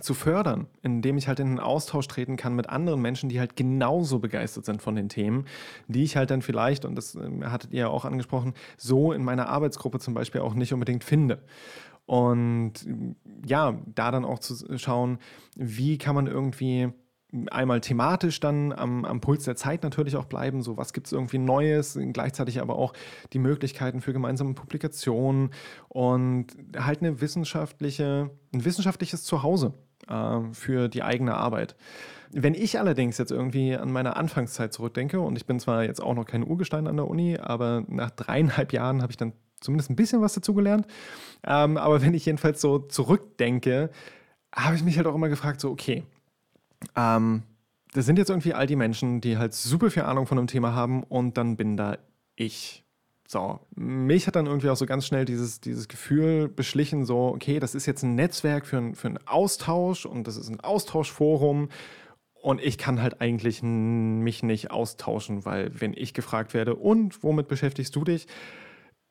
zu 0.00 0.14
fördern, 0.14 0.66
indem 0.82 1.16
ich 1.16 1.28
halt 1.28 1.38
in 1.40 1.46
einen 1.48 1.60
Austausch 1.60 2.08
treten 2.08 2.36
kann 2.36 2.54
mit 2.54 2.68
anderen 2.68 3.00
Menschen, 3.00 3.28
die 3.28 3.38
halt 3.38 3.54
genauso 3.54 4.18
begeistert 4.18 4.64
sind 4.64 4.82
von 4.82 4.96
den 4.96 5.08
Themen, 5.08 5.44
die 5.86 6.02
ich 6.02 6.16
halt 6.16 6.30
dann 6.30 6.42
vielleicht, 6.42 6.84
und 6.84 6.96
das 6.96 7.14
ähm, 7.14 7.50
hattet 7.50 7.72
ihr 7.72 7.80
ja 7.80 7.88
auch 7.88 8.04
angesprochen, 8.04 8.54
so 8.76 9.12
in 9.12 9.22
meiner 9.22 9.48
Arbeitsgruppe 9.48 10.00
zum 10.00 10.14
Beispiel 10.14 10.40
auch 10.40 10.54
nicht 10.54 10.72
unbedingt 10.72 11.04
finde. 11.04 11.42
Und 12.06 12.86
ja, 13.46 13.78
da 13.86 14.10
dann 14.10 14.24
auch 14.24 14.38
zu 14.38 14.76
schauen, 14.78 15.18
wie 15.56 15.96
kann 15.96 16.14
man 16.14 16.26
irgendwie 16.26 16.92
einmal 17.50 17.80
thematisch 17.80 18.38
dann 18.40 18.72
am, 18.72 19.04
am 19.04 19.20
Puls 19.20 19.44
der 19.44 19.56
Zeit 19.56 19.82
natürlich 19.82 20.16
auch 20.16 20.26
bleiben, 20.26 20.62
so 20.62 20.76
was 20.76 20.92
gibt 20.92 21.06
es 21.06 21.12
irgendwie 21.12 21.38
Neues, 21.38 21.98
gleichzeitig 22.12 22.60
aber 22.60 22.76
auch 22.76 22.92
die 23.32 23.38
Möglichkeiten 23.38 24.00
für 24.00 24.12
gemeinsame 24.12 24.54
Publikationen 24.54 25.50
und 25.88 26.46
halt 26.76 27.00
eine 27.00 27.20
wissenschaftliche, 27.20 28.30
ein 28.52 28.64
wissenschaftliches 28.64 29.24
Zuhause 29.24 29.74
äh, 30.08 30.40
für 30.52 30.88
die 30.88 31.02
eigene 31.02 31.34
Arbeit. 31.34 31.76
Wenn 32.32 32.54
ich 32.54 32.78
allerdings 32.80 33.18
jetzt 33.18 33.30
irgendwie 33.30 33.76
an 33.76 33.92
meine 33.92 34.16
Anfangszeit 34.16 34.72
zurückdenke, 34.72 35.20
und 35.20 35.36
ich 35.36 35.46
bin 35.46 35.60
zwar 35.60 35.84
jetzt 35.84 36.02
auch 36.02 36.14
noch 36.14 36.24
kein 36.24 36.42
Urgestein 36.42 36.88
an 36.88 36.96
der 36.96 37.06
Uni, 37.06 37.38
aber 37.38 37.84
nach 37.86 38.10
dreieinhalb 38.10 38.72
Jahren 38.72 39.02
habe 39.02 39.12
ich 39.12 39.16
dann 39.16 39.32
zumindest 39.60 39.90
ein 39.90 39.96
bisschen 39.96 40.20
was 40.20 40.34
dazugelernt. 40.34 40.86
Ähm, 41.44 41.76
aber 41.76 42.02
wenn 42.02 42.14
ich 42.14 42.26
jedenfalls 42.26 42.60
so 42.60 42.78
zurückdenke, 42.78 43.90
habe 44.54 44.76
ich 44.76 44.84
mich 44.84 44.96
halt 44.96 45.06
auch 45.06 45.14
immer 45.14 45.28
gefragt, 45.28 45.60
so, 45.60 45.70
okay, 45.70 46.04
ähm, 46.96 47.42
das 47.92 48.06
sind 48.06 48.18
jetzt 48.18 48.28
irgendwie 48.30 48.54
all 48.54 48.66
die 48.66 48.76
Menschen, 48.76 49.20
die 49.20 49.38
halt 49.38 49.54
super 49.54 49.90
viel 49.90 50.02
Ahnung 50.02 50.26
von 50.26 50.38
einem 50.38 50.48
Thema 50.48 50.74
haben 50.74 51.02
und 51.04 51.36
dann 51.36 51.56
bin 51.56 51.76
da 51.76 51.98
ich. 52.36 52.83
So, 53.26 53.60
mich 53.74 54.26
hat 54.26 54.36
dann 54.36 54.46
irgendwie 54.46 54.68
auch 54.68 54.76
so 54.76 54.86
ganz 54.86 55.06
schnell 55.06 55.24
dieses, 55.24 55.60
dieses 55.60 55.88
Gefühl 55.88 56.48
beschlichen, 56.48 57.04
so, 57.06 57.28
okay, 57.28 57.58
das 57.58 57.74
ist 57.74 57.86
jetzt 57.86 58.02
ein 58.02 58.14
Netzwerk 58.14 58.66
für, 58.66 58.94
für 58.94 59.08
einen 59.08 59.26
Austausch 59.26 60.04
und 60.04 60.26
das 60.26 60.36
ist 60.36 60.48
ein 60.48 60.60
Austauschforum 60.60 61.70
und 62.34 62.60
ich 62.60 62.76
kann 62.76 63.00
halt 63.00 63.22
eigentlich 63.22 63.62
mich 63.62 64.42
nicht 64.42 64.70
austauschen, 64.70 65.46
weil 65.46 65.80
wenn 65.80 65.94
ich 65.94 66.12
gefragt 66.12 66.52
werde, 66.52 66.74
und 66.74 67.22
womit 67.22 67.48
beschäftigst 67.48 67.96
du 67.96 68.04
dich? 68.04 68.26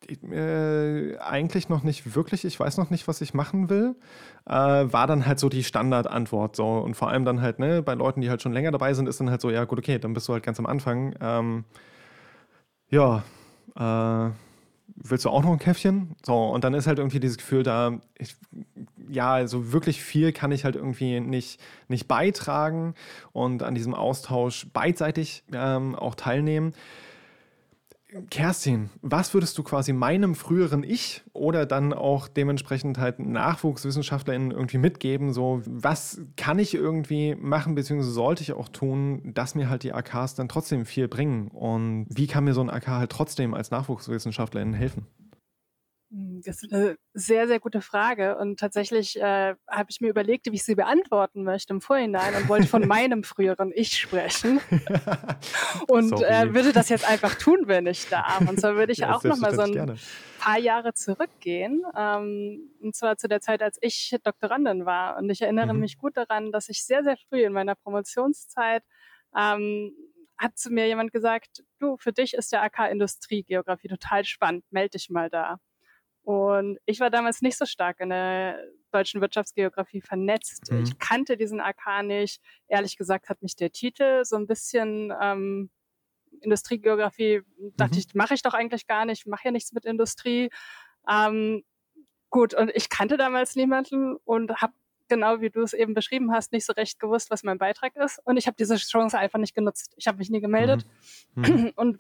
äh, 0.10 1.18
eigentlich 1.18 1.70
noch 1.70 1.84
nicht 1.84 2.16
wirklich, 2.16 2.46
ich 2.46 2.60
weiß 2.60 2.78
noch 2.78 2.90
nicht, 2.90 3.08
was 3.08 3.22
ich 3.22 3.34
machen 3.34 3.70
will, 3.70 3.96
äh, 4.46 4.52
war 4.54 5.08
dann 5.08 5.26
halt 5.26 5.40
so 5.40 5.50
die 5.50 5.64
Standardantwort. 5.64 6.56
So. 6.56 6.66
Und 6.80 6.96
vor 6.96 7.10
allem 7.10 7.26
dann 7.26 7.42
halt, 7.42 7.60
ne, 7.60 7.82
bei 7.82 7.94
Leuten, 7.94 8.22
die 8.22 8.30
halt 8.30 8.42
schon 8.42 8.54
länger 8.54 8.72
dabei 8.72 8.94
sind, 8.94 9.08
ist 9.08 9.20
dann 9.20 9.30
halt 9.30 9.42
so, 9.42 9.50
ja 9.50 9.66
gut, 9.66 9.80
okay, 9.80 10.00
dann 10.00 10.14
bist 10.14 10.28
du 10.28 10.34
halt 10.34 10.44
ganz 10.44 10.60
am 10.60 10.66
Anfang. 10.66 11.16
Ähm, 11.22 11.66
ja, 12.90 13.24
äh, 13.76 14.30
willst 14.96 15.26
du 15.26 15.30
auch 15.30 15.44
noch 15.44 15.52
ein 15.52 15.60
Käffchen? 15.60 16.16
So, 16.26 16.36
und 16.36 16.64
dann 16.64 16.74
ist 16.74 16.88
halt 16.88 17.00
irgendwie 17.00 17.20
dieses 17.20 17.38
Gefühl 17.38 17.64
da, 17.64 18.00
ich, 18.18 18.36
ja, 19.10 19.34
also 19.34 19.72
wirklich 19.72 20.02
viel 20.02 20.32
kann 20.32 20.52
ich 20.52 20.66
halt 20.66 20.76
irgendwie 20.76 21.20
nicht, 21.20 21.60
nicht 21.88 22.08
beitragen 22.08 22.96
und 23.32 23.64
an 23.64 23.76
diesem 23.76 23.94
Austausch 23.94 24.68
beidseitig 24.74 25.44
ähm, 25.54 25.96
auch 25.96 26.16
teilnehmen. 26.16 26.74
Kerstin, 28.30 28.90
was 29.02 29.34
würdest 29.34 29.58
du 29.58 29.64
quasi 29.64 29.94
meinem 29.94 30.36
früheren 30.36 30.84
Ich 30.84 31.24
oder 31.34 31.66
dann 31.66 31.94
auch 31.94 32.28
dementsprechend 32.28 32.98
halt 32.98 33.20
NachwuchswissenschaftlerInnen 33.20 34.52
irgendwie 34.52 34.78
mitgeben? 34.78 35.34
So, 35.34 35.62
was 35.66 36.22
kann 36.38 36.60
ich 36.60 36.74
irgendwie 36.74 37.36
machen, 37.36 37.76
beziehungsweise 37.76 38.12
sollte 38.12 38.44
ich 38.44 38.54
auch 38.54 38.70
tun, 38.70 39.34
dass 39.34 39.56
mir 39.56 39.70
halt 39.70 39.84
die 39.84 39.94
AKs 39.94 40.36
dann 40.36 40.50
trotzdem 40.50 40.86
viel 40.86 41.08
bringen? 41.08 41.48
Und 41.50 42.08
wie 42.10 42.28
kann 42.28 42.44
mir 42.44 42.54
so 42.54 42.62
ein 42.62 42.70
AK 42.70 42.88
halt 42.88 43.12
trotzdem 43.12 43.54
als 43.54 43.72
NachwuchswissenschaftlerInnen 43.72 44.74
helfen? 44.74 45.08
Hm, 46.14 46.42
das 46.46 46.62
ist 46.62 46.72
eine 46.72 46.96
sehr, 47.14 47.48
sehr 47.48 47.60
gute 47.60 47.82
Frage. 47.82 48.38
Und 48.38 48.60
tatsächlich 48.60 49.20
äh, 49.20 49.56
habe 49.68 49.90
ich 49.90 50.00
mir 50.00 50.10
überlegt, 50.10 50.46
wie 50.46 50.56
ich 50.56 50.64
sie 50.64 50.76
beantworten 50.76 51.44
möchte 51.44 51.74
im 51.74 51.82
Vorhinein 51.82 52.36
und 52.36 52.50
wollte 52.50 52.68
von 52.68 52.88
meinem 52.88 53.24
früheren 53.24 53.72
Ich 53.74 53.98
sprechen. 53.98 54.62
und 55.88 56.22
äh, 56.22 56.54
würde 56.54 56.72
das 56.72 56.90
jetzt 56.90 57.10
einfach 57.10 57.34
tun, 57.36 57.64
wenn 57.66 57.88
ich 57.88 58.08
darf. 58.10 58.48
Und 58.48 58.60
zwar 58.60 58.76
würde 58.76 58.92
ich 58.92 59.00
ja, 59.00 59.16
auch 59.16 59.24
nochmal 59.24 59.56
so 59.56 59.62
ein 59.64 59.72
gerne. 59.72 59.96
paar 60.40 60.60
Jahre 60.60 60.94
zurückgehen. 60.94 61.82
Ähm, 61.98 62.70
und 62.80 62.96
zwar 62.96 63.18
zu 63.18 63.28
der 63.28 63.42
Zeit, 63.42 63.64
als 63.64 63.80
ich 63.82 64.16
Doktorandin 64.24 64.86
war. 64.86 65.18
Und 65.18 65.32
ich 65.32 65.42
erinnere 65.42 65.74
mhm. 65.74 65.80
mich 65.80 65.98
gut 65.98 66.16
daran, 66.16 66.52
dass 66.52 66.70
ich 66.70 66.86
sehr, 66.86 67.04
sehr 67.04 67.18
früh 67.18 67.44
in 67.44 67.54
meiner 67.54 67.74
Promotionszeit 67.74 68.84
ähm, 69.36 69.94
hat 70.38 70.58
zu 70.58 70.70
mir 70.70 70.88
jemand 70.88 71.12
gesagt, 71.12 71.64
du, 71.80 71.98
für 71.98 72.12
dich 72.12 72.34
ist 72.36 72.52
der 72.52 72.62
AK 72.62 72.92
Industriegeografie 72.92 73.88
total 73.88 74.26
spannend, 74.26 74.64
melde 74.70 74.98
dich 74.98 75.10
mal 75.10 75.30
da. 75.30 75.60
Und 76.24 76.80
ich 76.86 77.00
war 77.00 77.10
damals 77.10 77.42
nicht 77.42 77.58
so 77.58 77.66
stark 77.66 78.00
in 78.00 78.10
der 78.10 78.58
deutschen 78.92 79.20
Wirtschaftsgeografie 79.20 80.02
vernetzt. 80.02 80.72
Mhm. 80.72 80.84
Ich 80.84 80.98
kannte 80.98 81.36
diesen 81.36 81.60
AK 81.60 82.04
nicht. 82.04 82.42
Ehrlich 82.68 82.98
gesagt 82.98 83.30
hat 83.30 83.42
mich 83.42 83.56
der 83.56 83.72
Titel 83.72 84.24
so 84.24 84.38
ein 84.38 84.48
bisschen 84.48 85.14
ähm, 85.22 85.70
Industriegeografie 86.42 87.42
dachte 87.78 87.96
mhm. 87.96 88.00
ich, 88.00 88.16
mache 88.16 88.34
ich 88.34 88.42
doch 88.42 88.54
eigentlich 88.54 88.88
gar 88.88 89.06
nicht, 89.06 89.28
mache 89.28 89.46
ja 89.46 89.52
nichts 89.52 89.74
mit 89.74 89.86
Industrie. 89.86 90.50
Ähm, 91.10 91.64
gut, 92.30 92.54
und 92.54 92.72
ich 92.74 92.90
kannte 92.90 93.18
damals 93.18 93.56
niemanden 93.56 94.16
und 94.24 94.62
habe 94.62 94.74
genau 95.10 95.42
wie 95.42 95.50
du 95.50 95.62
es 95.62 95.74
eben 95.74 95.94
beschrieben 95.94 96.32
hast, 96.32 96.54
nicht 96.54 96.66
so 96.66 96.74
recht 96.74 97.00
gewusst, 97.00 97.30
was 97.30 97.44
mein 97.44 97.58
Beitrag 97.58 97.96
ist. 97.98 98.20
Und 98.24 98.38
ich 98.38 98.48
habe 98.48 98.56
diese 98.58 98.78
Chance 98.78 99.18
einfach 99.18 99.40
nicht 99.40 99.54
genutzt. 99.54 99.94
Ich 99.98 100.08
habe 100.08 100.18
mich 100.18 100.30
nie 100.30 100.42
gemeldet. 100.42 100.86
Mhm. 101.36 101.44
Mhm. 101.44 101.74
Und 101.76 102.00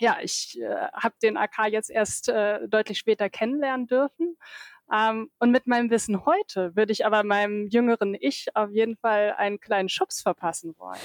ja, 0.00 0.18
ich 0.22 0.58
äh, 0.60 0.88
habe 0.92 1.14
den 1.22 1.36
AK 1.36 1.66
jetzt 1.70 1.90
erst 1.90 2.28
äh, 2.28 2.66
deutlich 2.68 2.98
später 2.98 3.28
kennenlernen 3.28 3.86
dürfen. 3.86 4.36
Ähm, 4.92 5.30
und 5.38 5.50
mit 5.50 5.66
meinem 5.66 5.90
Wissen 5.90 6.24
heute 6.24 6.74
würde 6.74 6.92
ich 6.92 7.06
aber 7.06 7.22
meinem 7.22 7.68
jüngeren 7.68 8.16
Ich 8.18 8.48
auf 8.54 8.70
jeden 8.70 8.96
Fall 8.96 9.34
einen 9.36 9.60
kleinen 9.60 9.88
Schubs 9.88 10.20
verpassen 10.20 10.74
wollen. 10.78 10.98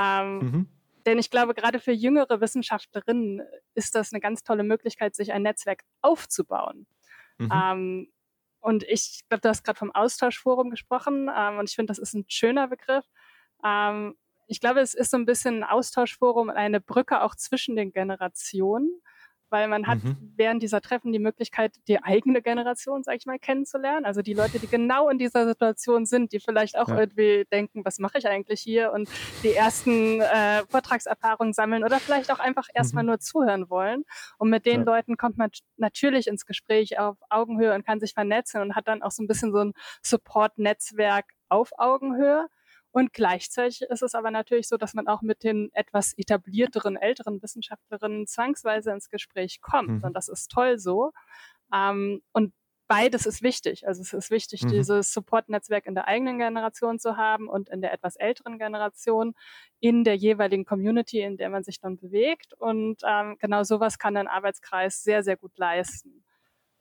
Ähm, 0.00 0.38
mhm. 0.38 0.68
Denn 1.06 1.18
ich 1.18 1.30
glaube, 1.30 1.54
gerade 1.54 1.78
für 1.78 1.92
jüngere 1.92 2.40
Wissenschaftlerinnen 2.40 3.42
ist 3.74 3.94
das 3.94 4.12
eine 4.12 4.20
ganz 4.20 4.42
tolle 4.42 4.64
Möglichkeit, 4.64 5.14
sich 5.14 5.32
ein 5.32 5.42
Netzwerk 5.42 5.82
aufzubauen. 6.00 6.86
Mhm. 7.38 7.52
Ähm, 7.52 8.12
und 8.60 8.84
ich 8.84 9.20
glaube, 9.28 9.42
du 9.42 9.50
hast 9.50 9.62
gerade 9.62 9.78
vom 9.78 9.92
Austauschforum 9.92 10.70
gesprochen 10.70 11.30
ähm, 11.36 11.58
und 11.58 11.68
ich 11.68 11.76
finde, 11.76 11.90
das 11.90 11.98
ist 11.98 12.14
ein 12.14 12.24
schöner 12.28 12.68
Begriff. 12.68 13.04
Ähm, 13.62 14.16
ich 14.46 14.60
glaube, 14.60 14.80
es 14.80 14.94
ist 14.94 15.10
so 15.10 15.16
ein 15.16 15.26
bisschen 15.26 15.62
ein 15.62 15.64
Austauschforum, 15.64 16.50
eine 16.50 16.80
Brücke 16.80 17.22
auch 17.22 17.34
zwischen 17.34 17.76
den 17.76 17.92
Generationen 17.92 19.00
weil 19.54 19.68
man 19.68 19.86
hat 19.86 20.02
mhm. 20.02 20.16
während 20.36 20.64
dieser 20.64 20.80
Treffen 20.80 21.12
die 21.12 21.20
Möglichkeit, 21.20 21.76
die 21.86 22.02
eigene 22.02 22.42
Generation, 22.42 23.04
sag 23.04 23.14
ich 23.14 23.24
mal, 23.24 23.38
kennenzulernen. 23.38 24.04
Also 24.04 24.20
die 24.20 24.34
Leute, 24.34 24.58
die 24.58 24.66
genau 24.66 25.08
in 25.08 25.16
dieser 25.16 25.46
Situation 25.46 26.06
sind, 26.06 26.32
die 26.32 26.40
vielleicht 26.40 26.76
auch 26.76 26.88
ja. 26.88 26.98
irgendwie 26.98 27.44
denken, 27.52 27.84
was 27.84 28.00
mache 28.00 28.18
ich 28.18 28.26
eigentlich 28.26 28.60
hier 28.60 28.90
und 28.92 29.08
die 29.44 29.52
ersten 29.52 30.20
äh, 30.20 30.64
Vortragserfahrungen 30.68 31.52
sammeln 31.52 31.84
oder 31.84 32.00
vielleicht 32.00 32.32
auch 32.32 32.40
einfach 32.40 32.66
erstmal 32.74 33.04
mhm. 33.04 33.10
nur 33.10 33.20
zuhören 33.20 33.70
wollen. 33.70 34.02
Und 34.38 34.50
mit 34.50 34.66
den 34.66 34.80
ja. 34.80 34.86
Leuten 34.86 35.16
kommt 35.16 35.38
man 35.38 35.50
natürlich 35.76 36.26
ins 36.26 36.46
Gespräch 36.46 36.98
auf 36.98 37.16
Augenhöhe 37.30 37.74
und 37.76 37.86
kann 37.86 38.00
sich 38.00 38.12
vernetzen 38.12 38.60
und 38.60 38.74
hat 38.74 38.88
dann 38.88 39.02
auch 39.02 39.12
so 39.12 39.22
ein 39.22 39.28
bisschen 39.28 39.52
so 39.52 39.58
ein 39.58 39.72
Support-Netzwerk 40.02 41.26
auf 41.48 41.70
Augenhöhe. 41.78 42.48
Und 42.94 43.12
gleichzeitig 43.12 43.82
ist 43.82 44.04
es 44.04 44.14
aber 44.14 44.30
natürlich 44.30 44.68
so, 44.68 44.76
dass 44.76 44.94
man 44.94 45.08
auch 45.08 45.20
mit 45.20 45.42
den 45.42 45.68
etwas 45.72 46.16
etablierteren, 46.16 46.96
älteren 46.96 47.42
Wissenschaftlerinnen 47.42 48.28
zwangsweise 48.28 48.92
ins 48.92 49.08
Gespräch 49.08 49.60
kommt. 49.60 49.88
Mhm. 49.88 50.04
Und 50.04 50.12
das 50.14 50.28
ist 50.28 50.48
toll 50.52 50.78
so. 50.78 51.10
Ähm, 51.74 52.22
und 52.30 52.54
beides 52.86 53.26
ist 53.26 53.42
wichtig. 53.42 53.88
Also 53.88 54.00
es 54.02 54.12
ist 54.12 54.30
wichtig, 54.30 54.62
mhm. 54.62 54.68
dieses 54.68 55.12
Support-Netzwerk 55.12 55.86
in 55.86 55.96
der 55.96 56.06
eigenen 56.06 56.38
Generation 56.38 57.00
zu 57.00 57.16
haben 57.16 57.48
und 57.48 57.68
in 57.68 57.80
der 57.80 57.92
etwas 57.92 58.14
älteren 58.14 58.60
Generation 58.60 59.34
in 59.80 60.04
der 60.04 60.14
jeweiligen 60.14 60.64
Community, 60.64 61.20
in 61.20 61.36
der 61.36 61.50
man 61.50 61.64
sich 61.64 61.80
dann 61.80 61.96
bewegt. 61.96 62.54
Und 62.54 63.02
ähm, 63.04 63.34
genau 63.40 63.64
sowas 63.64 63.98
kann 63.98 64.16
ein 64.16 64.28
Arbeitskreis 64.28 65.02
sehr, 65.02 65.24
sehr 65.24 65.36
gut 65.36 65.58
leisten. 65.58 66.24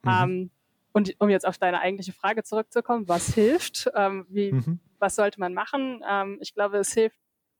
Mhm. 0.03 0.11
Ähm, 0.11 0.51
und 0.91 1.15
um 1.17 1.29
jetzt 1.29 1.47
auf 1.47 1.57
deine 1.57 1.79
eigentliche 1.79 2.13
Frage 2.13 2.43
zurückzukommen, 2.43 3.07
was 3.07 3.33
hilft? 3.33 3.89
Ähm, 3.95 4.27
wie, 4.29 4.51
mhm 4.51 4.79
was 5.03 5.15
sollte 5.15 5.39
man 5.39 5.53
machen? 5.53 6.01
Ähm, 6.09 6.37
ich 6.41 6.53
glaube, 6.53 6.77
es 6.77 6.93
hilft, 6.93 7.19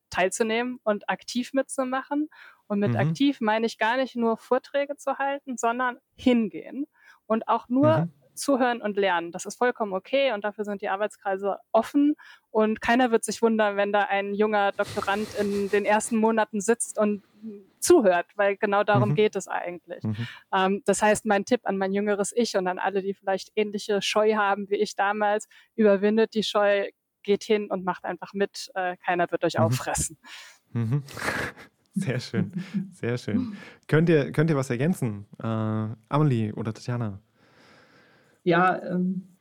teilzunehmen 0.10 0.80
und 0.84 1.10
aktiv 1.10 1.52
mitzumachen. 1.54 2.30
Und 2.68 2.80
mit 2.80 2.92
mhm. 2.92 2.98
aktiv 2.98 3.42
meine 3.42 3.66
ich 3.66 3.78
gar 3.78 3.98
nicht 3.98 4.16
nur 4.16 4.38
Vorträge 4.38 4.96
zu 4.96 5.18
halten, 5.18 5.58
sondern 5.58 5.98
hingehen 6.16 6.88
und 7.26 7.48
auch 7.48 7.68
nur 7.68 7.98
mhm. 7.98 8.14
zuhören 8.34 8.82
und 8.82 8.96
lernen. 8.96 9.32
Das 9.32 9.46
ist 9.46 9.58
vollkommen 9.58 9.94
okay 9.94 10.32
und 10.32 10.46
dafür 10.46 10.64
sind 10.64 10.82
die 10.82 10.88
Arbeitskreise 10.90 11.58
offen 11.72 12.16
und 12.52 12.80
keiner 12.80 13.12
wird 13.12 13.26
sich 13.26 13.42
wundern, 13.42 13.76
wenn 13.76 13.92
da 13.92 14.04
ein 14.04 14.34
junger 14.34 14.72
Doktorand 14.72 15.28
in 15.40 15.70
den 15.70 15.84
ersten 15.84 16.16
Monaten 16.16 16.62
sitzt 16.62 16.98
und 16.98 17.24
zuhört, 17.80 18.28
weil 18.36 18.56
genau 18.56 18.84
darum 18.84 19.10
mhm. 19.10 19.16
geht 19.16 19.36
es 19.36 19.48
eigentlich. 19.48 20.04
Mhm. 20.04 20.28
Ähm, 20.54 20.82
das 20.86 21.02
heißt, 21.02 21.26
mein 21.26 21.46
Tipp 21.46 21.62
an 21.64 21.78
mein 21.78 21.92
jüngeres 21.92 22.32
Ich 22.36 22.56
und 22.56 22.68
an 22.68 22.80
alle, 22.80 23.02
die 23.02 23.14
vielleicht 23.14 23.52
ähnliche 23.56 24.02
Scheu 24.02 24.36
haben 24.36 24.70
wie 24.70 24.76
ich 24.76 24.96
damals, 24.96 25.48
überwindet 25.76 26.34
die 26.34 26.44
Scheu, 26.44 26.90
geht 27.24 27.44
hin 27.44 27.70
und 27.70 27.84
macht 27.84 28.06
einfach 28.06 28.34
mit. 28.34 28.72
Äh, 28.76 28.98
keiner 28.98 29.30
wird 29.32 29.44
euch 29.44 29.58
mhm. 29.58 29.64
auffressen. 29.66 30.18
Mhm. 30.72 31.04
Sehr 31.96 32.20
schön, 32.20 32.52
sehr 32.92 33.20
schön. 33.20 33.56
Könnt 33.88 34.10
ihr, 34.10 34.32
könnt 34.32 34.50
ihr 34.50 34.56
was 34.56 34.72
ergänzen, 34.72 35.28
äh, 35.38 35.46
Amelie 36.10 36.52
oder 36.54 36.74
Tatjana? 36.74 37.22
Ja, 38.42 38.82
ähm, 38.82 39.38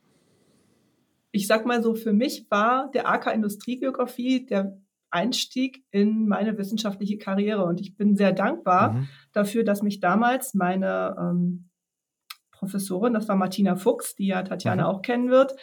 ich 1.30 1.46
sag 1.46 1.64
mal 1.64 1.82
so, 1.82 1.94
für 1.94 2.12
mich 2.12 2.46
war 2.50 2.90
der 2.90 3.08
AK 3.08 3.32
Industriegeografie 3.34 4.44
der 4.44 4.78
Einstieg 5.10 5.84
in 5.90 6.28
meine 6.28 6.58
wissenschaftliche 6.58 7.16
Karriere 7.16 7.64
und 7.64 7.80
ich 7.80 7.96
bin 7.96 8.16
sehr 8.16 8.32
dankbar 8.32 8.92
mhm. 8.92 9.08
dafür, 9.32 9.64
dass 9.64 9.82
mich 9.82 10.00
damals 10.00 10.52
meine 10.52 11.16
ähm, 11.18 11.70
Professorin, 12.50 13.14
das 13.14 13.28
war 13.28 13.36
Martina 13.36 13.76
Fuchs, 13.76 14.14
die 14.14 14.26
ja 14.26 14.42
Tatjana 14.42 14.84
mhm. 14.84 14.88
auch 14.88 15.02
kennen 15.02 15.30
wird, 15.30 15.54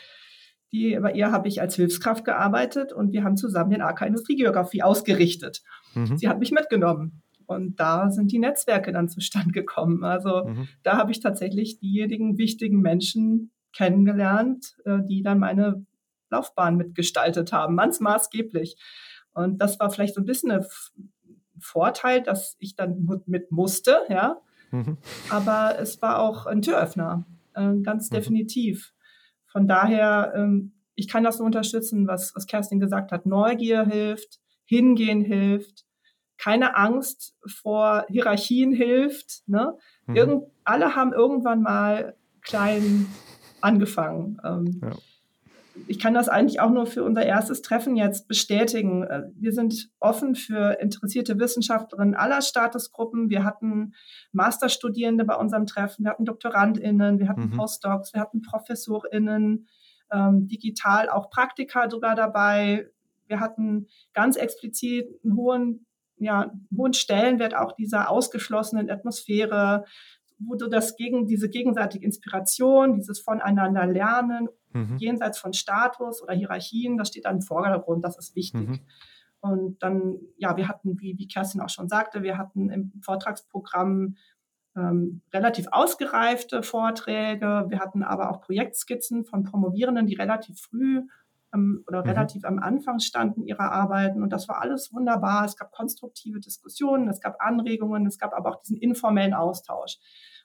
die, 0.71 0.97
bei 0.99 1.13
ihr 1.13 1.31
habe 1.31 1.47
ich 1.47 1.61
als 1.61 1.75
Hilfskraft 1.75 2.25
gearbeitet 2.25 2.93
und 2.93 3.11
wir 3.11 3.23
haben 3.23 3.37
zusammen 3.37 3.71
den 3.71 3.81
AK 3.81 4.03
Industriegeografie 4.03 4.83
ausgerichtet. 4.83 5.63
Mhm. 5.95 6.17
Sie 6.17 6.29
hat 6.29 6.39
mich 6.39 6.51
mitgenommen. 6.51 7.21
Und 7.45 7.79
da 7.79 8.11
sind 8.11 8.31
die 8.31 8.37
Netzwerke 8.37 8.91
dann 8.91 9.09
zustande 9.09 9.51
gekommen. 9.51 10.03
Also 10.03 10.45
mhm. 10.45 10.67
da 10.83 10.97
habe 10.97 11.11
ich 11.11 11.19
tatsächlich 11.19 11.79
diejenigen 11.79 12.37
wichtigen 12.37 12.81
Menschen 12.81 13.51
kennengelernt, 13.73 14.75
äh, 14.85 14.99
die 15.07 15.23
dann 15.23 15.39
meine 15.39 15.85
Laufbahn 16.29 16.77
mitgestaltet 16.77 17.51
haben, 17.51 17.77
ganz 17.77 17.99
maßgeblich. 17.99 18.77
Und 19.33 19.57
das 19.59 19.79
war 19.79 19.89
vielleicht 19.89 20.15
so 20.15 20.21
ein 20.21 20.25
bisschen 20.25 20.51
ein 20.51 20.65
Vorteil, 21.59 22.21
dass 22.21 22.55
ich 22.59 22.75
dann 22.75 23.07
mit 23.25 23.51
musste, 23.51 23.97
ja. 24.09 24.39
Mhm. 24.71 24.97
Aber 25.29 25.79
es 25.79 26.01
war 26.03 26.19
auch 26.19 26.45
ein 26.45 26.61
Türöffner, 26.61 27.25
äh, 27.55 27.73
ganz 27.81 28.11
mhm. 28.11 28.15
definitiv. 28.15 28.93
Von 29.51 29.67
daher, 29.67 30.33
ähm, 30.35 30.73
ich 30.95 31.07
kann 31.07 31.23
das 31.23 31.39
nur 31.39 31.45
unterstützen, 31.45 32.07
was, 32.07 32.35
was 32.35 32.45
Kerstin 32.45 32.79
gesagt 32.79 33.11
hat. 33.11 33.25
Neugier 33.25 33.85
hilft, 33.85 34.39
hingehen 34.65 35.21
hilft, 35.21 35.85
keine 36.37 36.75
Angst 36.77 37.35
vor 37.45 38.05
Hierarchien 38.09 38.71
hilft. 38.73 39.43
Ne? 39.47 39.77
Mhm. 40.05 40.15
Irgend, 40.15 40.43
alle 40.63 40.95
haben 40.95 41.13
irgendwann 41.13 41.61
mal 41.61 42.15
klein 42.41 43.07
angefangen. 43.61 44.39
Ähm, 44.43 44.81
ja 44.83 44.91
ich 45.87 45.99
kann 45.99 46.13
das 46.13 46.29
eigentlich 46.29 46.59
auch 46.59 46.69
nur 46.69 46.85
für 46.85 47.03
unser 47.03 47.25
erstes 47.25 47.61
Treffen 47.61 47.95
jetzt 47.95 48.27
bestätigen. 48.27 49.03
Äh, 49.03 49.23
wir 49.35 49.51
sind 49.51 49.89
offen 49.99 50.35
für 50.35 50.79
interessierte 50.79 51.39
Wissenschaftlerinnen 51.39 52.15
aller 52.15 52.41
Statusgruppen. 52.41 53.29
Wir 53.29 53.43
hatten 53.43 53.93
Masterstudierende 54.31 55.25
bei 55.25 55.35
unserem 55.35 55.65
Treffen, 55.65 56.05
wir 56.05 56.11
hatten 56.11 56.25
DoktorandInnen, 56.25 57.19
wir 57.19 57.27
hatten 57.27 57.49
mhm. 57.49 57.57
Postdocs, 57.57 58.13
wir 58.13 58.21
hatten 58.21 58.41
ProfessorInnen, 58.41 59.67
ähm, 60.11 60.47
digital 60.47 61.09
auch 61.09 61.29
Praktika 61.29 61.89
sogar 61.89 62.15
dabei. 62.15 62.89
Wir 63.27 63.39
hatten 63.39 63.87
ganz 64.13 64.35
explizit 64.37 65.07
einen 65.23 65.35
hohen, 65.35 65.85
ja, 66.17 66.41
einen 66.41 66.67
hohen 66.75 66.93
Stellenwert 66.93 67.55
auch 67.55 67.73
dieser 67.73 68.09
ausgeschlossenen 68.09 68.89
Atmosphäre, 68.89 69.85
wo 70.39 70.55
du 70.55 70.67
das 70.67 70.95
gegen 70.95 71.27
diese 71.27 71.49
gegenseitige 71.49 72.05
Inspiration, 72.05 72.93
dieses 72.93 73.19
voneinander 73.19 73.85
lernen, 73.85 74.49
mhm. 74.73 74.97
jenseits 74.97 75.37
von 75.37 75.53
Status 75.53 76.23
oder 76.23 76.33
Hierarchien, 76.33 76.97
das 76.97 77.09
steht 77.09 77.25
dann 77.25 77.37
im 77.37 77.41
Vordergrund, 77.41 78.03
das 78.03 78.17
ist 78.17 78.35
wichtig. 78.35 78.67
Mhm. 78.67 78.79
Und 79.41 79.83
dann, 79.83 80.17
ja, 80.37 80.57
wir 80.57 80.67
hatten, 80.67 80.99
wie, 80.99 81.17
wie 81.17 81.27
Kerstin 81.27 81.61
auch 81.61 81.69
schon 81.69 81.87
sagte, 81.87 82.23
wir 82.23 82.37
hatten 82.37 82.69
im 82.69 82.91
Vortragsprogramm 83.01 84.15
ähm, 84.75 85.21
relativ 85.33 85.67
ausgereifte 85.71 86.61
Vorträge. 86.61 87.65
Wir 87.69 87.79
hatten 87.79 88.03
aber 88.03 88.31
auch 88.31 88.41
Projektskizzen 88.41 89.23
von 89.25 89.43
Promovierenden, 89.43 90.07
die 90.07 90.15
relativ 90.15 90.59
früh 90.59 91.03
ähm, 91.53 91.83
oder 91.87 92.03
mhm. 92.03 92.09
relativ 92.09 92.45
am 92.45 92.59
Anfang 92.59 92.99
standen 92.99 93.43
ihrer 93.43 93.71
Arbeiten. 93.71 94.23
Und 94.23 94.31
das 94.31 94.47
war 94.47 94.61
alles 94.61 94.93
wunderbar. 94.93 95.45
Es 95.45 95.55
gab 95.55 95.71
konstruktive 95.71 96.39
Diskussionen, 96.39 97.07
es 97.07 97.21
gab 97.21 97.37
Anregungen, 97.39 98.05
es 98.05 98.17
gab 98.17 98.33
aber 98.33 98.49
auch 98.49 98.61
diesen 98.61 98.77
informellen 98.77 99.33
Austausch. 99.33 99.97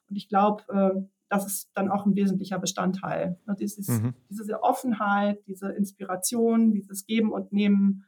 Und 0.09 0.17
ich 0.17 0.29
glaube, 0.29 0.63
äh, 0.69 1.01
das 1.29 1.47
ist 1.47 1.71
dann 1.75 1.91
auch 1.91 2.07
ein 2.07 2.15
wesentlicher 2.15 2.59
Bestandteil. 2.59 3.39
Ne? 3.47 3.57
Dieses, 3.59 3.89
mhm. 3.89 4.15
Diese 4.29 4.63
Offenheit, 4.63 5.43
diese 5.47 5.73
Inspiration, 5.73 6.73
dieses 6.73 7.07
Geben 7.07 7.33
und 7.33 7.53
Nehmen, 7.53 8.05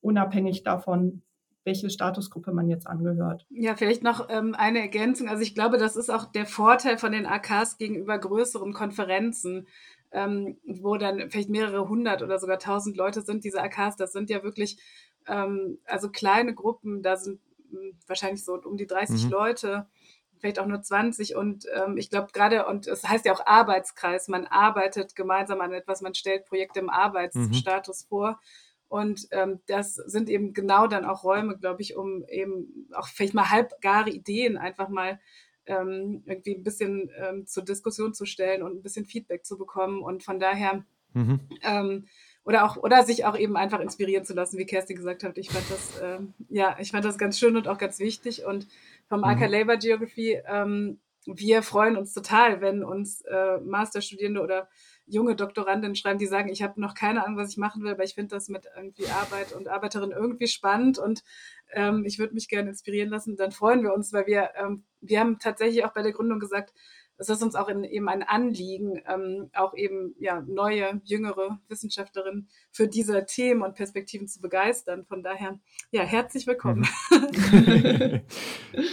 unabhängig 0.00 0.62
davon, 0.62 1.22
welche 1.64 1.90
Statusgruppe 1.90 2.52
man 2.52 2.68
jetzt 2.68 2.86
angehört. 2.86 3.46
Ja, 3.50 3.76
vielleicht 3.76 4.02
noch 4.02 4.28
ähm, 4.30 4.54
eine 4.56 4.80
Ergänzung. 4.80 5.28
Also 5.28 5.42
ich 5.42 5.54
glaube, 5.54 5.78
das 5.78 5.96
ist 5.96 6.10
auch 6.10 6.26
der 6.26 6.46
Vorteil 6.46 6.98
von 6.98 7.12
den 7.12 7.26
AKs 7.26 7.78
gegenüber 7.78 8.18
größeren 8.18 8.72
Konferenzen, 8.72 9.68
ähm, 10.12 10.58
wo 10.64 10.96
dann 10.96 11.30
vielleicht 11.30 11.48
mehrere 11.48 11.88
hundert 11.88 12.22
oder 12.22 12.38
sogar 12.38 12.58
tausend 12.58 12.96
Leute 12.96 13.22
sind. 13.22 13.44
Diese 13.44 13.62
AKs, 13.62 13.96
das 13.96 14.12
sind 14.12 14.30
ja 14.30 14.42
wirklich 14.42 14.78
ähm, 15.26 15.78
also 15.84 16.10
kleine 16.10 16.54
Gruppen, 16.54 17.02
da 17.02 17.16
sind 17.16 17.40
mh, 17.70 17.80
hm, 17.80 17.98
wahrscheinlich 18.06 18.44
so 18.44 18.54
um 18.54 18.76
die 18.76 18.86
30 18.86 19.24
mhm. 19.24 19.30
Leute 19.30 19.86
vielleicht 20.42 20.58
auch 20.58 20.66
nur 20.66 20.82
20. 20.82 21.36
Und 21.36 21.66
ähm, 21.72 21.96
ich 21.96 22.10
glaube 22.10 22.32
gerade, 22.32 22.66
und 22.66 22.88
es 22.88 23.08
heißt 23.08 23.24
ja 23.24 23.32
auch 23.32 23.46
Arbeitskreis, 23.46 24.26
man 24.26 24.46
arbeitet 24.46 25.14
gemeinsam 25.14 25.60
an 25.60 25.72
etwas, 25.72 26.02
man 26.02 26.14
stellt 26.14 26.46
Projekte 26.46 26.80
im 26.80 26.90
Arbeitsstatus 26.90 28.04
mhm. 28.04 28.08
vor. 28.08 28.40
Und 28.88 29.28
ähm, 29.30 29.60
das 29.66 29.94
sind 29.94 30.28
eben 30.28 30.52
genau 30.52 30.88
dann 30.88 31.06
auch 31.06 31.24
Räume, 31.24 31.56
glaube 31.56 31.80
ich, 31.80 31.96
um 31.96 32.24
eben 32.26 32.88
auch 32.92 33.06
vielleicht 33.06 33.32
mal 33.34 33.50
halbgare 33.50 34.10
Ideen 34.10 34.58
einfach 34.58 34.88
mal 34.88 35.18
ähm, 35.66 36.22
irgendwie 36.26 36.54
ein 36.54 36.62
bisschen 36.62 37.10
ähm, 37.16 37.46
zur 37.46 37.64
Diskussion 37.64 38.14
zu 38.14 38.26
stellen 38.26 38.62
und 38.62 38.76
ein 38.76 38.82
bisschen 38.82 39.06
Feedback 39.06 39.44
zu 39.44 39.56
bekommen. 39.58 40.02
Und 40.02 40.22
von 40.22 40.38
daher 40.40 40.84
mhm. 41.14 41.40
ähm, 41.62 42.06
oder 42.44 42.64
auch 42.64 42.76
oder 42.76 43.04
sich 43.04 43.24
auch 43.24 43.36
eben 43.36 43.56
einfach 43.56 43.80
inspirieren 43.80 44.24
zu 44.24 44.34
lassen, 44.34 44.58
wie 44.58 44.66
Kerstin 44.66 44.96
gesagt 44.96 45.22
hat. 45.22 45.38
Ich 45.38 45.50
fand 45.50 45.70
das 45.70 45.98
äh, 46.00 46.18
ja, 46.48 46.76
ich 46.80 46.90
fand 46.90 47.04
das 47.04 47.18
ganz 47.18 47.38
schön 47.38 47.56
und 47.56 47.68
auch 47.68 47.78
ganz 47.78 47.98
wichtig. 47.98 48.44
Und 48.44 48.66
vom 49.08 49.20
mhm. 49.20 49.24
AK 49.24 49.48
Labor 49.48 49.76
Geography, 49.76 50.40
ähm, 50.46 50.98
wir 51.26 51.62
freuen 51.62 51.96
uns 51.96 52.14
total, 52.14 52.60
wenn 52.60 52.82
uns 52.82 53.22
äh, 53.22 53.58
Masterstudierende 53.58 54.40
oder 54.40 54.68
junge 55.06 55.36
Doktorandinnen 55.36 55.94
schreiben, 55.94 56.18
die 56.18 56.26
sagen, 56.26 56.48
ich 56.48 56.62
habe 56.62 56.80
noch 56.80 56.94
keine 56.94 57.24
Ahnung, 57.24 57.36
was 57.36 57.50
ich 57.50 57.58
machen 57.58 57.82
will, 57.82 57.92
aber 57.92 58.04
ich 58.04 58.14
finde 58.14 58.34
das 58.34 58.48
mit 58.48 58.66
irgendwie 58.76 59.06
Arbeit 59.08 59.52
und 59.52 59.68
Arbeiterin 59.68 60.10
irgendwie 60.10 60.46
spannend 60.46 60.98
und 60.98 61.22
ähm, 61.72 62.04
ich 62.04 62.18
würde 62.18 62.34
mich 62.34 62.48
gerne 62.48 62.70
inspirieren 62.70 63.10
lassen. 63.10 63.36
Dann 63.36 63.52
freuen 63.52 63.82
wir 63.82 63.92
uns, 63.92 64.12
weil 64.12 64.26
wir 64.26 64.50
ähm, 64.56 64.84
wir 65.00 65.20
haben 65.20 65.38
tatsächlich 65.38 65.84
auch 65.84 65.92
bei 65.92 66.02
der 66.02 66.12
Gründung 66.12 66.38
gesagt, 66.38 66.72
es 67.18 67.28
ist 67.28 67.42
uns 67.42 67.54
auch 67.54 67.68
in, 67.68 67.84
eben 67.84 68.08
ein 68.08 68.22
Anliegen, 68.22 69.00
ähm, 69.06 69.50
auch 69.54 69.74
eben 69.74 70.14
ja, 70.18 70.40
neue, 70.40 71.00
jüngere 71.04 71.60
Wissenschaftlerinnen 71.68 72.48
für 72.70 72.88
diese 72.88 73.24
Themen 73.26 73.62
und 73.62 73.74
Perspektiven 73.74 74.26
zu 74.26 74.40
begeistern. 74.40 75.04
Von 75.04 75.22
daher, 75.22 75.58
ja, 75.92 76.02
herzlich 76.02 76.46
willkommen. 76.46 76.86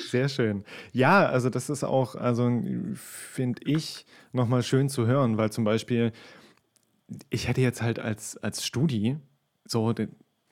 Sehr 0.09 0.29
schön. 0.29 0.63
Ja, 0.91 1.25
also 1.27 1.49
das 1.49 1.69
ist 1.69 1.83
auch, 1.83 2.15
also 2.15 2.49
finde 2.93 3.61
ich, 3.65 4.05
nochmal 4.31 4.63
schön 4.63 4.89
zu 4.89 5.07
hören, 5.07 5.37
weil 5.37 5.51
zum 5.51 5.63
Beispiel, 5.63 6.11
ich 7.29 7.47
hätte 7.47 7.61
jetzt 7.61 7.81
halt 7.81 7.99
als, 7.99 8.37
als 8.37 8.63
Studi 8.63 9.17
so, 9.65 9.93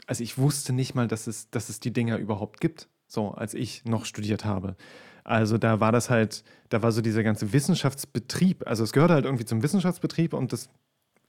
also 0.08 0.24
ich 0.24 0.38
wusste 0.38 0.74
nicht 0.74 0.96
mal, 0.96 1.08
dass 1.08 1.28
es, 1.28 1.50
dass 1.52 1.70
es 1.70 1.80
die 1.80 1.94
Dinger 1.94 2.18
überhaupt 2.18 2.60
gibt, 2.60 2.90
so 3.08 3.32
als 3.32 3.54
ich 3.54 3.86
noch 3.86 4.06
studiert 4.06 4.46
habe. 4.46 4.76
Also 5.24 5.58
da 5.58 5.80
war 5.80 5.92
das 5.92 6.10
halt, 6.10 6.44
da 6.70 6.82
war 6.82 6.92
so 6.92 7.02
dieser 7.02 7.22
ganze 7.22 7.52
Wissenschaftsbetrieb, 7.54 8.66
also 8.66 8.84
es 8.84 8.94
gehörte 8.94 9.14
halt 9.14 9.26
irgendwie 9.26 9.46
zum 9.46 9.62
Wissenschaftsbetrieb 9.62 10.34
und 10.34 10.54
das 10.54 10.70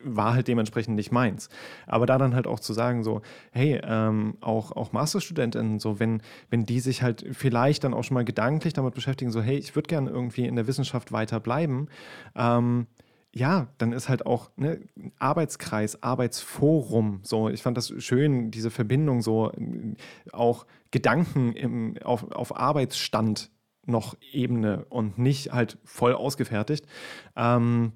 war 0.00 0.34
halt 0.34 0.46
dementsprechend 0.46 0.94
nicht 0.94 1.10
meins. 1.10 1.48
Aber 1.86 2.06
da 2.06 2.18
dann 2.18 2.34
halt 2.34 2.46
auch 2.46 2.60
zu 2.60 2.72
sagen, 2.72 3.02
so, 3.02 3.22
hey, 3.50 3.80
ähm, 3.82 4.36
auch, 4.40 4.72
auch 4.72 4.92
Masterstudentinnen, 4.92 5.80
so, 5.80 5.98
wenn, 5.98 6.22
wenn 6.50 6.64
die 6.64 6.78
sich 6.78 7.02
halt 7.02 7.26
vielleicht 7.32 7.82
dann 7.82 7.94
auch 7.94 8.04
schon 8.04 8.14
mal 8.14 8.24
gedanklich 8.24 8.74
damit 8.74 8.94
beschäftigen, 8.94 9.32
so, 9.32 9.42
hey, 9.42 9.56
ich 9.56 9.74
würde 9.74 9.88
gerne 9.88 10.10
irgendwie 10.10 10.46
in 10.46 10.54
der 10.54 10.68
Wissenschaft 10.68 11.10
weiter 11.10 11.40
bleiben, 11.40 11.88
ähm, 12.36 12.86
ja, 13.34 13.68
dann 13.78 13.92
ist 13.92 14.08
halt 14.08 14.26
auch 14.26 14.50
ne, 14.56 14.80
Arbeitskreis, 15.18 16.02
Arbeitsforum. 16.02 17.20
So, 17.22 17.48
ich 17.48 17.62
fand 17.62 17.76
das 17.76 17.92
schön, 17.98 18.50
diese 18.50 18.70
Verbindung, 18.70 19.22
so 19.22 19.52
auch 20.32 20.66
Gedanken 20.90 21.52
im, 21.52 21.96
auf, 22.02 22.30
auf 22.32 22.56
Arbeitsstand 22.56 23.50
noch 23.86 24.16
Ebene 24.32 24.86
und 24.88 25.18
nicht 25.18 25.52
halt 25.52 25.78
voll 25.84 26.14
ausgefertigt. 26.14 26.86
Ähm, 27.36 27.92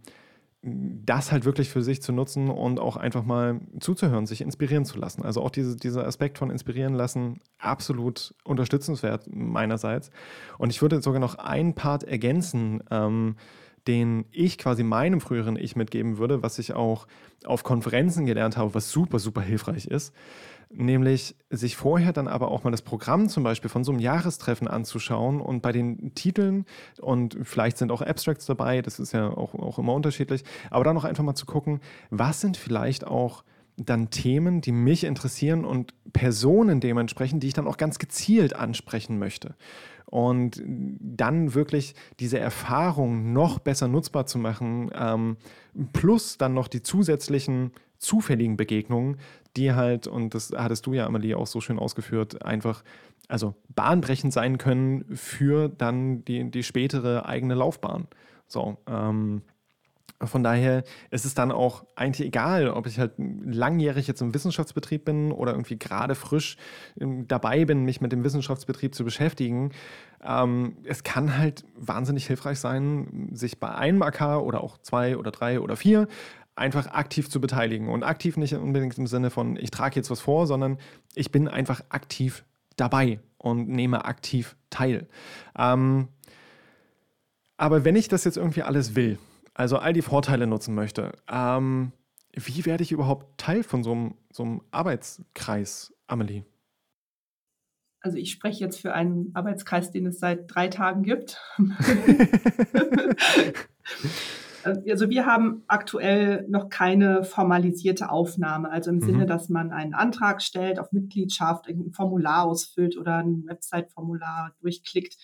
das 0.64 1.32
halt 1.32 1.44
wirklich 1.44 1.70
für 1.70 1.82
sich 1.82 2.02
zu 2.02 2.12
nutzen 2.12 2.48
und 2.48 2.78
auch 2.78 2.96
einfach 2.96 3.24
mal 3.24 3.60
zuzuhören, 3.80 4.26
sich 4.26 4.42
inspirieren 4.42 4.84
zu 4.84 4.96
lassen. 4.96 5.24
Also 5.24 5.42
auch 5.42 5.50
diese, 5.50 5.76
dieser 5.76 6.06
Aspekt 6.06 6.38
von 6.38 6.50
inspirieren 6.50 6.94
lassen, 6.94 7.40
absolut 7.58 8.32
unterstützenswert 8.44 9.26
meinerseits. 9.28 10.10
Und 10.58 10.70
ich 10.70 10.80
würde 10.80 11.02
sogar 11.02 11.20
noch 11.20 11.34
einen 11.34 11.74
Part 11.74 12.04
ergänzen, 12.04 12.80
ähm, 12.92 13.36
den 13.86 14.26
ich 14.30 14.58
quasi 14.58 14.82
meinem 14.82 15.20
früheren 15.20 15.56
Ich 15.56 15.76
mitgeben 15.76 16.18
würde, 16.18 16.42
was 16.42 16.58
ich 16.58 16.74
auch 16.74 17.06
auf 17.44 17.64
Konferenzen 17.64 18.26
gelernt 18.26 18.56
habe, 18.56 18.74
was 18.74 18.90
super, 18.90 19.18
super 19.18 19.40
hilfreich 19.40 19.86
ist 19.86 20.12
nämlich 20.74 21.36
sich 21.50 21.76
vorher 21.76 22.12
dann 22.12 22.28
aber 22.28 22.50
auch 22.50 22.64
mal 22.64 22.70
das 22.70 22.82
Programm 22.82 23.28
zum 23.28 23.42
Beispiel 23.42 23.70
von 23.70 23.84
so 23.84 23.92
einem 23.92 24.00
Jahrestreffen 24.00 24.68
anzuschauen 24.68 25.40
und 25.40 25.62
bei 25.62 25.72
den 25.72 26.14
Titeln 26.14 26.64
und 27.00 27.36
vielleicht 27.42 27.78
sind 27.78 27.92
auch 27.92 28.02
Abstracts 28.02 28.46
dabei, 28.46 28.82
das 28.82 28.98
ist 28.98 29.12
ja 29.12 29.28
auch, 29.28 29.54
auch 29.54 29.78
immer 29.78 29.94
unterschiedlich, 29.94 30.44
aber 30.70 30.84
dann 30.84 30.96
auch 30.96 31.04
einfach 31.04 31.24
mal 31.24 31.34
zu 31.34 31.46
gucken, 31.46 31.80
was 32.10 32.40
sind 32.40 32.56
vielleicht 32.56 33.06
auch 33.06 33.44
dann 33.76 34.10
Themen, 34.10 34.60
die 34.60 34.72
mich 34.72 35.04
interessieren 35.04 35.64
und 35.64 35.94
Personen 36.12 36.80
dementsprechend, 36.80 37.42
die 37.42 37.48
ich 37.48 37.54
dann 37.54 37.66
auch 37.66 37.78
ganz 37.78 37.98
gezielt 37.98 38.54
ansprechen 38.54 39.18
möchte. 39.18 39.54
Und 40.12 40.62
dann 40.62 41.54
wirklich 41.54 41.94
diese 42.20 42.38
Erfahrung 42.38 43.32
noch 43.32 43.58
besser 43.58 43.88
nutzbar 43.88 44.26
zu 44.26 44.36
machen, 44.36 44.90
ähm, 44.94 45.38
plus 45.94 46.36
dann 46.36 46.52
noch 46.52 46.68
die 46.68 46.82
zusätzlichen 46.82 47.72
zufälligen 47.96 48.58
Begegnungen, 48.58 49.16
die 49.56 49.72
halt, 49.72 50.06
und 50.06 50.34
das 50.34 50.52
hattest 50.54 50.84
du 50.84 50.92
ja, 50.92 51.06
Amelie, 51.06 51.34
auch 51.34 51.46
so 51.46 51.62
schön 51.62 51.78
ausgeführt, 51.78 52.44
einfach 52.44 52.84
also 53.28 53.54
bahnbrechend 53.74 54.34
sein 54.34 54.58
können 54.58 55.16
für 55.16 55.70
dann 55.70 56.26
die, 56.26 56.50
die 56.50 56.62
spätere 56.62 57.24
eigene 57.24 57.54
Laufbahn. 57.54 58.06
So, 58.46 58.76
ähm, 58.86 59.40
von 60.28 60.42
daher 60.42 60.84
ist 61.10 61.24
es 61.24 61.34
dann 61.34 61.52
auch 61.52 61.84
eigentlich 61.96 62.26
egal, 62.26 62.68
ob 62.68 62.86
ich 62.86 62.98
halt 62.98 63.12
langjährig 63.18 64.06
jetzt 64.06 64.20
im 64.20 64.34
Wissenschaftsbetrieb 64.34 65.04
bin 65.04 65.32
oder 65.32 65.52
irgendwie 65.52 65.78
gerade 65.78 66.14
frisch 66.14 66.56
ähm, 67.00 67.26
dabei 67.28 67.64
bin, 67.64 67.84
mich 67.84 68.00
mit 68.00 68.12
dem 68.12 68.24
Wissenschaftsbetrieb 68.24 68.94
zu 68.94 69.04
beschäftigen. 69.04 69.70
Ähm, 70.22 70.76
es 70.84 71.02
kann 71.02 71.38
halt 71.38 71.64
wahnsinnig 71.76 72.26
hilfreich 72.26 72.58
sein, 72.58 73.30
sich 73.32 73.58
bei 73.58 73.74
einem 73.74 74.02
AK 74.02 74.40
oder 74.42 74.62
auch 74.62 74.78
zwei 74.78 75.16
oder 75.16 75.30
drei 75.30 75.60
oder 75.60 75.76
vier 75.76 76.08
einfach 76.54 76.86
aktiv 76.88 77.30
zu 77.30 77.40
beteiligen. 77.40 77.88
Und 77.88 78.02
aktiv 78.02 78.36
nicht 78.36 78.54
unbedingt 78.54 78.98
im 78.98 79.06
Sinne 79.06 79.30
von, 79.30 79.56
ich 79.56 79.70
trage 79.70 79.96
jetzt 79.96 80.10
was 80.10 80.20
vor, 80.20 80.46
sondern 80.46 80.78
ich 81.14 81.32
bin 81.32 81.48
einfach 81.48 81.82
aktiv 81.88 82.44
dabei 82.76 83.20
und 83.38 83.68
nehme 83.68 84.04
aktiv 84.04 84.56
teil. 84.70 85.08
Ähm, 85.56 86.08
aber 87.56 87.84
wenn 87.84 87.96
ich 87.96 88.08
das 88.08 88.24
jetzt 88.24 88.36
irgendwie 88.36 88.62
alles 88.62 88.94
will, 88.94 89.18
also 89.54 89.78
all 89.78 89.92
die 89.92 90.02
Vorteile 90.02 90.46
nutzen 90.46 90.74
möchte, 90.74 91.12
ähm, 91.30 91.92
wie 92.34 92.64
werde 92.64 92.82
ich 92.82 92.92
überhaupt 92.92 93.38
Teil 93.38 93.62
von 93.62 93.82
so 93.82 93.92
einem, 93.92 94.14
so 94.32 94.42
einem 94.42 94.62
Arbeitskreis, 94.70 95.94
Amelie? 96.06 96.44
Also 98.00 98.16
ich 98.16 98.32
spreche 98.32 98.64
jetzt 98.64 98.80
für 98.80 98.94
einen 98.94 99.30
Arbeitskreis, 99.34 99.90
den 99.92 100.06
es 100.06 100.18
seit 100.18 100.52
drei 100.52 100.68
Tagen 100.68 101.02
gibt. 101.02 101.40
Also 104.64 105.10
wir 105.10 105.26
haben 105.26 105.64
aktuell 105.66 106.46
noch 106.48 106.68
keine 106.68 107.24
formalisierte 107.24 108.10
Aufnahme, 108.10 108.70
also 108.70 108.90
im 108.90 108.98
mhm. 108.98 109.02
Sinne, 109.02 109.26
dass 109.26 109.48
man 109.48 109.72
einen 109.72 109.92
Antrag 109.92 110.40
stellt 110.40 110.78
auf 110.78 110.92
Mitgliedschaft, 110.92 111.66
ein 111.68 111.90
Formular 111.90 112.44
ausfüllt 112.44 112.96
oder 112.96 113.16
ein 113.16 113.44
Website-Formular 113.46 114.54
durchklickt 114.60 115.16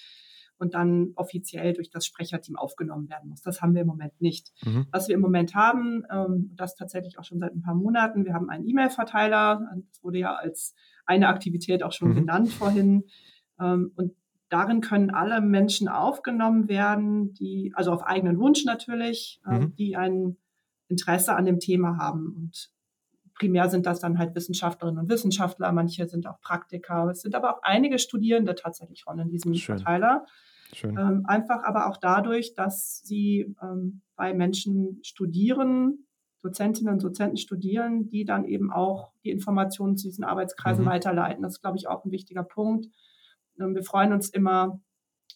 und 0.58 0.74
dann 0.74 1.12
offiziell 1.14 1.72
durch 1.72 1.90
das 1.90 2.06
Sprecherteam 2.06 2.56
aufgenommen 2.56 3.08
werden 3.08 3.30
muss. 3.30 3.42
Das 3.42 3.62
haben 3.62 3.74
wir 3.74 3.82
im 3.82 3.86
Moment 3.86 4.20
nicht. 4.20 4.52
Mhm. 4.64 4.86
Was 4.90 5.08
wir 5.08 5.14
im 5.14 5.20
Moment 5.20 5.54
haben, 5.54 6.04
ähm, 6.10 6.52
das 6.56 6.74
tatsächlich 6.74 7.18
auch 7.18 7.24
schon 7.24 7.38
seit 7.38 7.54
ein 7.54 7.62
paar 7.62 7.74
Monaten, 7.74 8.24
wir 8.24 8.34
haben 8.34 8.50
einen 8.50 8.66
E-Mail-Verteiler, 8.66 9.68
das 9.90 10.02
wurde 10.02 10.18
ja 10.18 10.34
als 10.34 10.74
eine 11.06 11.28
Aktivität 11.28 11.82
auch 11.82 11.92
schon 11.92 12.10
mhm. 12.10 12.16
genannt 12.16 12.48
vorhin. 12.50 13.04
Ähm, 13.60 13.92
und 13.96 14.12
Darin 14.48 14.80
können 14.80 15.10
alle 15.10 15.40
Menschen 15.40 15.88
aufgenommen 15.88 16.68
werden, 16.68 17.34
die, 17.34 17.72
also 17.74 17.92
auf 17.92 18.02
eigenen 18.02 18.38
Wunsch 18.38 18.64
natürlich, 18.64 19.40
äh, 19.46 19.58
mhm. 19.58 19.76
die 19.76 19.96
ein 19.96 20.38
Interesse 20.88 21.34
an 21.34 21.44
dem 21.44 21.60
Thema 21.60 21.98
haben. 21.98 22.34
Und 22.34 22.70
primär 23.34 23.68
sind 23.68 23.84
das 23.84 24.00
dann 24.00 24.18
halt 24.18 24.34
Wissenschaftlerinnen 24.34 25.02
und 25.02 25.10
Wissenschaftler, 25.10 25.70
manche 25.72 26.08
sind 26.08 26.26
auch 26.26 26.40
Praktiker, 26.40 27.08
es 27.10 27.20
sind 27.20 27.34
aber 27.34 27.54
auch 27.56 27.62
einige 27.62 27.98
Studierende 27.98 28.54
tatsächlich 28.54 29.00
schon 29.00 29.18
in 29.18 29.28
diesem 29.28 29.54
Schön. 29.54 29.76
Verteiler. 29.76 30.24
Ähm, 30.98 31.22
einfach 31.26 31.62
aber 31.64 31.88
auch 31.88 31.96
dadurch, 31.96 32.54
dass 32.54 33.00
sie 33.04 33.54
ähm, 33.62 34.02
bei 34.16 34.34
Menschen 34.34 34.98
studieren, 35.02 36.06
Dozentinnen 36.42 36.92
und 36.92 37.02
Dozenten 37.02 37.36
studieren, 37.36 38.08
die 38.08 38.24
dann 38.24 38.44
eben 38.44 38.72
auch 38.72 39.12
die 39.24 39.30
Informationen 39.30 39.96
zu 39.96 40.08
diesen 40.08 40.24
Arbeitskreisen 40.24 40.84
mhm. 40.84 40.88
weiterleiten. 40.88 41.42
Das 41.42 41.54
ist, 41.54 41.62
glaube 41.62 41.78
ich, 41.78 41.88
auch 41.88 42.04
ein 42.04 42.12
wichtiger 42.12 42.44
Punkt. 42.44 42.86
Ähm, 43.58 43.74
wir 43.74 43.82
freuen 43.82 44.12
uns 44.12 44.28
immer, 44.28 44.80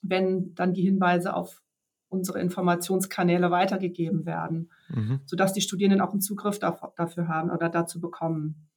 wenn 0.02 0.54
dann 0.54 0.74
die 0.74 0.82
Hinweise 0.82 1.34
auf 1.34 1.62
unsere 2.08 2.40
Informationskanäle 2.40 3.50
weitergegeben 3.50 4.26
werden, 4.26 4.70
mhm. 4.88 5.20
sodass 5.24 5.54
die 5.54 5.62
Studierenden 5.62 6.02
auch 6.02 6.12
einen 6.12 6.20
Zugriff 6.20 6.58
dafür 6.58 7.28
haben 7.28 7.50
oder 7.50 7.70
dazu 7.70 8.00
bekommen. 8.00 8.68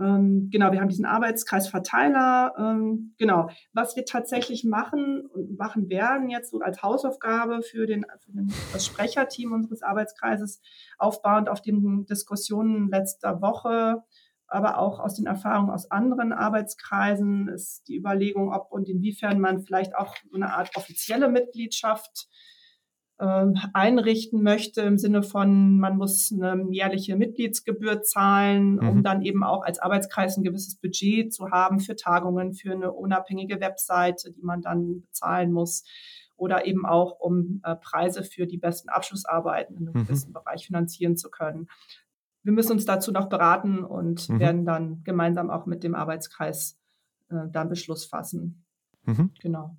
Ähm, 0.00 0.48
genau, 0.50 0.72
wir 0.72 0.80
haben 0.80 0.88
diesen 0.88 1.04
Arbeitskreisverteiler. 1.04 2.54
Ähm, 2.58 3.14
genau, 3.18 3.50
was 3.72 3.96
wir 3.96 4.04
tatsächlich 4.04 4.64
machen 4.64 5.26
und 5.26 5.58
machen 5.58 5.90
werden 5.90 6.30
jetzt 6.30 6.50
so 6.50 6.60
als 6.60 6.82
Hausaufgabe 6.82 7.62
für, 7.62 7.86
den, 7.86 8.06
für 8.20 8.32
den, 8.32 8.52
das 8.72 8.86
Sprecherteam 8.86 9.52
unseres 9.52 9.82
Arbeitskreises, 9.82 10.62
aufbauend 10.98 11.48
auf 11.48 11.60
den 11.60 12.06
Diskussionen 12.06 12.88
letzter 12.90 13.42
Woche, 13.42 14.02
aber 14.50 14.78
auch 14.78 14.98
aus 14.98 15.14
den 15.14 15.26
Erfahrungen 15.26 15.70
aus 15.70 15.90
anderen 15.90 16.32
Arbeitskreisen 16.32 17.48
ist 17.48 17.86
die 17.86 17.96
Überlegung, 17.96 18.52
ob 18.52 18.72
und 18.72 18.88
inwiefern 18.88 19.38
man 19.38 19.62
vielleicht 19.62 19.94
auch 19.94 20.16
so 20.28 20.34
eine 20.34 20.52
Art 20.52 20.76
offizielle 20.76 21.28
Mitgliedschaft 21.28 22.28
ähm, 23.20 23.54
einrichten 23.74 24.42
möchte 24.42 24.80
im 24.80 24.96
Sinne 24.96 25.22
von, 25.22 25.78
man 25.78 25.98
muss 25.98 26.32
eine 26.32 26.66
jährliche 26.70 27.16
Mitgliedsgebühr 27.16 28.02
zahlen, 28.02 28.76
mhm. 28.76 28.88
um 28.88 29.02
dann 29.02 29.22
eben 29.22 29.44
auch 29.44 29.62
als 29.62 29.78
Arbeitskreis 29.78 30.36
ein 30.36 30.42
gewisses 30.42 30.76
Budget 30.76 31.32
zu 31.32 31.50
haben 31.50 31.80
für 31.80 31.96
Tagungen, 31.96 32.54
für 32.54 32.72
eine 32.72 32.92
unabhängige 32.92 33.60
Webseite, 33.60 34.32
die 34.32 34.42
man 34.42 34.62
dann 34.62 35.02
bezahlen 35.02 35.52
muss 35.52 35.84
oder 36.36 36.66
eben 36.66 36.86
auch 36.86 37.20
um 37.20 37.60
äh, 37.62 37.76
Preise 37.76 38.24
für 38.24 38.46
die 38.46 38.56
besten 38.56 38.88
Abschlussarbeiten 38.88 39.76
in 39.76 39.88
einem 39.88 39.96
mhm. 39.96 40.06
gewissen 40.06 40.32
Bereich 40.32 40.66
finanzieren 40.66 41.18
zu 41.18 41.30
können. 41.30 41.68
Wir 42.42 42.52
müssen 42.52 42.72
uns 42.72 42.86
dazu 42.86 43.12
noch 43.12 43.28
beraten 43.28 43.84
und 43.84 44.30
mhm. 44.30 44.40
werden 44.40 44.64
dann 44.64 45.04
gemeinsam 45.04 45.50
auch 45.50 45.66
mit 45.66 45.84
dem 45.84 45.94
Arbeitskreis 45.94 46.78
äh, 47.28 47.48
dann 47.50 47.68
Beschluss 47.68 48.06
fassen. 48.06 48.64
Mhm. 49.04 49.30
Genau. 49.40 49.76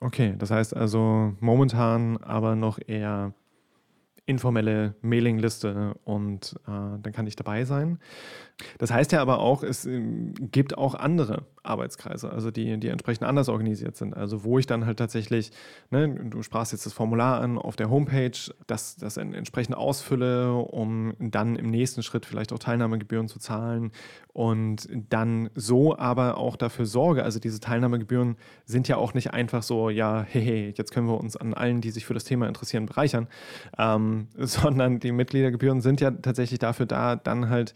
Okay, 0.00 0.34
das 0.38 0.50
heißt 0.50 0.76
also 0.76 1.34
momentan 1.40 2.18
aber 2.18 2.54
noch 2.54 2.78
eher 2.86 3.32
informelle 4.26 4.94
Mailingliste 5.02 5.94
und 6.04 6.56
äh, 6.66 6.98
dann 7.00 7.12
kann 7.12 7.26
ich 7.26 7.36
dabei 7.36 7.64
sein. 7.64 7.98
Das 8.78 8.90
heißt 8.90 9.12
ja 9.12 9.22
aber 9.22 9.38
auch, 9.38 9.62
es 9.62 9.86
äh, 9.86 10.00
gibt 10.50 10.76
auch 10.76 10.94
andere 10.94 11.46
Arbeitskreise, 11.66 12.30
also 12.30 12.50
die, 12.50 12.78
die 12.78 12.88
entsprechend 12.88 13.24
anders 13.24 13.48
organisiert 13.48 13.96
sind. 13.96 14.16
Also 14.16 14.44
wo 14.44 14.58
ich 14.58 14.66
dann 14.66 14.86
halt 14.86 14.98
tatsächlich, 14.98 15.50
ne, 15.90 16.08
du 16.08 16.42
sprachst 16.42 16.72
jetzt 16.72 16.86
das 16.86 16.92
Formular 16.92 17.40
an 17.40 17.58
auf 17.58 17.76
der 17.76 17.90
Homepage, 17.90 18.38
das, 18.66 18.96
das 18.96 19.16
entsprechend 19.16 19.76
ausfülle, 19.76 20.54
um 20.54 21.14
dann 21.18 21.56
im 21.56 21.70
nächsten 21.70 22.02
Schritt 22.02 22.26
vielleicht 22.26 22.52
auch 22.52 22.58
Teilnahmegebühren 22.58 23.28
zu 23.28 23.38
zahlen 23.38 23.92
und 24.32 24.88
dann 25.08 25.48
so 25.54 25.96
aber 25.96 26.36
auch 26.36 26.56
dafür 26.56 26.86
sorge, 26.86 27.24
also 27.24 27.40
diese 27.40 27.58
Teilnahmegebühren 27.58 28.36
sind 28.64 28.86
ja 28.86 28.96
auch 28.96 29.14
nicht 29.14 29.32
einfach 29.32 29.62
so, 29.62 29.88
ja, 29.88 30.24
hey, 30.28 30.44
hey 30.44 30.74
jetzt 30.76 30.92
können 30.92 31.08
wir 31.08 31.18
uns 31.18 31.36
an 31.36 31.54
allen, 31.54 31.80
die 31.80 31.90
sich 31.90 32.04
für 32.04 32.14
das 32.14 32.24
Thema 32.24 32.46
interessieren, 32.46 32.86
bereichern, 32.86 33.28
ähm, 33.78 34.28
sondern 34.36 35.00
die 35.00 35.12
Mitgliedergebühren 35.12 35.80
sind 35.80 36.00
ja 36.00 36.10
tatsächlich 36.10 36.58
dafür 36.58 36.86
da, 36.86 37.16
dann 37.16 37.48
halt 37.48 37.74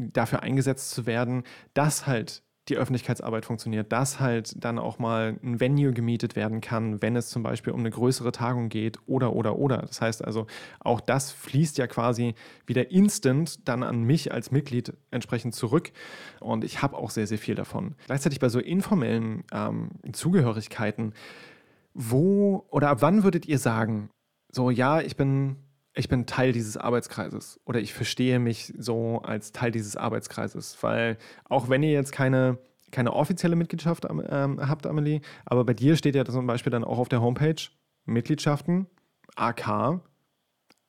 dafür 0.00 0.42
eingesetzt 0.42 0.92
zu 0.92 1.06
werden, 1.06 1.42
dass 1.74 2.06
halt 2.06 2.42
die 2.68 2.76
Öffentlichkeitsarbeit 2.76 3.44
funktioniert, 3.44 3.92
dass 3.92 4.20
halt 4.20 4.62
dann 4.62 4.78
auch 4.78 4.98
mal 4.98 5.38
ein 5.42 5.60
Venue 5.60 5.92
gemietet 5.92 6.36
werden 6.36 6.60
kann, 6.60 7.02
wenn 7.02 7.16
es 7.16 7.30
zum 7.30 7.42
Beispiel 7.42 7.72
um 7.72 7.80
eine 7.80 7.90
größere 7.90 8.32
Tagung 8.32 8.68
geht 8.68 8.98
oder 9.06 9.32
oder 9.34 9.56
oder. 9.56 9.78
Das 9.78 10.00
heißt 10.00 10.24
also, 10.24 10.46
auch 10.80 11.00
das 11.00 11.32
fließt 11.32 11.78
ja 11.78 11.86
quasi 11.86 12.34
wieder 12.66 12.90
instant 12.90 13.68
dann 13.68 13.82
an 13.82 14.02
mich 14.02 14.32
als 14.32 14.50
Mitglied 14.50 14.92
entsprechend 15.10 15.54
zurück 15.54 15.92
und 16.40 16.64
ich 16.64 16.82
habe 16.82 16.96
auch 16.96 17.10
sehr, 17.10 17.26
sehr 17.26 17.38
viel 17.38 17.54
davon. 17.54 17.94
Gleichzeitig 18.06 18.40
bei 18.40 18.48
so 18.48 18.58
informellen 18.58 19.44
ähm, 19.52 19.90
Zugehörigkeiten, 20.12 21.14
wo 21.94 22.66
oder 22.70 22.90
ab 22.90 22.98
wann 23.00 23.24
würdet 23.24 23.46
ihr 23.46 23.58
sagen, 23.58 24.10
so 24.50 24.70
ja, 24.70 25.00
ich 25.00 25.16
bin 25.16 25.56
ich 25.98 26.08
bin 26.08 26.26
Teil 26.26 26.52
dieses 26.52 26.76
Arbeitskreises 26.76 27.60
oder 27.64 27.80
ich 27.80 27.92
verstehe 27.92 28.38
mich 28.38 28.72
so 28.78 29.20
als 29.22 29.50
Teil 29.50 29.72
dieses 29.72 29.96
Arbeitskreises, 29.96 30.78
weil 30.80 31.18
auch 31.44 31.68
wenn 31.68 31.82
ihr 31.82 31.90
jetzt 31.90 32.12
keine, 32.12 32.58
keine 32.92 33.12
offizielle 33.12 33.56
Mitgliedschaft 33.56 34.06
ähm, 34.08 34.60
habt, 34.60 34.86
Amelie, 34.86 35.20
aber 35.44 35.64
bei 35.64 35.74
dir 35.74 35.96
steht 35.96 36.14
ja 36.14 36.24
zum 36.24 36.46
Beispiel 36.46 36.70
dann 36.70 36.84
auch 36.84 36.98
auf 36.98 37.08
der 37.08 37.20
Homepage 37.20 37.60
Mitgliedschaften, 38.04 38.86
AK 39.34 40.00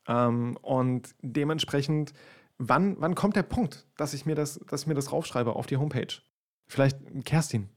ähm, 0.08 0.58
und 0.62 1.16
dementsprechend, 1.22 2.14
wann, 2.60 2.96
wann 3.00 3.16
kommt 3.16 3.36
der 3.36 3.44
Punkt, 3.44 3.88
dass 3.98 4.14
ich 4.14 4.28
mir 4.28 4.36
das, 4.36 4.60
dass 4.68 4.82
ich 4.82 4.88
mir 4.88 4.94
das 4.94 5.12
raufschreibe 5.12 5.56
auf 5.56 5.66
die 5.66 5.78
Homepage? 5.78 6.22
Vielleicht 6.68 7.00
Kerstin. 7.26 7.70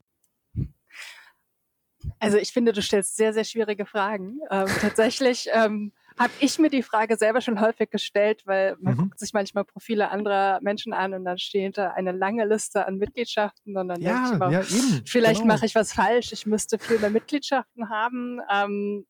Also 2.18 2.36
ich 2.36 2.52
finde, 2.52 2.72
du 2.72 2.82
stellst 2.82 3.16
sehr, 3.16 3.32
sehr 3.32 3.44
schwierige 3.44 3.86
Fragen. 3.86 4.38
Ähm, 4.50 4.66
tatsächlich 4.80 5.48
ähm, 5.52 5.92
habe 6.22 6.32
ich 6.40 6.58
mir 6.58 6.70
die 6.70 6.82
Frage 6.82 7.16
selber 7.16 7.40
schon 7.40 7.60
häufig 7.60 7.90
gestellt, 7.90 8.42
weil 8.46 8.76
man 8.80 8.94
mhm. 8.94 8.98
guckt 8.98 9.18
sich 9.18 9.32
manchmal 9.32 9.64
Profile 9.64 10.10
anderer 10.10 10.60
Menschen 10.62 10.92
an 10.92 11.14
und 11.14 11.24
dann 11.24 11.38
steht 11.38 11.78
da 11.78 11.90
eine 11.90 12.12
lange 12.12 12.44
Liste 12.46 12.86
an 12.86 12.96
Mitgliedschaften 12.96 13.76
und 13.76 13.88
dann 13.88 14.00
ja, 14.00 14.12
denke 14.12 14.28
ich 14.28 14.34
immer, 14.34 14.50
ja, 14.50 14.60
eben, 14.60 15.06
vielleicht 15.06 15.42
genau. 15.42 15.54
mache 15.54 15.66
ich 15.66 15.74
was 15.74 15.92
falsch, 15.92 16.32
ich 16.32 16.46
müsste 16.46 16.78
viel 16.78 16.98
mehr 16.98 17.10
Mitgliedschaften 17.10 17.90
haben. 17.90 18.40
Ähm, 18.50 19.06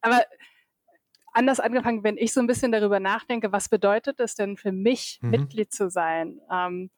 aber 0.00 0.22
anders 1.32 1.60
angefangen, 1.60 2.04
wenn 2.04 2.16
ich 2.16 2.32
so 2.32 2.40
ein 2.40 2.46
bisschen 2.46 2.72
darüber 2.72 3.00
nachdenke, 3.00 3.52
was 3.52 3.68
bedeutet 3.68 4.20
es 4.20 4.34
denn 4.34 4.56
für 4.56 4.72
mich, 4.72 5.18
mhm. 5.22 5.30
Mitglied 5.30 5.72
zu 5.72 5.90
sein, 5.90 6.40
ähm, 6.50 6.90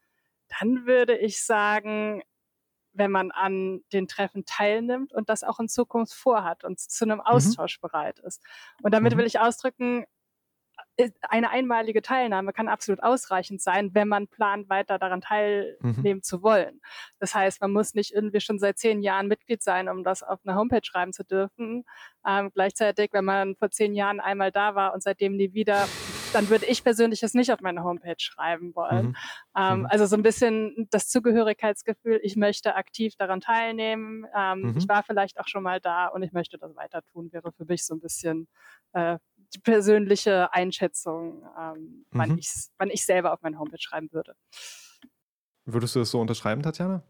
dann 0.60 0.86
würde 0.86 1.16
ich 1.16 1.42
sagen, 1.42 2.22
wenn 2.96 3.10
man 3.10 3.30
an 3.30 3.82
den 3.92 4.08
Treffen 4.08 4.44
teilnimmt 4.44 5.12
und 5.12 5.28
das 5.28 5.42
auch 5.42 5.60
in 5.60 5.68
Zukunft 5.68 6.14
vorhat 6.14 6.64
und 6.64 6.78
zu 6.78 7.04
einem 7.04 7.18
mhm. 7.18 7.24
Austausch 7.24 7.78
mhm. 7.78 7.88
bereit 7.88 8.18
ist. 8.20 8.42
Und 8.82 8.92
damit 8.92 9.14
mhm. 9.14 9.18
will 9.18 9.26
ich 9.26 9.38
ausdrücken, 9.40 10.04
äh, 10.96 11.10
eine 11.22 11.50
einmalige 11.50 12.02
Teilnahme 12.02 12.52
kann 12.52 12.68
absolut 12.68 13.02
ausreichend 13.02 13.60
sein, 13.60 13.94
wenn 13.94 14.08
man 14.08 14.28
plant, 14.28 14.68
weiter 14.68 14.98
daran 14.98 15.20
teilnehmen 15.20 16.18
mhm. 16.18 16.22
zu 16.22 16.42
wollen. 16.42 16.80
Das 17.18 17.34
heißt, 17.34 17.60
man 17.60 17.72
muss 17.72 17.94
nicht 17.94 18.12
irgendwie 18.12 18.40
schon 18.40 18.58
seit 18.58 18.78
zehn 18.78 19.02
Jahren 19.02 19.28
Mitglied 19.28 19.62
sein, 19.62 19.88
um 19.88 20.04
das 20.04 20.22
auf 20.22 20.40
einer 20.44 20.56
Homepage 20.56 20.84
schreiben 20.84 21.12
zu 21.12 21.24
dürfen. 21.24 21.84
Ähm, 22.26 22.50
gleichzeitig, 22.54 23.10
wenn 23.12 23.24
man 23.24 23.56
vor 23.56 23.70
zehn 23.70 23.94
Jahren 23.94 24.20
einmal 24.20 24.52
da 24.52 24.74
war 24.74 24.94
und 24.94 25.02
seitdem 25.02 25.36
nie 25.36 25.52
wieder, 25.52 25.86
dann 26.36 26.50
würde 26.50 26.66
ich 26.66 26.84
persönlich 26.84 27.22
es 27.22 27.32
nicht 27.32 27.50
auf 27.50 27.60
meine 27.62 27.82
Homepage 27.82 28.14
schreiben 28.18 28.74
wollen. 28.74 29.06
Mhm. 29.06 29.16
Ähm, 29.56 29.78
mhm. 29.80 29.86
Also 29.86 30.04
so 30.04 30.16
ein 30.16 30.22
bisschen 30.22 30.86
das 30.90 31.08
Zugehörigkeitsgefühl, 31.08 32.20
ich 32.22 32.36
möchte 32.36 32.74
aktiv 32.74 33.14
daran 33.16 33.40
teilnehmen. 33.40 34.26
Ähm, 34.36 34.60
mhm. 34.60 34.76
Ich 34.76 34.86
war 34.86 35.02
vielleicht 35.02 35.40
auch 35.40 35.48
schon 35.48 35.62
mal 35.62 35.80
da 35.80 36.08
und 36.08 36.22
ich 36.22 36.32
möchte 36.32 36.58
das 36.58 36.76
weiter 36.76 37.02
tun, 37.02 37.32
wäre 37.32 37.52
für 37.52 37.64
mich 37.64 37.86
so 37.86 37.94
ein 37.94 38.00
bisschen 38.00 38.48
äh, 38.92 39.18
die 39.54 39.60
persönliche 39.60 40.52
Einschätzung, 40.52 41.42
ähm, 41.58 42.04
wann, 42.10 42.32
mhm. 42.32 42.38
ich, 42.38 42.50
wann 42.76 42.90
ich 42.90 43.06
selber 43.06 43.32
auf 43.32 43.40
meine 43.40 43.58
Homepage 43.58 43.80
schreiben 43.80 44.12
würde. 44.12 44.34
Würdest 45.64 45.94
du 45.94 46.00
das 46.00 46.10
so 46.10 46.20
unterschreiben, 46.20 46.62
Tatjana? 46.62 47.02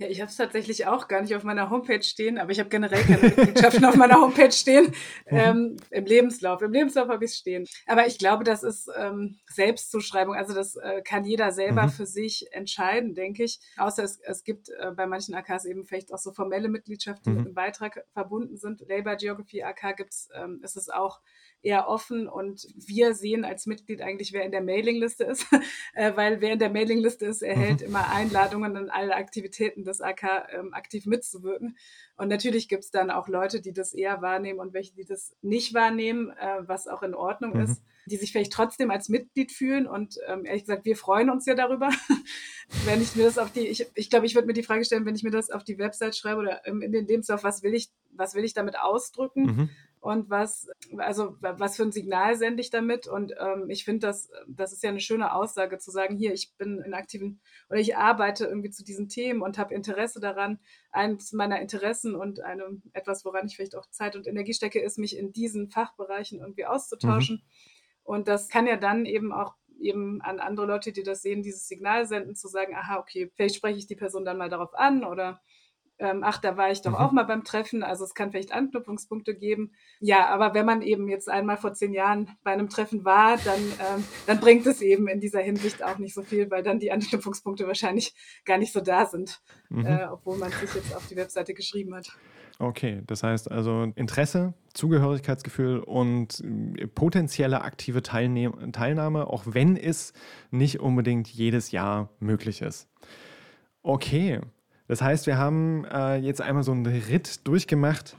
Ja, 0.00 0.06
ich 0.06 0.20
habe 0.20 0.30
es 0.30 0.36
tatsächlich 0.36 0.86
auch 0.86 1.08
gar 1.08 1.22
nicht 1.22 1.34
auf 1.34 1.42
meiner 1.42 1.70
Homepage 1.70 2.02
stehen, 2.04 2.38
aber 2.38 2.52
ich 2.52 2.60
habe 2.60 2.68
generell 2.68 3.02
keine 3.02 3.20
Mitgliedschaften 3.20 3.84
auf 3.84 3.96
meiner 3.96 4.20
Homepage 4.20 4.52
stehen. 4.52 4.92
Mhm. 5.30 5.36
Ähm, 5.36 5.76
Im 5.90 6.06
Lebenslauf. 6.06 6.62
Im 6.62 6.72
Lebenslauf 6.72 7.08
habe 7.08 7.24
ich 7.24 7.32
es 7.32 7.38
stehen. 7.38 7.66
Aber 7.86 8.06
ich 8.06 8.18
glaube, 8.18 8.44
das 8.44 8.62
ist 8.62 8.90
ähm, 8.96 9.38
Selbstzuschreibung. 9.46 10.34
Also 10.34 10.54
das 10.54 10.76
äh, 10.76 11.02
kann 11.02 11.24
jeder 11.24 11.50
selber 11.52 11.84
mhm. 11.84 11.90
für 11.90 12.06
sich 12.06 12.46
entscheiden, 12.52 13.14
denke 13.14 13.44
ich. 13.44 13.58
Außer 13.76 14.04
es, 14.04 14.20
es 14.20 14.44
gibt 14.44 14.68
äh, 14.70 14.92
bei 14.92 15.06
manchen 15.06 15.34
AKs 15.34 15.66
eben 15.66 15.84
vielleicht 15.84 16.12
auch 16.12 16.18
so 16.18 16.32
formelle 16.32 16.68
Mitgliedschaften, 16.68 17.24
die 17.24 17.30
mhm. 17.30 17.36
mit 17.36 17.46
einem 17.46 17.54
Beitrag 17.54 18.04
verbunden 18.12 18.56
sind. 18.56 18.80
Labor 18.88 19.16
Geography 19.16 19.62
AK 19.62 19.96
gibt's, 19.96 20.28
ähm, 20.34 20.60
ist 20.62 20.76
es 20.76 20.88
auch 20.88 21.20
eher 21.62 21.88
offen 21.88 22.28
und 22.28 22.66
wir 22.74 23.14
sehen 23.14 23.44
als 23.44 23.66
Mitglied 23.66 24.00
eigentlich, 24.00 24.32
wer 24.32 24.44
in 24.44 24.52
der 24.52 24.62
Mailingliste 24.62 25.24
ist, 25.24 25.46
äh, 25.94 26.12
weil 26.14 26.40
wer 26.40 26.52
in 26.52 26.58
der 26.58 26.70
Mailingliste 26.70 27.26
ist, 27.26 27.42
erhält 27.42 27.80
mhm. 27.80 27.88
immer 27.88 28.10
Einladungen 28.10 28.76
an 28.76 28.90
alle 28.90 29.16
Aktivitäten 29.16 29.84
des 29.84 30.00
AK 30.00 30.48
ähm, 30.52 30.72
aktiv 30.72 31.06
mitzuwirken. 31.06 31.76
Und 32.16 32.28
natürlich 32.28 32.68
gibt 32.68 32.84
es 32.84 32.90
dann 32.90 33.10
auch 33.10 33.28
Leute, 33.28 33.60
die 33.60 33.72
das 33.72 33.92
eher 33.92 34.22
wahrnehmen 34.22 34.60
und 34.60 34.72
welche, 34.72 34.94
die 34.94 35.04
das 35.04 35.34
nicht 35.42 35.74
wahrnehmen, 35.74 36.30
äh, 36.30 36.68
was 36.68 36.86
auch 36.86 37.02
in 37.02 37.14
Ordnung 37.14 37.54
mhm. 37.54 37.62
ist, 37.62 37.82
die 38.06 38.16
sich 38.16 38.30
vielleicht 38.30 38.52
trotzdem 38.52 38.90
als 38.90 39.08
Mitglied 39.08 39.50
fühlen. 39.50 39.88
Und 39.88 40.18
ähm, 40.28 40.44
ehrlich 40.44 40.62
gesagt, 40.62 40.84
wir 40.84 40.96
freuen 40.96 41.28
uns 41.28 41.44
ja 41.46 41.54
darüber, 41.54 41.90
wenn 42.84 43.02
ich 43.02 43.16
mir 43.16 43.24
das 43.24 43.36
auf 43.36 43.52
die, 43.52 43.66
ich, 43.66 43.86
ich 43.94 44.10
glaube, 44.10 44.26
ich 44.26 44.34
würde 44.36 44.46
mir 44.46 44.54
die 44.54 44.62
Frage 44.62 44.84
stellen, 44.84 45.06
wenn 45.06 45.16
ich 45.16 45.24
mir 45.24 45.30
das 45.30 45.50
auf 45.50 45.64
die 45.64 45.78
Website 45.78 46.16
schreibe 46.16 46.40
oder 46.40 46.66
ähm, 46.66 46.82
in 46.82 46.92
den 46.92 47.06
Lebenslauf, 47.06 47.42
was 47.42 47.64
will 47.64 47.74
ich, 47.74 47.90
was 48.12 48.34
will 48.34 48.44
ich 48.44 48.54
damit 48.54 48.78
ausdrücken? 48.78 49.42
Mhm 49.42 49.70
und 50.00 50.30
was, 50.30 50.68
also 50.96 51.36
was 51.40 51.76
für 51.76 51.82
ein 51.82 51.92
Signal 51.92 52.36
sende 52.36 52.60
ich 52.60 52.70
damit? 52.70 53.06
Und 53.06 53.34
ähm, 53.38 53.68
ich 53.68 53.84
finde, 53.84 54.06
das, 54.06 54.30
das 54.46 54.72
ist 54.72 54.82
ja 54.82 54.90
eine 54.90 55.00
schöne 55.00 55.32
Aussage 55.32 55.78
zu 55.78 55.90
sagen, 55.90 56.16
hier, 56.16 56.32
ich 56.32 56.54
bin 56.56 56.80
in 56.80 56.94
aktiven 56.94 57.40
oder 57.68 57.80
ich 57.80 57.96
arbeite 57.96 58.46
irgendwie 58.46 58.70
zu 58.70 58.84
diesen 58.84 59.08
Themen 59.08 59.42
und 59.42 59.58
habe 59.58 59.74
Interesse 59.74 60.20
daran. 60.20 60.60
Eines 60.90 61.32
meiner 61.32 61.60
Interessen 61.60 62.14
und 62.14 62.40
einem, 62.40 62.82
etwas, 62.92 63.24
woran 63.24 63.46
ich 63.46 63.56
vielleicht 63.56 63.76
auch 63.76 63.86
Zeit 63.90 64.14
und 64.14 64.26
Energie 64.26 64.54
stecke, 64.54 64.80
ist, 64.80 64.98
mich 64.98 65.16
in 65.16 65.32
diesen 65.32 65.70
Fachbereichen 65.70 66.40
irgendwie 66.40 66.66
auszutauschen. 66.66 67.36
Mhm. 67.36 67.50
Und 68.04 68.28
das 68.28 68.48
kann 68.48 68.66
ja 68.66 68.76
dann 68.76 69.04
eben 69.04 69.32
auch 69.32 69.54
eben 69.80 70.20
an 70.22 70.40
andere 70.40 70.66
Leute, 70.66 70.92
die 70.92 71.02
das 71.02 71.22
sehen, 71.22 71.42
dieses 71.42 71.68
Signal 71.68 72.06
senden, 72.06 72.34
zu 72.34 72.48
sagen, 72.48 72.74
aha, 72.74 72.98
okay, 72.98 73.30
vielleicht 73.34 73.56
spreche 73.56 73.78
ich 73.78 73.86
die 73.86 73.96
Person 73.96 74.24
dann 74.24 74.38
mal 74.38 74.48
darauf 74.48 74.74
an 74.74 75.04
oder 75.04 75.40
ähm, 75.98 76.22
ach, 76.22 76.38
da 76.38 76.56
war 76.56 76.70
ich 76.70 76.82
doch 76.82 76.92
mhm. 76.92 76.96
auch 76.96 77.12
mal 77.12 77.24
beim 77.24 77.44
Treffen, 77.44 77.82
also 77.82 78.04
es 78.04 78.14
kann 78.14 78.30
vielleicht 78.30 78.52
Anknüpfungspunkte 78.52 79.34
geben. 79.34 79.72
Ja, 80.00 80.28
aber 80.28 80.54
wenn 80.54 80.66
man 80.66 80.82
eben 80.82 81.08
jetzt 81.08 81.28
einmal 81.28 81.56
vor 81.56 81.74
zehn 81.74 81.92
Jahren 81.92 82.30
bei 82.44 82.52
einem 82.52 82.68
Treffen 82.68 83.04
war, 83.04 83.36
dann, 83.38 83.60
ähm, 83.60 84.04
dann 84.26 84.40
bringt 84.40 84.66
es 84.66 84.80
eben 84.80 85.08
in 85.08 85.20
dieser 85.20 85.40
Hinsicht 85.40 85.82
auch 85.82 85.98
nicht 85.98 86.14
so 86.14 86.22
viel, 86.22 86.50
weil 86.50 86.62
dann 86.62 86.78
die 86.78 86.92
Anknüpfungspunkte 86.92 87.66
wahrscheinlich 87.66 88.14
gar 88.44 88.58
nicht 88.58 88.72
so 88.72 88.80
da 88.80 89.06
sind, 89.06 89.40
mhm. 89.68 89.86
äh, 89.86 90.06
obwohl 90.10 90.38
man 90.38 90.50
sich 90.52 90.72
jetzt 90.74 90.94
auf 90.94 91.06
die 91.08 91.16
Webseite 91.16 91.54
geschrieben 91.54 91.94
hat. 91.94 92.10
Okay, 92.60 93.02
das 93.06 93.22
heißt 93.22 93.50
also 93.50 93.84
Interesse, 93.94 94.52
Zugehörigkeitsgefühl 94.74 95.78
und 95.78 96.40
äh, 96.40 96.88
potenzielle 96.88 97.62
aktive 97.62 98.02
Teilnehm 98.02 98.72
Teilnahme, 98.72 99.28
auch 99.28 99.44
wenn 99.46 99.76
es 99.76 100.12
nicht 100.50 100.80
unbedingt 100.80 101.28
jedes 101.28 101.70
Jahr 101.70 102.10
möglich 102.18 102.62
ist. 102.62 102.88
Okay, 103.82 104.40
das 104.88 105.02
heißt, 105.02 105.26
wir 105.26 105.38
haben 105.38 105.84
äh, 105.84 106.16
jetzt 106.16 106.40
einmal 106.40 106.64
so 106.64 106.72
einen 106.72 106.86
Ritt 106.86 107.46
durchgemacht 107.46 108.16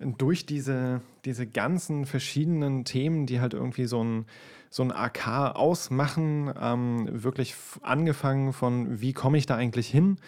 durch 0.00 0.44
diese, 0.44 1.00
diese 1.24 1.46
ganzen 1.46 2.04
verschiedenen 2.04 2.84
Themen, 2.84 3.26
die 3.26 3.40
halt 3.40 3.54
irgendwie 3.54 3.86
so 3.86 4.02
ein, 4.02 4.26
so 4.76 4.82
ein 4.82 4.92
AK 4.92 5.54
ausmachen, 5.56 6.52
ähm, 6.60 7.08
wirklich 7.10 7.54
angefangen 7.80 8.52
von, 8.52 9.00
wie 9.00 9.14
komme 9.14 9.38
ich 9.38 9.46
da 9.46 9.56
eigentlich 9.56 9.88
hin, 9.88 10.18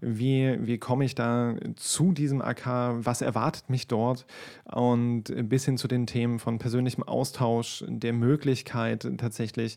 wie, 0.00 0.58
wie 0.60 0.78
komme 0.78 1.04
ich 1.04 1.16
da 1.16 1.56
zu 1.74 2.12
diesem 2.12 2.40
AK, 2.40 2.98
was 2.98 3.20
erwartet 3.20 3.68
mich 3.68 3.88
dort? 3.88 4.24
Und 4.64 5.24
bis 5.48 5.64
hin 5.64 5.76
zu 5.76 5.88
den 5.88 6.06
Themen 6.06 6.38
von 6.38 6.60
persönlichem 6.60 7.02
Austausch, 7.02 7.82
der 7.88 8.12
Möglichkeit 8.12 9.10
tatsächlich 9.18 9.76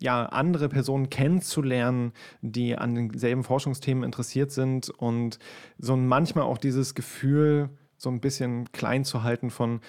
ja, 0.00 0.24
andere 0.24 0.70
Personen 0.70 1.10
kennenzulernen, 1.10 2.12
die 2.40 2.78
an 2.78 2.94
denselben 2.94 3.44
Forschungsthemen 3.44 4.04
interessiert 4.04 4.52
sind 4.52 4.88
und 4.88 5.38
so 5.76 5.96
manchmal 5.96 6.44
auch 6.44 6.56
dieses 6.56 6.94
Gefühl, 6.94 7.68
so 7.98 8.08
ein 8.08 8.20
bisschen 8.20 8.72
klein 8.72 9.04
zu 9.04 9.22
halten 9.22 9.50
von, 9.50 9.80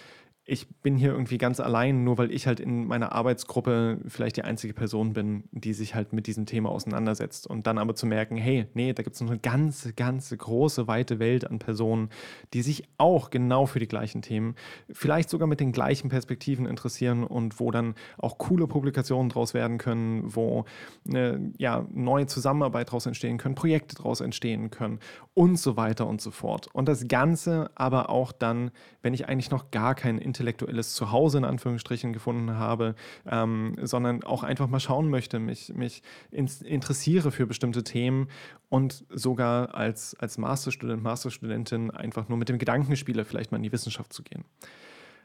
ich 0.47 0.67
bin 0.83 0.95
hier 0.95 1.11
irgendwie 1.11 1.39
ganz 1.39 1.59
allein, 1.59 2.03
nur 2.03 2.19
weil 2.19 2.31
ich 2.31 2.45
halt 2.45 2.59
in 2.59 2.85
meiner 2.85 3.13
Arbeitsgruppe 3.13 3.97
vielleicht 4.07 4.37
die 4.37 4.43
einzige 4.43 4.75
Person 4.75 5.13
bin, 5.13 5.45
die 5.51 5.73
sich 5.73 5.95
halt 5.95 6.13
mit 6.13 6.27
diesem 6.27 6.45
Thema 6.45 6.69
auseinandersetzt. 6.69 7.47
Und 7.47 7.65
dann 7.65 7.79
aber 7.79 7.95
zu 7.95 8.05
merken, 8.05 8.37
hey, 8.37 8.67
nee, 8.75 8.93
da 8.93 9.01
gibt 9.01 9.15
es 9.15 9.21
noch 9.21 9.31
eine 9.31 9.39
ganze, 9.39 9.93
ganze 9.93 10.37
große, 10.37 10.87
weite 10.87 11.17
Welt 11.17 11.49
an 11.49 11.57
Personen, 11.57 12.09
die 12.53 12.61
sich 12.61 12.83
auch 12.99 13.31
genau 13.31 13.65
für 13.65 13.79
die 13.79 13.87
gleichen 13.87 14.21
Themen, 14.21 14.53
vielleicht 14.91 15.31
sogar 15.31 15.47
mit 15.47 15.59
den 15.59 15.71
gleichen 15.71 16.09
Perspektiven 16.09 16.67
interessieren 16.67 17.23
und 17.23 17.59
wo 17.59 17.71
dann 17.71 17.95
auch 18.19 18.37
coole 18.37 18.67
Publikationen 18.67 19.29
draus 19.29 19.55
werden 19.55 19.79
können, 19.79 20.35
wo 20.35 20.65
eine 21.09 21.53
ja, 21.57 21.87
neue 21.91 22.27
Zusammenarbeit 22.27 22.89
daraus 22.89 23.07
entstehen 23.07 23.39
können, 23.39 23.55
Projekte 23.55 23.95
daraus 23.95 24.21
entstehen 24.21 24.69
können 24.69 24.99
und 25.33 25.57
so 25.57 25.75
weiter 25.75 26.05
und 26.05 26.21
so 26.21 26.29
fort. 26.29 26.67
Und 26.71 26.87
das 26.87 27.07
Ganze 27.07 27.71
aber 27.73 28.11
auch 28.11 28.31
dann, 28.31 28.69
wenn 29.01 29.15
ich 29.15 29.27
eigentlich 29.27 29.49
noch 29.49 29.71
gar 29.71 29.95
kein 29.95 30.19
intellektuelles 30.35 30.93
Zuhause 30.93 31.37
in 31.37 31.45
Anführungsstrichen 31.45 32.11
gefunden 32.11 32.57
habe, 32.57 32.95
ähm, 33.29 33.75
sondern 33.81 34.23
auch 34.23 34.43
einfach 34.43 34.67
mal 34.67 34.79
schauen 34.81 35.09
möchte, 35.09 35.39
mich, 35.39 35.73
mich 35.73 36.03
interessiere 36.31 37.31
für 37.31 37.47
bestimmte 37.47 37.83
Themen 37.83 38.27
und 38.69 39.05
sogar 39.09 39.73
als, 39.73 40.15
als 40.19 40.37
Masterstudent, 40.37 41.01
Masterstudentin 41.01 41.89
einfach 41.91 42.27
nur 42.27 42.37
mit 42.37 42.49
dem 42.49 42.57
Gedanken 42.57 42.95
spiele, 42.97 43.23
vielleicht 43.23 43.51
mal 43.51 43.57
in 43.57 43.63
die 43.63 43.71
Wissenschaft 43.71 44.11
zu 44.11 44.23
gehen. 44.23 44.43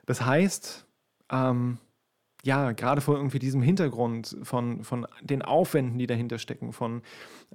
Das 0.07 0.25
heißt, 0.25 0.87
ähm, 1.33 1.79
ja, 2.43 2.73
gerade 2.73 3.01
vor 3.01 3.17
irgendwie 3.17 3.39
diesem 3.39 3.63
Hintergrund 3.63 4.37
von, 4.45 4.85
von 4.85 5.07
den 5.23 5.43
Aufwänden, 5.43 5.99
die 5.99 6.07
dahinter 6.07 6.39
stecken, 6.39 6.73
von 6.73 7.03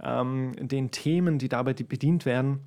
ähm, 0.02 0.52
den 0.60 0.92
Themen, 0.92 1.40
die 1.40 1.50
dabei 1.50 1.74
bedient 1.74 2.26
werden 2.26 2.60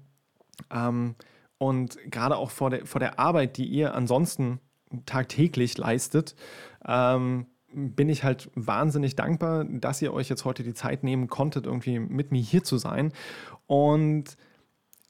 ähm, 0.73 1.15
und 1.59 1.99
gerade 2.11 2.37
auch 2.37 2.51
vor 2.51 2.71
der, 2.71 2.87
vor 2.87 3.01
der 3.01 3.19
Arbeit, 3.19 3.57
die 3.57 3.67
ihr 3.67 3.95
ansonsten 3.95 4.61
tagtäglich 5.07 5.77
leistet, 5.79 6.35
ähm, 6.87 7.47
bin 7.73 8.09
ich 8.09 8.25
halt 8.25 8.51
wahnsinnig 8.55 9.15
dankbar, 9.17 9.65
dass 9.65 10.01
ihr 10.01 10.13
euch 10.13 10.29
jetzt 10.29 10.45
heute 10.45 10.63
die 10.63 10.75
Zeit 10.75 11.05
nehmen 11.05 11.29
konntet, 11.29 11.67
irgendwie 11.67 11.99
mit 11.99 12.33
mir 12.33 12.41
hier 12.41 12.65
zu 12.65 12.79
sein. 12.79 13.13
Und 13.67 14.37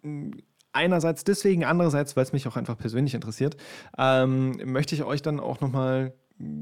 mm, 0.02 0.30
einerseits 0.72 1.24
deswegen, 1.24 1.64
andererseits, 1.64 2.16
weil 2.16 2.24
es 2.24 2.32
mich 2.32 2.48
auch 2.48 2.56
einfach 2.56 2.76
persönlich 2.76 3.14
interessiert, 3.14 3.56
ähm, 3.96 4.60
möchte 4.64 4.94
ich 4.94 5.04
euch 5.04 5.22
dann 5.22 5.40
auch 5.40 5.60
nochmal 5.60 6.14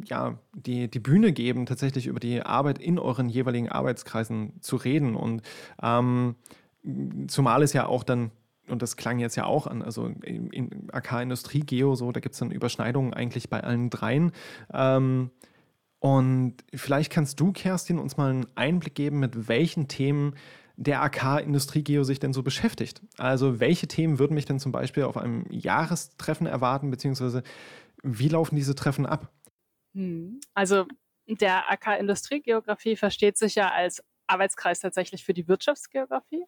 ja, 0.04 0.38
die, 0.54 0.88
die 0.88 1.00
Bühne 1.00 1.32
geben, 1.32 1.66
tatsächlich 1.66 2.06
über 2.06 2.20
die 2.20 2.42
Arbeit 2.42 2.78
in 2.78 2.98
euren 2.98 3.28
jeweiligen 3.28 3.68
Arbeitskreisen 3.68 4.54
zu 4.60 4.76
reden. 4.76 5.14
Und 5.14 5.42
ähm, 5.82 6.36
zumal 7.28 7.62
es 7.62 7.72
ja 7.72 7.86
auch 7.86 8.04
dann 8.04 8.30
und 8.68 8.82
das 8.82 8.96
klang 8.96 9.18
jetzt 9.18 9.36
ja 9.36 9.44
auch 9.44 9.66
an, 9.66 9.82
also 9.82 10.06
in, 10.06 10.50
in 10.50 10.88
AK 10.92 11.22
Industrie 11.22 11.60
Geo, 11.60 11.94
so, 11.94 12.12
da 12.12 12.20
gibt 12.20 12.34
es 12.34 12.38
dann 12.38 12.50
Überschneidungen 12.50 13.14
eigentlich 13.14 13.48
bei 13.48 13.62
allen 13.62 13.90
dreien. 13.90 14.32
Ähm, 14.72 15.30
und 15.98 16.56
vielleicht 16.74 17.10
kannst 17.10 17.40
du, 17.40 17.52
Kerstin, 17.52 17.98
uns 17.98 18.16
mal 18.16 18.30
einen 18.30 18.46
Einblick 18.54 18.94
geben, 18.94 19.18
mit 19.18 19.48
welchen 19.48 19.88
Themen 19.88 20.34
der 20.76 21.02
AK 21.02 21.40
Industrie 21.42 21.82
Geo 21.82 22.04
sich 22.04 22.20
denn 22.20 22.32
so 22.32 22.42
beschäftigt. 22.42 23.00
Also 23.16 23.60
welche 23.60 23.88
Themen 23.88 24.18
würden 24.18 24.34
mich 24.34 24.44
denn 24.44 24.60
zum 24.60 24.72
Beispiel 24.72 25.04
auf 25.04 25.16
einem 25.16 25.46
Jahrestreffen 25.50 26.46
erwarten, 26.46 26.90
beziehungsweise 26.90 27.42
wie 28.02 28.28
laufen 28.28 28.56
diese 28.56 28.74
Treffen 28.74 29.06
ab? 29.06 29.32
Hm. 29.94 30.40
Also 30.54 30.86
der 31.26 31.70
AK 31.70 31.98
Industriegeografie 31.98 32.96
versteht 32.96 33.38
sich 33.38 33.54
ja 33.54 33.70
als 33.70 34.02
Arbeitskreis 34.26 34.80
tatsächlich 34.80 35.24
für 35.24 35.34
die 35.34 35.48
Wirtschaftsgeografie. 35.48 36.44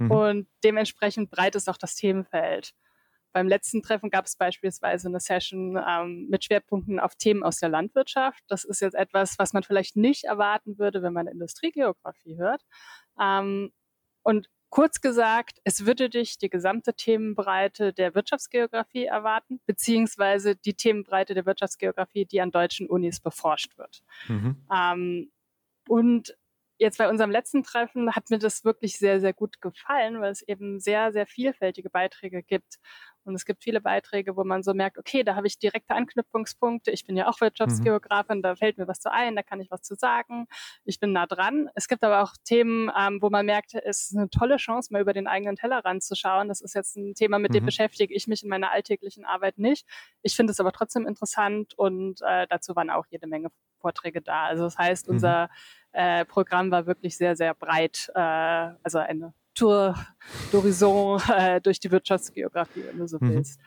Mhm. 0.00 0.10
Und 0.10 0.48
dementsprechend 0.64 1.30
breit 1.30 1.54
ist 1.54 1.68
auch 1.68 1.76
das 1.76 1.94
Themenfeld. 1.94 2.72
Beim 3.32 3.46
letzten 3.46 3.82
Treffen 3.82 4.10
gab 4.10 4.24
es 4.26 4.36
beispielsweise 4.36 5.08
eine 5.08 5.20
Session 5.20 5.78
ähm, 5.86 6.26
mit 6.28 6.44
Schwerpunkten 6.44 6.98
auf 6.98 7.14
Themen 7.14 7.44
aus 7.44 7.58
der 7.58 7.68
Landwirtschaft. 7.68 8.42
Das 8.48 8.64
ist 8.64 8.80
jetzt 8.80 8.94
etwas, 8.94 9.38
was 9.38 9.52
man 9.52 9.62
vielleicht 9.62 9.94
nicht 9.94 10.24
erwarten 10.24 10.78
würde, 10.78 11.02
wenn 11.02 11.12
man 11.12 11.28
Industriegeografie 11.28 12.38
hört. 12.38 12.62
Ähm, 13.20 13.72
und 14.22 14.48
kurz 14.70 15.00
gesagt, 15.00 15.58
es 15.64 15.86
würde 15.86 16.08
dich 16.08 16.38
die 16.38 16.50
gesamte 16.50 16.94
Themenbreite 16.94 17.92
der 17.92 18.14
Wirtschaftsgeografie 18.14 19.04
erwarten, 19.04 19.60
beziehungsweise 19.66 20.56
die 20.56 20.74
Themenbreite 20.74 21.34
der 21.34 21.46
Wirtschaftsgeografie, 21.46 22.24
die 22.24 22.40
an 22.40 22.50
deutschen 22.50 22.88
Unis 22.88 23.20
beforscht 23.20 23.78
wird. 23.78 24.02
Mhm. 24.28 24.56
Ähm, 24.74 25.30
und 25.88 26.36
jetzt 26.80 26.98
bei 26.98 27.08
unserem 27.08 27.30
letzten 27.30 27.62
Treffen 27.62 28.14
hat 28.16 28.30
mir 28.30 28.38
das 28.38 28.64
wirklich 28.64 28.98
sehr, 28.98 29.20
sehr 29.20 29.34
gut 29.34 29.60
gefallen, 29.60 30.20
weil 30.20 30.32
es 30.32 30.42
eben 30.42 30.80
sehr, 30.80 31.12
sehr 31.12 31.26
vielfältige 31.26 31.90
Beiträge 31.90 32.42
gibt. 32.42 32.76
Und 33.24 33.34
es 33.34 33.44
gibt 33.44 33.62
viele 33.62 33.82
Beiträge, 33.82 34.34
wo 34.34 34.44
man 34.44 34.62
so 34.62 34.72
merkt, 34.72 34.96
okay, 34.96 35.22
da 35.22 35.36
habe 35.36 35.46
ich 35.46 35.58
direkte 35.58 35.94
Anknüpfungspunkte. 35.94 36.90
Ich 36.90 37.04
bin 37.04 37.18
ja 37.18 37.28
auch 37.28 37.38
Wirtschaftsgeografin, 37.42 38.38
mhm. 38.38 38.42
da 38.42 38.56
fällt 38.56 38.78
mir 38.78 38.88
was 38.88 38.98
zu 39.00 39.12
ein, 39.12 39.36
da 39.36 39.42
kann 39.42 39.60
ich 39.60 39.70
was 39.70 39.82
zu 39.82 39.94
sagen. 39.94 40.46
Ich 40.84 40.98
bin 41.00 41.12
nah 41.12 41.26
dran. 41.26 41.68
Es 41.74 41.86
gibt 41.86 42.02
aber 42.02 42.22
auch 42.22 42.32
Themen, 42.44 42.90
ähm, 42.98 43.18
wo 43.20 43.28
man 43.28 43.44
merkt, 43.44 43.74
es 43.74 44.10
ist 44.10 44.16
eine 44.16 44.30
tolle 44.30 44.56
Chance, 44.56 44.90
mal 44.90 45.02
über 45.02 45.12
den 45.12 45.26
eigenen 45.26 45.56
Tellerrand 45.56 46.02
zu 46.02 46.16
schauen. 46.16 46.48
Das 46.48 46.62
ist 46.62 46.74
jetzt 46.74 46.96
ein 46.96 47.14
Thema, 47.14 47.38
mit 47.38 47.50
mhm. 47.50 47.56
dem 47.56 47.66
beschäftige 47.66 48.14
ich 48.14 48.26
mich 48.26 48.42
in 48.42 48.48
meiner 48.48 48.70
alltäglichen 48.70 49.26
Arbeit 49.26 49.58
nicht. 49.58 49.86
Ich 50.22 50.34
finde 50.34 50.52
es 50.52 50.60
aber 50.60 50.72
trotzdem 50.72 51.06
interessant 51.06 51.74
und 51.76 52.22
äh, 52.22 52.46
dazu 52.48 52.74
waren 52.74 52.88
auch 52.88 53.04
jede 53.10 53.26
Menge 53.26 53.50
Vorträge 53.80 54.22
da. 54.22 54.44
Also 54.44 54.64
das 54.64 54.78
heißt, 54.78 55.08
mhm. 55.08 55.12
Äh, 55.92 56.24
Programm 56.24 56.70
war 56.70 56.86
wirklich 56.86 57.16
sehr, 57.16 57.36
sehr 57.36 57.54
breit. 57.54 58.10
Äh, 58.14 58.20
also 58.82 58.98
eine 58.98 59.34
Tour 59.54 59.94
d'Horizon 60.52 61.20
äh, 61.36 61.60
durch 61.60 61.80
die 61.80 61.90
Wirtschaftsgeografie, 61.90 62.84
wenn 62.86 62.98
du 62.98 63.06
so 63.06 63.18
mhm. 63.20 63.34
willst. 63.34 63.60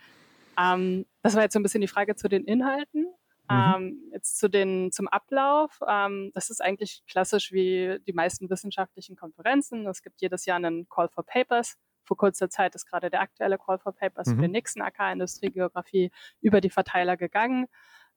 Ähm, 0.58 1.06
das 1.22 1.36
war 1.36 1.44
jetzt 1.44 1.54
so 1.54 1.60
ein 1.60 1.64
bisschen 1.64 1.82
die 1.82 1.88
Frage 1.88 2.16
zu 2.16 2.28
den 2.28 2.46
Inhalten. 2.46 3.08
Mhm. 3.50 3.74
Ähm, 3.76 4.12
jetzt 4.14 4.38
zu 4.38 4.50
den, 4.50 4.92
zum 4.92 5.08
Ablauf. 5.08 5.80
Ähm, 5.88 6.32
das 6.34 6.50
ist 6.50 6.62
eigentlich 6.62 7.04
klassisch 7.08 7.52
wie 7.52 8.00
die 8.08 8.14
meisten 8.14 8.50
wissenschaftlichen 8.50 9.16
Konferenzen. 9.16 9.86
Es 9.88 10.02
gibt 10.02 10.22
jedes 10.22 10.46
Jahr 10.46 10.58
einen 10.58 10.88
Call 10.88 11.10
for 11.10 11.26
Papers. 11.26 11.78
Vor 12.06 12.18
kurzer 12.18 12.50
Zeit 12.50 12.76
ist 12.76 12.86
gerade 12.86 13.10
der 13.10 13.22
aktuelle 13.22 13.58
Call 13.58 13.80
for 13.80 13.94
Papers 13.94 14.28
mhm. 14.28 14.36
für 14.36 14.42
den 14.42 14.52
nächsten 14.52 14.82
AK 14.82 15.14
Industriegeografie 15.14 16.12
über 16.42 16.62
die 16.62 16.70
Verteiler 16.70 17.18
gegangen. 17.18 17.68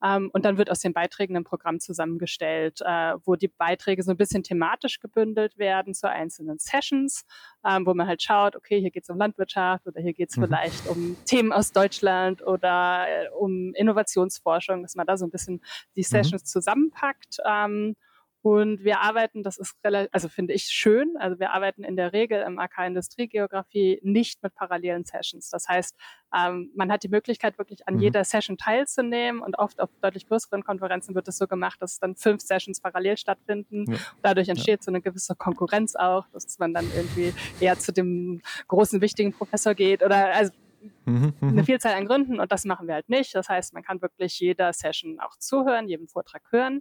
Ähm, 0.05 0.31
und 0.33 0.45
dann 0.45 0.59
wird 0.59 0.71
aus 0.71 0.81
den 0.81 0.93
Beiträgen 0.93 1.37
ein 1.37 1.45
Programm 1.45 1.81
zusammengestellt, 1.81 2.81
äh, 2.83 3.15
wo 3.25 3.37
die 3.37 3.49
Beiträge 3.49 4.03
so 4.03 4.11
ein 4.11 4.17
bisschen 4.17 4.43
thematisch 4.43 5.01
gebündelt 5.01 5.59
werden 5.59 5.95
zu 5.95 6.09
einzelnen 6.09 6.59
Sessions, 6.59 7.25
ähm, 7.65 7.87
wo 7.87 7.95
man 7.95 8.07
halt 8.07 8.23
schaut, 8.23 8.57
okay, 8.57 8.81
hier 8.81 8.91
geht 8.91 9.05
es 9.05 9.11
um 9.11 9.19
Landwirtschaft 9.19 9.87
oder 9.87 10.01
hier 10.01 10.13
geht 10.13 10.31
es 10.31 10.37
mhm. 10.37 10.45
vielleicht 10.45 10.87
um 10.89 11.17
Themen 11.25 11.53
aus 11.53 11.73
Deutschland 11.73 12.47
oder 12.47 13.07
äh, 13.09 13.29
um 13.31 13.73
Innovationsforschung, 13.75 14.83
dass 14.83 14.95
man 14.95 15.07
da 15.07 15.17
so 15.17 15.25
ein 15.25 15.31
bisschen 15.31 15.63
die 15.97 16.01
mhm. 16.01 16.05
Sessions 16.05 16.43
mhm. 16.43 16.47
zusammenpackt. 16.47 17.39
Ähm, 17.47 17.97
und 18.47 18.85
wir 18.85 19.01
arbeiten, 19.01 19.43
das 19.43 19.59
ist 19.59 19.75
relativ, 19.83 20.09
also 20.13 20.29
finde 20.29 20.55
ich 20.55 20.67
schön, 20.67 21.17
also 21.19 21.41
wir 21.41 21.51
arbeiten 21.51 21.83
in 21.83 21.97
der 21.97 22.13
Regel 22.13 22.43
im 22.43 22.61
AK 22.61 22.87
Industriegeografie 22.87 23.99
nicht 24.05 24.41
mit 24.41 24.55
parallelen 24.55 25.05
Sessions. 25.05 25.51
Das 25.51 25.67
heißt, 25.67 25.97
ähm, 26.33 26.71
man 26.77 26.93
hat 26.93 27.03
die 27.03 27.09
Möglichkeit, 27.09 27.59
wirklich 27.59 27.89
an 27.89 27.95
mhm. 27.95 28.03
jeder 28.03 28.23
Session 28.23 28.57
teilzunehmen 28.57 29.43
und 29.43 29.59
oft 29.59 29.81
auf 29.81 29.91
deutlich 30.01 30.29
größeren 30.29 30.63
Konferenzen 30.63 31.17
wird 31.17 31.27
es 31.27 31.39
so 31.39 31.49
gemacht, 31.49 31.83
dass 31.83 31.99
dann 31.99 32.15
fünf 32.15 32.41
Sessions 32.41 32.81
parallel 32.81 33.17
stattfinden. 33.17 33.91
Ja. 33.91 33.99
Dadurch 34.23 34.49
entsteht 34.49 34.79
ja. 34.79 34.85
so 34.85 34.93
eine 34.93 35.01
gewisse 35.01 35.35
Konkurrenz 35.35 35.97
auch, 35.97 36.29
dass 36.29 36.57
man 36.61 36.73
dann 36.73 36.87
irgendwie 36.95 37.35
eher 37.59 37.77
zu 37.81 37.93
dem 37.93 38.43
großen, 38.69 39.01
wichtigen 39.01 39.33
Professor 39.33 39.75
geht 39.75 40.05
oder 40.05 40.33
also 40.33 40.53
Mhm, 41.05 41.35
eine. 41.41 41.65
Vielzahl 41.65 41.95
an 41.95 42.07
Gründen 42.07 42.41
und 42.41 42.51
das 42.53 42.65
machen 42.65 42.87
wir 42.87 42.95
halt 42.95 43.09
nicht. 43.09 43.35
Das 43.35 43.49
heißt, 43.49 43.75
man 43.75 43.83
kann 43.83 44.03
wirklich 44.03 44.39
jeder 44.41 44.73
Session 44.73 45.21
auch 45.21 45.37
zuhören, 45.39 45.89
jedem 45.89 46.09
Vortrag 46.09 46.43
hören. 46.51 46.81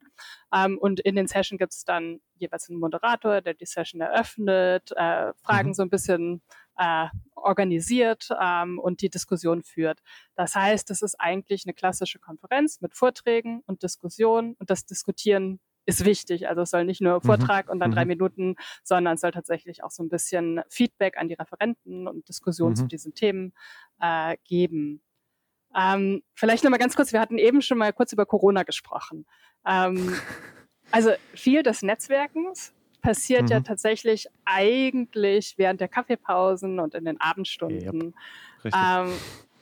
Ähm, 0.54 0.78
und 0.78 1.00
in 1.00 1.16
den 1.16 1.28
Session 1.28 1.58
gibt 1.58 1.74
es 1.74 1.84
dann 1.86 2.20
jeweils 2.36 2.70
einen 2.70 2.80
Moderator, 2.80 3.42
der 3.42 3.54
die 3.54 3.66
Session 3.66 4.02
eröffnet, 4.02 4.92
äh, 4.96 5.34
Fragen 5.34 5.70
mhm. 5.70 5.74
so 5.74 5.84
ein 5.84 5.90
bisschen 5.90 6.42
äh, 6.78 7.08
organisiert 7.36 8.30
ähm, 8.40 8.80
und 8.80 9.02
die 9.02 9.10
Diskussion 9.10 9.64
führt. 9.64 10.00
Das 10.36 10.56
heißt, 10.56 10.90
es 10.92 11.02
ist 11.02 11.16
eigentlich 11.20 11.66
eine 11.66 11.74
klassische 11.74 12.20
Konferenz 12.20 12.82
mit 12.82 12.96
Vorträgen 12.96 13.62
und 13.66 13.84
Diskussionen 13.84 14.56
und 14.60 14.70
das 14.70 14.86
Diskutieren 14.86 15.60
ist 15.86 16.06
wichtig. 16.06 16.48
Also 16.48 16.62
es 16.62 16.72
soll 16.72 16.86
nicht 16.86 17.02
nur 17.02 17.16
mhm. 17.16 17.22
Vortrag 17.22 17.68
mhm. 17.68 17.74
und 17.74 17.80
dann 17.80 17.92
drei 17.92 18.06
mhm. 18.06 18.10
Minuten, 18.10 18.56
sondern 18.84 19.16
es 19.16 19.22
soll 19.22 19.32
tatsächlich 19.32 19.84
auch 19.84 19.92
so 19.92 20.04
ein 20.04 20.10
bisschen 20.10 20.62
Feedback 20.70 21.18
an 21.18 21.28
die 21.28 21.36
Referenten 21.36 22.08
und 22.08 22.28
Diskussion 22.28 22.72
mhm. 22.72 22.76
zu 22.76 22.86
diesen 22.88 23.14
Themen 23.14 23.54
äh, 24.00 24.38
geben. 24.44 25.02
Ähm, 25.76 26.24
vielleicht 26.34 26.64
nochmal 26.64 26.80
ganz 26.80 26.96
kurz, 26.96 27.12
wir 27.12 27.20
hatten 27.20 27.38
eben 27.38 27.62
schon 27.62 27.78
mal 27.78 27.92
kurz 27.92 28.14
über 28.14 28.26
Corona 28.26 28.64
gesprochen. 28.64 29.26
Ähm, 29.66 30.16
also 30.92 31.12
viel 31.34 31.64
des 31.64 31.82
Netzwerkens 31.82 32.74
passiert 33.02 33.44
mhm. 33.44 33.50
ja 33.50 33.60
tatsächlich 33.60 34.28
eigentlich 34.46 35.56
während 35.58 35.82
der 35.82 35.88
Kaffeepausen 35.88 36.80
und 36.80 36.96
in 36.96 37.06
den 37.06 37.20
Abendstunden. 37.22 38.16
Yep. 38.64 38.74
Ähm, 38.74 39.14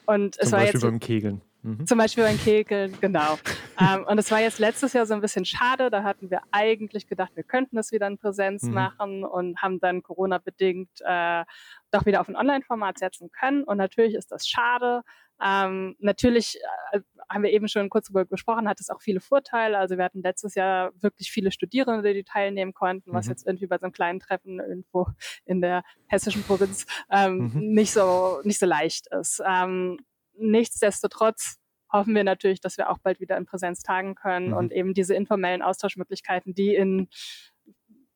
und 0.05 0.36
Zum 0.36 0.43
es 0.43 0.51
war 0.51 0.59
Beispiel 0.59 0.80
jetzt 0.80 0.84
beim 0.84 0.99
Kegeln. 0.99 1.41
Mhm. 1.64 1.86
Zum 1.88 1.97
Beispiel 1.97 2.26
beim 2.26 2.38
Kegeln, 2.38 2.95
genau. 2.99 3.38
ähm, 3.80 4.05
und 4.05 4.18
es 4.18 4.30
war 4.30 4.41
jetzt 4.41 4.59
letztes 4.59 4.93
Jahr 4.93 5.05
so 5.05 5.14
ein 5.14 5.22
bisschen 5.22 5.45
schade. 5.45 5.89
Da 5.89 6.03
hatten 6.03 6.30
wir 6.30 6.41
eigentlich 6.51 7.07
gedacht, 7.07 7.32
wir 7.36 7.43
könnten 7.43 7.78
das 7.78 7.91
wieder 7.91 8.05
in 8.07 8.18
Präsenz 8.18 8.64
mhm. 8.64 8.74
machen 8.74 9.24
und 9.24 9.61
haben 9.61 9.80
dann 9.80 10.03
Corona-bedingt 10.03 10.89
äh, 11.05 11.45
doch 11.91 12.05
wieder 12.05 12.22
auf 12.22 12.28
ein 12.28 12.36
Online-Format 12.36 12.99
setzen 12.99 13.32
können. 13.32 13.64
Und 13.64 13.78
natürlich 13.78 14.14
ist 14.14 14.32
das 14.32 14.47
schade. 14.47 15.03
Ähm, 15.41 15.95
natürlich 15.99 16.59
äh, 16.91 16.99
haben 17.30 17.43
wir 17.43 17.51
eben 17.51 17.68
schon 17.68 17.89
kurz 17.89 18.07
darüber 18.07 18.26
gesprochen, 18.26 18.68
hat 18.68 18.80
es 18.80 18.89
auch 18.89 19.01
viele 19.01 19.22
Vorteile. 19.22 19.78
Also 19.78 19.97
wir 19.97 20.03
hatten 20.03 20.22
letztes 20.22 20.55
Jahr 20.55 20.91
wirklich 21.01 21.32
viele 21.32 21.51
Studierende, 21.51 22.14
die 22.14 22.24
teilnehmen 22.24 22.74
konnten, 22.74 23.14
was 23.14 23.26
mhm. 23.26 23.32
jetzt 23.32 23.47
irgendwie 23.47 23.68
bei 23.68 23.78
so 23.78 23.86
einem 23.86 23.93
kleinen 23.93 24.20
Treffen 24.20 24.59
irgendwo 24.59 25.07
in 25.45 25.61
der 25.61 25.84
hessischen 26.07 26.43
Provinz 26.43 26.86
ähm, 27.09 27.51
mhm. 27.53 27.74
nicht 27.74 27.93
so 27.93 28.41
nicht 28.43 28.59
so 28.59 28.66
leicht 28.66 29.07
ist. 29.07 29.41
Ähm, 29.45 29.97
nichtsdestotrotz 30.38 31.57
hoffen 31.91 32.15
wir 32.15 32.23
natürlich, 32.23 32.59
dass 32.59 32.77
wir 32.77 32.89
auch 32.89 32.97
bald 32.97 33.19
wieder 33.19 33.38
in 33.38 33.45
Präsenz 33.45 33.84
tagen 33.84 34.15
können 34.15 34.47
mhm. 34.47 34.57
und 34.57 34.71
eben 34.71 34.93
diese 34.93 35.13
informellen 35.13 35.61
Austauschmöglichkeiten, 35.61 36.53
die 36.53 36.75
in 36.75 37.07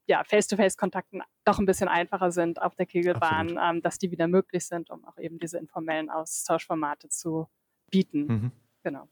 ja, 0.07 0.23
Face-to-Face-Kontakten 0.23 1.21
doch 1.43 1.59
ein 1.59 1.65
bisschen 1.65 1.89
einfacher 1.89 2.31
sind 2.31 2.61
auf 2.61 2.75
der 2.75 2.85
Kegelbahn, 2.85 3.59
ähm, 3.61 3.81
dass 3.81 3.99
die 3.99 4.09
wieder 4.09 4.27
möglich 4.27 4.65
sind, 4.65 4.89
um 4.89 5.05
auch 5.05 5.17
eben 5.17 5.37
diese 5.37 5.57
informellen 5.57 6.09
Austauschformate 6.09 7.09
zu 7.09 7.47
bieten. 7.91 8.27
Mhm. 8.27 8.51
Genau. 8.83 9.07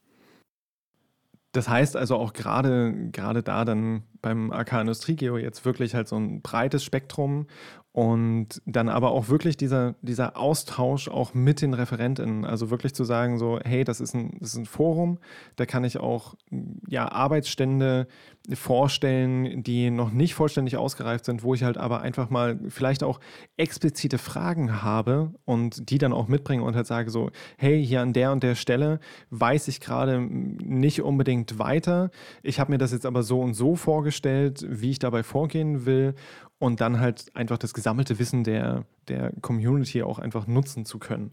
Das 1.51 1.70
heißt 1.70 1.95
also 1.95 2.18
auch 2.18 2.34
gerade 2.34 3.10
gerade 3.12 3.41
da 3.41 3.64
dann 3.64 4.03
beim 4.22 4.51
AK 4.51 4.74
Industriegeo 4.74 5.38
jetzt 5.38 5.64
wirklich 5.64 5.95
halt 5.95 6.08
so 6.08 6.18
ein 6.18 6.41
breites 6.41 6.84
Spektrum 6.84 7.47
und 7.96 8.62
dann 8.66 8.89
aber 8.89 9.12
auch 9.12 9.30
wirklich 9.30 9.56
dieser, 9.56 9.96
dieser 10.02 10.36
Austausch 10.36 11.08
auch 11.08 11.34
mit 11.34 11.62
den 11.62 11.74
ReferentInnen. 11.74 12.43
Also 12.43 12.70
wirklich 12.70 12.93
zu 12.93 13.06
sagen, 13.06 13.38
so, 13.38 13.58
hey, 13.64 13.86
das 13.86 14.02
ist 14.02 14.14
ein, 14.14 14.36
das 14.41 14.50
ist 14.50 14.58
ein 14.58 14.66
Forum, 14.66 15.18
da 15.56 15.66
kann 15.66 15.86
ich 15.86 15.98
auch 15.98 16.36
ja, 16.89 17.10
Arbeitsstände 17.10 18.08
vorstellen, 18.54 19.64
die 19.64 19.91
noch 19.91 20.12
nicht 20.12 20.36
vollständig 20.36 20.76
ausgereift 20.76 21.24
sind, 21.24 21.41
wo 21.41 21.54
ich 21.54 21.64
halt 21.64 21.78
aber 21.78 22.02
einfach 22.02 22.30
mal 22.30 22.60
vielleicht 22.68 23.02
auch 23.02 23.22
explizite 23.56 24.18
Fragen 24.18 24.84
habe 24.84 25.34
und 25.46 25.89
die 25.89 25.98
dann 25.98 26.12
auch 26.12 26.28
mitbringe 26.28 26.64
und 26.64 26.76
halt 26.76 26.88
sage 26.88 27.10
so, 27.10 27.32
hey, 27.58 27.84
hier 27.84 28.02
an 28.02 28.12
der 28.12 28.34
und 28.34 28.43
der 28.43 28.56
Stelle 28.56 29.00
weiß 29.30 29.70
ich 29.70 29.80
gerade 29.80 30.20
nicht 30.20 31.02
unbedingt 31.02 31.60
weiter. 31.60 32.12
Ich 32.43 32.60
habe 32.60 32.74
mir 32.74 32.78
das 32.78 32.91
jetzt 32.91 33.06
aber 33.06 33.24
so 33.24 33.39
und 33.39 33.54
so 33.54 33.78
vorgestellt, 33.78 34.66
wie 34.70 34.91
ich 34.91 35.00
dabei 35.00 35.24
vorgehen 35.24 35.86
will 35.86 36.14
und 36.66 36.82
dann 36.82 36.99
halt 36.99 37.26
einfach 37.36 37.59
das 37.59 37.76
gesammelte 37.76 38.18
Wissen 38.18 38.43
der, 38.43 38.86
der 39.07 39.32
Community 39.41 40.01
auch 40.01 40.18
einfach 40.18 40.47
nutzen 40.47 40.84
zu 40.84 40.97
können. 40.97 41.32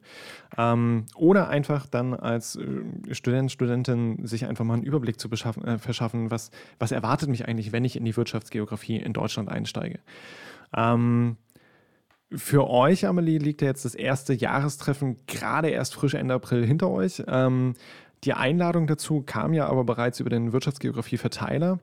Ähm, 0.58 1.06
oder 1.14 1.48
einfach 1.48 1.86
dann 1.86 2.12
als 2.12 2.56
äh, 2.56 3.14
Student, 3.14 3.50
Studentin 3.50 4.26
sich 4.26 4.44
einfach 4.44 4.66
mal 4.66 4.74
einen 4.74 4.82
Überblick 4.82 5.18
zu 5.18 5.30
äh, 5.30 5.78
verschaffen, 5.78 6.30
was, 6.30 6.50
was 6.78 6.92
erwartet 6.92 7.30
mich 7.30 7.48
eigentlich, 7.48 7.72
wenn 7.72 7.82
ich 7.82 7.96
in 7.96 8.04
die 8.04 8.14
Wirtschaftsgeografie 8.14 8.96
in 8.96 9.14
Deutschland 9.14 9.48
einsteige. 9.48 10.00
Ähm, 10.76 11.38
für 12.30 12.68
euch, 12.68 13.06
Amelie, 13.06 13.38
liegt 13.38 13.62
ja 13.62 13.68
jetzt 13.68 13.86
das 13.86 13.94
erste 13.94 14.34
Jahrestreffen 14.34 15.16
gerade 15.26 15.70
erst 15.70 15.94
frisch 15.94 16.12
Ende 16.12 16.34
April 16.34 16.66
hinter 16.66 16.90
euch. 16.90 17.22
Ähm, 17.26 17.72
die 18.24 18.34
Einladung 18.34 18.86
dazu 18.86 19.22
kam 19.22 19.54
ja 19.54 19.66
aber 19.66 19.84
bereits 19.84 20.20
über 20.20 20.28
den 20.28 20.52
Wirtschaftsgeografie-Verteiler. 20.52 21.78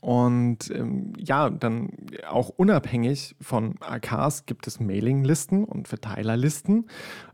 Und 0.00 0.70
ähm, 0.70 1.12
ja, 1.18 1.50
dann 1.50 1.90
auch 2.28 2.48
unabhängig 2.48 3.36
von 3.40 3.74
AKs 3.80 4.46
gibt 4.46 4.66
es 4.66 4.80
Mailinglisten 4.80 5.64
und 5.64 5.88
Verteilerlisten, 5.88 6.86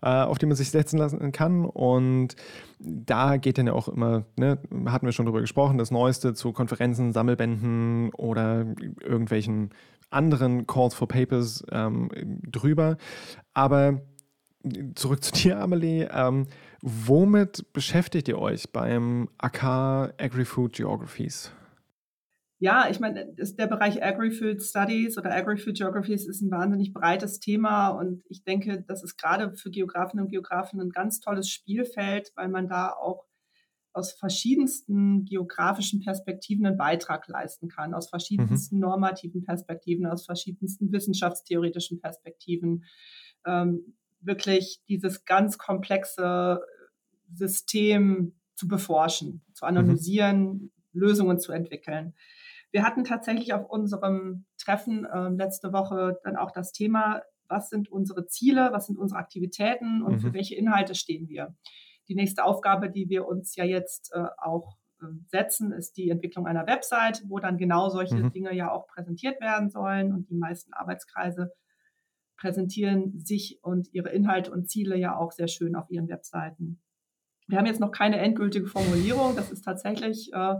äh, 0.02 0.08
auf 0.08 0.38
die 0.38 0.46
man 0.46 0.56
sich 0.56 0.70
setzen 0.70 0.98
lassen 0.98 1.30
kann. 1.30 1.64
Und 1.64 2.34
da 2.80 3.36
geht 3.36 3.58
dann 3.58 3.68
ja 3.68 3.72
auch 3.72 3.88
immer, 3.88 4.24
ne, 4.36 4.58
hatten 4.86 5.06
wir 5.06 5.12
schon 5.12 5.26
drüber 5.26 5.40
gesprochen, 5.40 5.78
das 5.78 5.92
Neueste 5.92 6.34
zu 6.34 6.52
Konferenzen, 6.52 7.12
Sammelbänden 7.12 8.10
oder 8.14 8.66
irgendwelchen 9.00 9.70
anderen 10.10 10.66
Calls 10.66 10.94
for 10.94 11.06
Papers 11.06 11.64
ähm, 11.70 12.10
drüber. 12.50 12.96
Aber 13.54 14.00
zurück 14.96 15.22
zu 15.24 15.32
dir, 15.32 15.60
Amelie. 15.60 16.08
Ähm, 16.12 16.46
womit 16.82 17.72
beschäftigt 17.72 18.26
ihr 18.26 18.38
euch 18.38 18.72
beim 18.72 19.28
AK 19.38 20.14
Agri-Food 20.18 20.72
Geographies? 20.72 21.52
Ja, 22.62 22.90
ich 22.90 23.00
meine, 23.00 23.26
der 23.34 23.66
Bereich 23.66 24.04
Agri-Food 24.04 24.62
Studies 24.62 25.16
oder 25.16 25.34
Agri-Food 25.34 25.78
Geographies 25.78 26.28
ist 26.28 26.42
ein 26.42 26.50
wahnsinnig 26.50 26.92
breites 26.92 27.40
Thema 27.40 27.88
und 27.88 28.22
ich 28.28 28.44
denke, 28.44 28.84
das 28.86 29.02
ist 29.02 29.16
gerade 29.16 29.56
für 29.56 29.70
Geografinnen 29.70 30.24
und 30.24 30.30
Geografen 30.30 30.78
ein 30.78 30.90
ganz 30.90 31.20
tolles 31.20 31.48
Spielfeld, 31.48 32.32
weil 32.36 32.48
man 32.48 32.68
da 32.68 32.90
auch 32.90 33.24
aus 33.94 34.12
verschiedensten 34.12 35.24
geografischen 35.24 36.00
Perspektiven 36.00 36.66
einen 36.66 36.76
Beitrag 36.76 37.26
leisten 37.28 37.68
kann, 37.68 37.94
aus 37.94 38.10
verschiedensten 38.10 38.76
mhm. 38.76 38.82
normativen 38.82 39.42
Perspektiven, 39.42 40.04
aus 40.04 40.26
verschiedensten 40.26 40.92
wissenschaftstheoretischen 40.92 41.98
Perspektiven. 41.98 42.84
Ähm, 43.46 43.94
wirklich 44.20 44.82
dieses 44.86 45.24
ganz 45.24 45.56
komplexe 45.56 46.60
System 47.32 48.34
zu 48.54 48.68
beforschen, 48.68 49.40
zu 49.54 49.64
mhm. 49.64 49.68
analysieren, 49.68 50.42
mhm. 50.44 50.70
Lösungen 50.92 51.38
zu 51.38 51.52
entwickeln. 51.52 52.14
Wir 52.72 52.84
hatten 52.84 53.04
tatsächlich 53.04 53.52
auf 53.52 53.68
unserem 53.68 54.46
Treffen 54.58 55.04
äh, 55.04 55.28
letzte 55.28 55.72
Woche 55.72 56.18
dann 56.22 56.36
auch 56.36 56.52
das 56.52 56.72
Thema, 56.72 57.22
was 57.48 57.68
sind 57.68 57.90
unsere 57.90 58.26
Ziele, 58.26 58.70
was 58.72 58.86
sind 58.86 58.98
unsere 58.98 59.18
Aktivitäten 59.18 60.02
und 60.02 60.14
mhm. 60.14 60.20
für 60.20 60.32
welche 60.32 60.54
Inhalte 60.54 60.94
stehen 60.94 61.28
wir. 61.28 61.54
Die 62.08 62.14
nächste 62.14 62.44
Aufgabe, 62.44 62.90
die 62.90 63.08
wir 63.08 63.26
uns 63.26 63.56
ja 63.56 63.64
jetzt 63.64 64.12
äh, 64.14 64.24
auch 64.38 64.76
äh, 65.00 65.06
setzen, 65.26 65.72
ist 65.72 65.96
die 65.96 66.10
Entwicklung 66.10 66.46
einer 66.46 66.66
Website, 66.66 67.22
wo 67.26 67.38
dann 67.38 67.58
genau 67.58 67.88
solche 67.88 68.16
mhm. 68.16 68.32
Dinge 68.32 68.54
ja 68.54 68.70
auch 68.70 68.86
präsentiert 68.86 69.40
werden 69.40 69.70
sollen. 69.70 70.12
Und 70.12 70.30
die 70.30 70.36
meisten 70.36 70.72
Arbeitskreise 70.72 71.52
präsentieren 72.36 73.20
sich 73.20 73.58
und 73.62 73.92
ihre 73.92 74.10
Inhalte 74.10 74.50
und 74.50 74.70
Ziele 74.70 74.96
ja 74.96 75.16
auch 75.16 75.32
sehr 75.32 75.48
schön 75.48 75.74
auf 75.76 75.90
ihren 75.90 76.08
Webseiten. 76.08 76.80
Wir 77.46 77.58
haben 77.58 77.66
jetzt 77.66 77.80
noch 77.80 77.90
keine 77.90 78.18
endgültige 78.18 78.66
Formulierung. 78.66 79.34
Das 79.34 79.50
ist 79.50 79.62
tatsächlich 79.62 80.32
äh, 80.32 80.54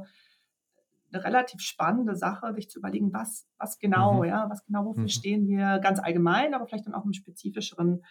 eine 1.13 1.25
relativ 1.25 1.61
spannende 1.61 2.17
Sache, 2.17 2.53
sich 2.55 2.71
zu 2.71 2.79
überlegen, 2.79 3.13
was, 3.13 3.47
was 3.59 3.79
genau, 3.79 4.23
mhm. 4.23 4.25
ja, 4.25 4.47
was 4.49 4.65
genau, 4.65 4.85
wofür 4.85 5.03
mhm. 5.03 5.09
stehen 5.09 5.49
wir 5.49 5.79
ganz 5.81 6.01
allgemein, 6.01 6.55
aber 6.55 6.67
vielleicht 6.67 6.87
dann 6.87 6.95
auch 6.95 7.05
im 7.05 7.13
spezifischeren. 7.13 8.05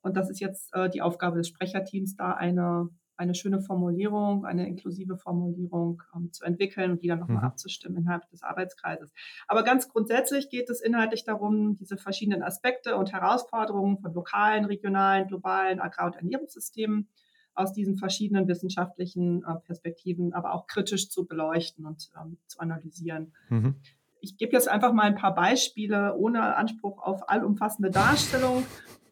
Und 0.00 0.16
das 0.16 0.30
ist 0.30 0.40
jetzt 0.40 0.74
äh, 0.74 0.88
die 0.88 1.02
Aufgabe 1.02 1.38
des 1.38 1.48
Sprecherteams, 1.48 2.16
da 2.16 2.32
eine, 2.32 2.88
eine 3.16 3.34
schöne 3.34 3.60
Formulierung, 3.60 4.44
eine 4.44 4.66
inklusive 4.66 5.16
Formulierung 5.16 6.02
ähm, 6.14 6.32
zu 6.32 6.44
entwickeln 6.44 6.92
und 6.92 7.02
die 7.02 7.08
dann 7.08 7.18
nochmal 7.18 7.38
mhm. 7.38 7.44
abzustimmen 7.44 7.98
innerhalb 7.98 8.28
des 8.30 8.42
Arbeitskreises. 8.42 9.12
Aber 9.48 9.64
ganz 9.64 9.88
grundsätzlich 9.88 10.50
geht 10.50 10.70
es 10.70 10.80
inhaltlich 10.80 11.24
darum, 11.24 11.76
diese 11.76 11.96
verschiedenen 11.96 12.42
Aspekte 12.42 12.96
und 12.96 13.12
Herausforderungen 13.12 13.98
von 13.98 14.12
lokalen, 14.12 14.64
regionalen, 14.66 15.26
globalen 15.26 15.80
Agrar- 15.80 16.06
und 16.06 16.16
Ernährungssystemen 16.16 17.08
aus 17.58 17.72
diesen 17.72 17.96
verschiedenen 17.96 18.46
wissenschaftlichen 18.46 19.42
äh, 19.44 19.54
Perspektiven, 19.64 20.32
aber 20.32 20.54
auch 20.54 20.66
kritisch 20.66 21.10
zu 21.10 21.26
beleuchten 21.26 21.86
und 21.86 22.10
ähm, 22.20 22.38
zu 22.46 22.60
analysieren. 22.60 23.32
Mhm. 23.48 23.74
Ich 24.20 24.36
gebe 24.36 24.52
jetzt 24.52 24.68
einfach 24.68 24.92
mal 24.92 25.04
ein 25.04 25.16
paar 25.16 25.34
Beispiele 25.34 26.16
ohne 26.16 26.56
Anspruch 26.56 27.02
auf 27.02 27.28
allumfassende 27.28 27.90
Darstellung 27.90 28.64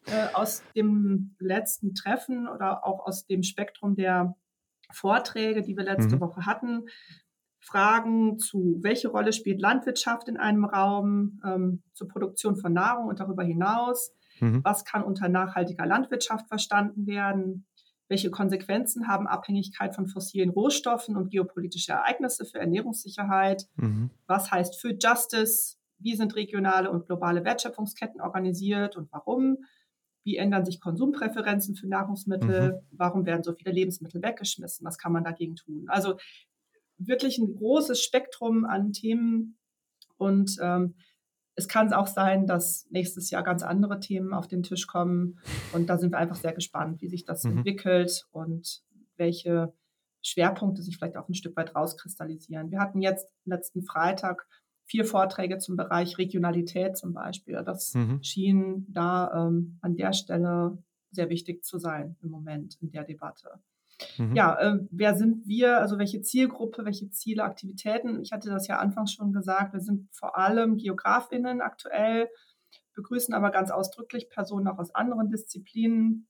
äh, 0.05 0.33
aus 0.33 0.63
dem 0.75 1.35
letzten 1.39 1.93
Treffen 1.93 2.47
oder 2.47 2.85
auch 2.85 3.05
aus 3.05 3.25
dem 3.25 3.43
Spektrum 3.43 3.95
der 3.95 4.35
Vorträge, 4.91 5.61
die 5.61 5.75
wir 5.75 5.83
letzte 5.83 6.15
mhm. 6.15 6.21
Woche 6.21 6.45
hatten. 6.45 6.85
Fragen 7.59 8.39
zu, 8.39 8.79
welche 8.81 9.09
Rolle 9.09 9.33
spielt 9.33 9.59
Landwirtschaft 9.59 10.29
in 10.29 10.37
einem 10.37 10.63
Raum, 10.63 11.41
ähm, 11.43 11.83
zur 11.93 12.07
Produktion 12.07 12.55
von 12.55 12.71
Nahrung 12.71 13.07
und 13.07 13.19
darüber 13.19 13.43
hinaus. 13.43 14.13
Mhm. 14.39 14.63
Was 14.63 14.85
kann 14.85 15.03
unter 15.03 15.27
nachhaltiger 15.27 15.85
Landwirtschaft 15.85 16.47
verstanden 16.47 17.07
werden? 17.07 17.65
Welche 18.09 18.31
Konsequenzen 18.31 19.07
haben 19.07 19.27
Abhängigkeit 19.27 19.93
von 19.93 20.07
fossilen 20.07 20.49
Rohstoffen 20.49 21.17
und 21.17 21.29
geopolitische 21.29 21.91
Ereignisse 21.91 22.45
für 22.45 22.59
Ernährungssicherheit? 22.59 23.67
Mhm. 23.75 24.11
Was 24.27 24.51
heißt 24.51 24.79
Food 24.81 25.03
Justice? 25.03 25.75
Wie 25.99 26.15
sind 26.15 26.35
regionale 26.35 26.89
und 26.91 27.05
globale 27.05 27.43
Wertschöpfungsketten 27.43 28.21
organisiert 28.21 28.95
und 28.95 29.11
warum? 29.11 29.57
Wie 30.23 30.37
ändern 30.37 30.65
sich 30.65 30.79
Konsumpräferenzen 30.79 31.75
für 31.75 31.87
Nahrungsmittel? 31.87 32.73
Mhm. 32.73 32.87
Warum 32.91 33.25
werden 33.25 33.43
so 33.43 33.53
viele 33.53 33.71
Lebensmittel 33.71 34.21
weggeschmissen? 34.21 34.85
Was 34.85 34.97
kann 34.97 35.11
man 35.11 35.23
dagegen 35.23 35.55
tun? 35.55 35.85
Also 35.87 36.17
wirklich 36.97 37.37
ein 37.37 37.55
großes 37.55 38.01
Spektrum 38.01 38.65
an 38.65 38.93
Themen 38.93 39.57
und 40.17 40.57
ähm, 40.61 40.95
es 41.57 41.67
kann 41.67 41.91
auch 41.91 42.05
sein, 42.05 42.45
dass 42.45 42.85
nächstes 42.91 43.31
Jahr 43.31 43.41
ganz 43.41 43.63
andere 43.63 43.99
Themen 43.99 44.31
auf 44.31 44.47
den 44.47 44.61
Tisch 44.61 44.85
kommen. 44.85 45.39
Und 45.73 45.89
da 45.89 45.97
sind 45.97 46.11
wir 46.11 46.19
einfach 46.19 46.35
sehr 46.35 46.53
gespannt, 46.53 47.01
wie 47.01 47.09
sich 47.09 47.25
das 47.25 47.43
mhm. 47.43 47.57
entwickelt 47.57 48.27
und 48.31 48.83
welche 49.17 49.73
Schwerpunkte 50.21 50.83
sich 50.83 50.97
vielleicht 50.97 51.17
auch 51.17 51.27
ein 51.27 51.33
Stück 51.33 51.57
weit 51.57 51.75
rauskristallisieren. 51.75 52.69
Wir 52.69 52.79
hatten 52.79 53.01
jetzt 53.01 53.27
letzten 53.45 53.81
Freitag 53.81 54.47
vier 54.85 55.03
Vorträge 55.03 55.57
zum 55.57 55.75
Bereich 55.75 56.19
Regionalität 56.19 56.95
zum 56.95 57.13
Beispiel. 57.13 57.63
Das 57.65 57.95
mhm. 57.95 58.21
schien 58.21 58.85
da 58.89 59.47
ähm, 59.47 59.79
an 59.81 59.95
der 59.95 60.13
Stelle 60.13 60.77
sehr 61.09 61.29
wichtig 61.29 61.65
zu 61.65 61.79
sein 61.79 62.17
im 62.21 62.29
Moment 62.29 62.77
in 62.81 62.91
der 62.91 63.03
Debatte. 63.03 63.49
Mhm. 64.17 64.35
Ja, 64.35 64.57
äh, 64.59 64.79
wer 64.91 65.15
sind 65.15 65.47
wir? 65.47 65.79
Also 65.79 65.97
welche 65.97 66.21
Zielgruppe, 66.21 66.85
welche 66.85 67.09
Ziele, 67.09 67.43
Aktivitäten? 67.43 68.21
Ich 68.21 68.31
hatte 68.31 68.49
das 68.49 68.67
ja 68.67 68.77
anfangs 68.77 69.13
schon 69.13 69.33
gesagt. 69.33 69.73
Wir 69.73 69.79
sind 69.79 70.07
vor 70.11 70.37
allem 70.37 70.77
Geografinnen 70.77 71.61
aktuell, 71.61 72.29
begrüßen 72.93 73.33
aber 73.33 73.51
ganz 73.51 73.71
ausdrücklich 73.71 74.29
Personen 74.29 74.67
auch 74.67 74.79
aus 74.79 74.93
anderen 74.93 75.29
Disziplinen. 75.29 76.27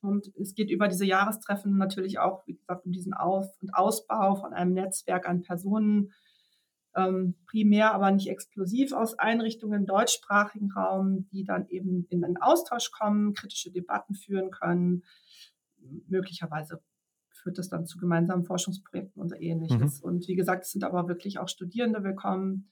Und 0.00 0.30
es 0.38 0.54
geht 0.54 0.70
über 0.70 0.88
diese 0.88 1.06
Jahrestreffen 1.06 1.76
natürlich 1.76 2.18
auch, 2.18 2.46
wie 2.46 2.54
gesagt, 2.54 2.84
um 2.84 2.92
diesen 2.92 3.14
Auf- 3.14 3.56
und 3.62 3.74
Ausbau 3.74 4.34
von 4.34 4.52
einem 4.52 4.74
Netzwerk 4.74 5.26
an 5.26 5.42
Personen, 5.42 6.12
ähm, 6.94 7.34
primär 7.46 7.92
aber 7.94 8.10
nicht 8.10 8.28
exklusiv 8.28 8.92
aus 8.92 9.18
Einrichtungen 9.18 9.80
im 9.80 9.86
deutschsprachigen 9.86 10.70
Raum, 10.72 11.26
die 11.32 11.44
dann 11.44 11.66
eben 11.68 12.06
in 12.10 12.24
einen 12.24 12.36
Austausch 12.36 12.90
kommen, 12.90 13.34
kritische 13.34 13.72
Debatten 13.72 14.14
führen 14.14 14.50
können. 14.50 15.04
Möglicherweise 16.06 16.82
führt 17.44 17.58
das 17.58 17.68
dann 17.68 17.86
zu 17.86 17.98
gemeinsamen 17.98 18.42
Forschungsprojekten 18.42 19.22
und 19.22 19.40
ähnliches. 19.40 20.00
Mhm. 20.00 20.08
Und 20.08 20.28
wie 20.28 20.34
gesagt, 20.34 20.64
es 20.64 20.72
sind 20.72 20.82
aber 20.82 21.06
wirklich 21.06 21.38
auch 21.38 21.48
Studierende 21.48 22.02
willkommen. 22.02 22.68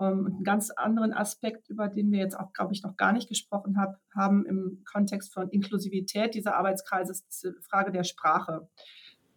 Ähm, 0.00 0.26
und 0.26 0.34
einen 0.34 0.44
ganz 0.44 0.70
anderen 0.70 1.14
Aspekt, 1.14 1.68
über 1.70 1.88
den 1.88 2.10
wir 2.10 2.18
jetzt 2.18 2.38
auch, 2.38 2.52
glaube 2.52 2.74
ich, 2.74 2.82
noch 2.82 2.96
gar 2.96 3.12
nicht 3.12 3.28
gesprochen 3.28 3.78
hab, 3.80 4.00
haben 4.14 4.44
im 4.44 4.82
Kontext 4.84 5.32
von 5.32 5.48
Inklusivität 5.50 6.34
dieser 6.34 6.56
Arbeitskreise, 6.56 7.12
ist 7.12 7.44
die 7.44 7.52
Frage 7.62 7.92
der 7.92 8.04
Sprache. 8.04 8.68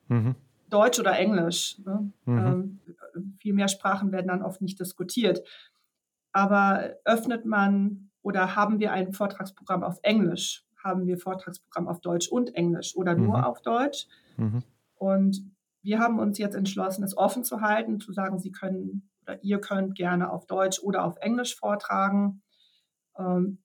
Mhm. 0.07 0.35
Deutsch 0.69 0.99
oder 0.99 1.17
Englisch. 1.17 1.77
Ne? 1.85 2.11
Mhm. 2.25 2.37
Ähm, 2.37 2.79
viel 3.39 3.53
mehr 3.53 3.67
Sprachen 3.67 4.11
werden 4.11 4.27
dann 4.27 4.41
oft 4.41 4.61
nicht 4.61 4.79
diskutiert. 4.79 5.41
Aber 6.31 6.95
öffnet 7.05 7.45
man 7.45 8.09
oder 8.23 8.55
haben 8.55 8.79
wir 8.79 8.93
ein 8.93 9.13
Vortragsprogramm 9.13 9.83
auf 9.83 9.99
Englisch? 10.01 10.65
Haben 10.83 11.05
wir 11.05 11.17
Vortragsprogramm 11.17 11.87
auf 11.87 12.01
Deutsch 12.01 12.27
und 12.29 12.55
Englisch 12.55 12.95
oder 12.95 13.15
nur 13.15 13.39
mhm. 13.39 13.43
auf 13.43 13.61
Deutsch? 13.61 14.07
Mhm. 14.37 14.63
Und 14.95 15.51
wir 15.81 15.99
haben 15.99 16.19
uns 16.19 16.37
jetzt 16.37 16.55
entschlossen, 16.55 17.03
es 17.03 17.17
offen 17.17 17.43
zu 17.43 17.61
halten, 17.61 17.99
zu 17.99 18.13
sagen, 18.13 18.39
Sie 18.39 18.51
können 18.51 19.09
oder 19.23 19.43
ihr 19.43 19.59
könnt 19.59 19.95
gerne 19.95 20.31
auf 20.31 20.45
Deutsch 20.45 20.79
oder 20.81 21.05
auf 21.05 21.17
Englisch 21.17 21.55
vortragen. 21.55 22.41
Ähm, 23.17 23.59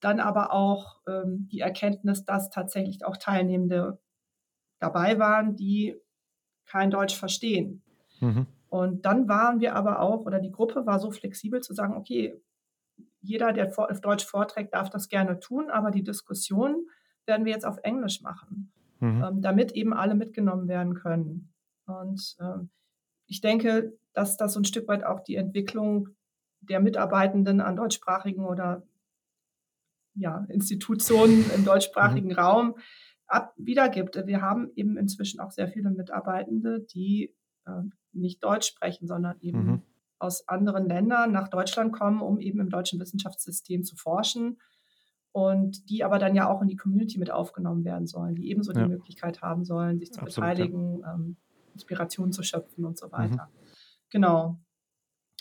dann 0.00 0.20
aber 0.20 0.52
auch 0.52 1.00
ähm, 1.08 1.48
die 1.50 1.60
Erkenntnis, 1.60 2.24
dass 2.24 2.50
tatsächlich 2.50 3.04
auch 3.04 3.16
Teilnehmende 3.16 3.98
dabei 4.78 5.18
waren, 5.18 5.56
die 5.56 5.96
kein 6.66 6.90
Deutsch 6.90 7.16
verstehen. 7.16 7.82
Mhm. 8.20 8.46
Und 8.68 9.06
dann 9.06 9.28
waren 9.28 9.60
wir 9.60 9.74
aber 9.74 10.00
auch, 10.00 10.26
oder 10.26 10.38
die 10.38 10.52
Gruppe 10.52 10.86
war 10.86 10.98
so 11.00 11.10
flexibel 11.10 11.60
zu 11.60 11.74
sagen, 11.74 11.96
okay, 11.96 12.40
jeder, 13.28 13.52
der 13.52 13.72
auf 13.76 14.00
Deutsch 14.00 14.24
vorträgt, 14.24 14.74
darf 14.74 14.88
das 14.88 15.08
gerne 15.08 15.38
tun, 15.38 15.70
aber 15.70 15.90
die 15.90 16.02
Diskussion 16.02 16.88
werden 17.26 17.44
wir 17.44 17.52
jetzt 17.52 17.66
auf 17.66 17.76
Englisch 17.82 18.22
machen, 18.22 18.72
mhm. 19.00 19.22
ähm, 19.22 19.42
damit 19.42 19.72
eben 19.72 19.92
alle 19.92 20.14
mitgenommen 20.14 20.66
werden 20.66 20.94
können. 20.94 21.52
Und 21.86 22.36
ähm, 22.40 22.70
ich 23.26 23.42
denke, 23.42 23.92
dass 24.14 24.38
das 24.38 24.54
so 24.54 24.60
ein 24.60 24.64
Stück 24.64 24.88
weit 24.88 25.04
auch 25.04 25.20
die 25.20 25.36
Entwicklung 25.36 26.08
der 26.60 26.80
Mitarbeitenden 26.80 27.60
an 27.60 27.76
deutschsprachigen 27.76 28.46
oder 28.46 28.82
ja, 30.14 30.46
Institutionen 30.48 31.44
im 31.54 31.64
deutschsprachigen 31.66 32.30
mhm. 32.30 32.38
Raum 32.38 32.74
ab, 33.26 33.52
wiedergibt. 33.58 34.16
Wir 34.26 34.40
haben 34.40 34.70
eben 34.74 34.96
inzwischen 34.96 35.40
auch 35.40 35.50
sehr 35.50 35.68
viele 35.68 35.90
Mitarbeitende, 35.90 36.80
die 36.80 37.34
äh, 37.66 37.82
nicht 38.12 38.42
Deutsch 38.42 38.68
sprechen, 38.68 39.06
sondern 39.06 39.38
eben 39.40 39.66
mhm. 39.66 39.82
Aus 40.18 40.48
anderen 40.48 40.86
Ländern 40.86 41.32
nach 41.32 41.48
Deutschland 41.48 41.92
kommen, 41.92 42.20
um 42.20 42.40
eben 42.40 42.60
im 42.60 42.70
deutschen 42.70 43.00
Wissenschaftssystem 43.00 43.84
zu 43.84 43.96
forschen 43.96 44.58
und 45.32 45.88
die 45.90 46.04
aber 46.04 46.18
dann 46.18 46.34
ja 46.34 46.48
auch 46.48 46.62
in 46.62 46.68
die 46.68 46.76
Community 46.76 47.18
mit 47.18 47.30
aufgenommen 47.30 47.84
werden 47.84 48.06
sollen, 48.06 48.34
die 48.34 48.50
ebenso 48.50 48.72
ja. 48.72 48.82
die 48.82 48.88
Möglichkeit 48.88 49.42
haben 49.42 49.64
sollen, 49.64 49.98
sich 49.98 50.12
zu 50.12 50.20
Absolut, 50.20 50.50
beteiligen, 50.50 51.00
ja. 51.00 51.14
ähm, 51.14 51.36
Inspiration 51.74 52.32
zu 52.32 52.42
schöpfen 52.42 52.84
und 52.84 52.98
so 52.98 53.06
mhm. 53.06 53.12
weiter. 53.12 53.50
Mhm. 53.52 53.68
Genau. 54.10 54.60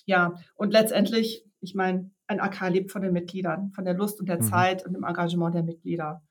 Ja, 0.05 0.35
und 0.55 0.71
letztendlich, 0.71 1.45
ich 1.59 1.73
meine, 1.73 2.11
ein 2.27 2.39
AK 2.39 2.69
lebt 2.69 2.91
von 2.91 3.01
den 3.01 3.13
Mitgliedern, 3.13 3.71
von 3.71 3.85
der 3.85 3.93
Lust 3.93 4.19
und 4.19 4.27
der 4.27 4.41
mhm. 4.41 4.43
Zeit 4.45 4.85
und 4.85 4.93
dem 4.93 5.03
Engagement 5.03 5.55
der 5.55 5.63
Mitglieder. 5.63 6.21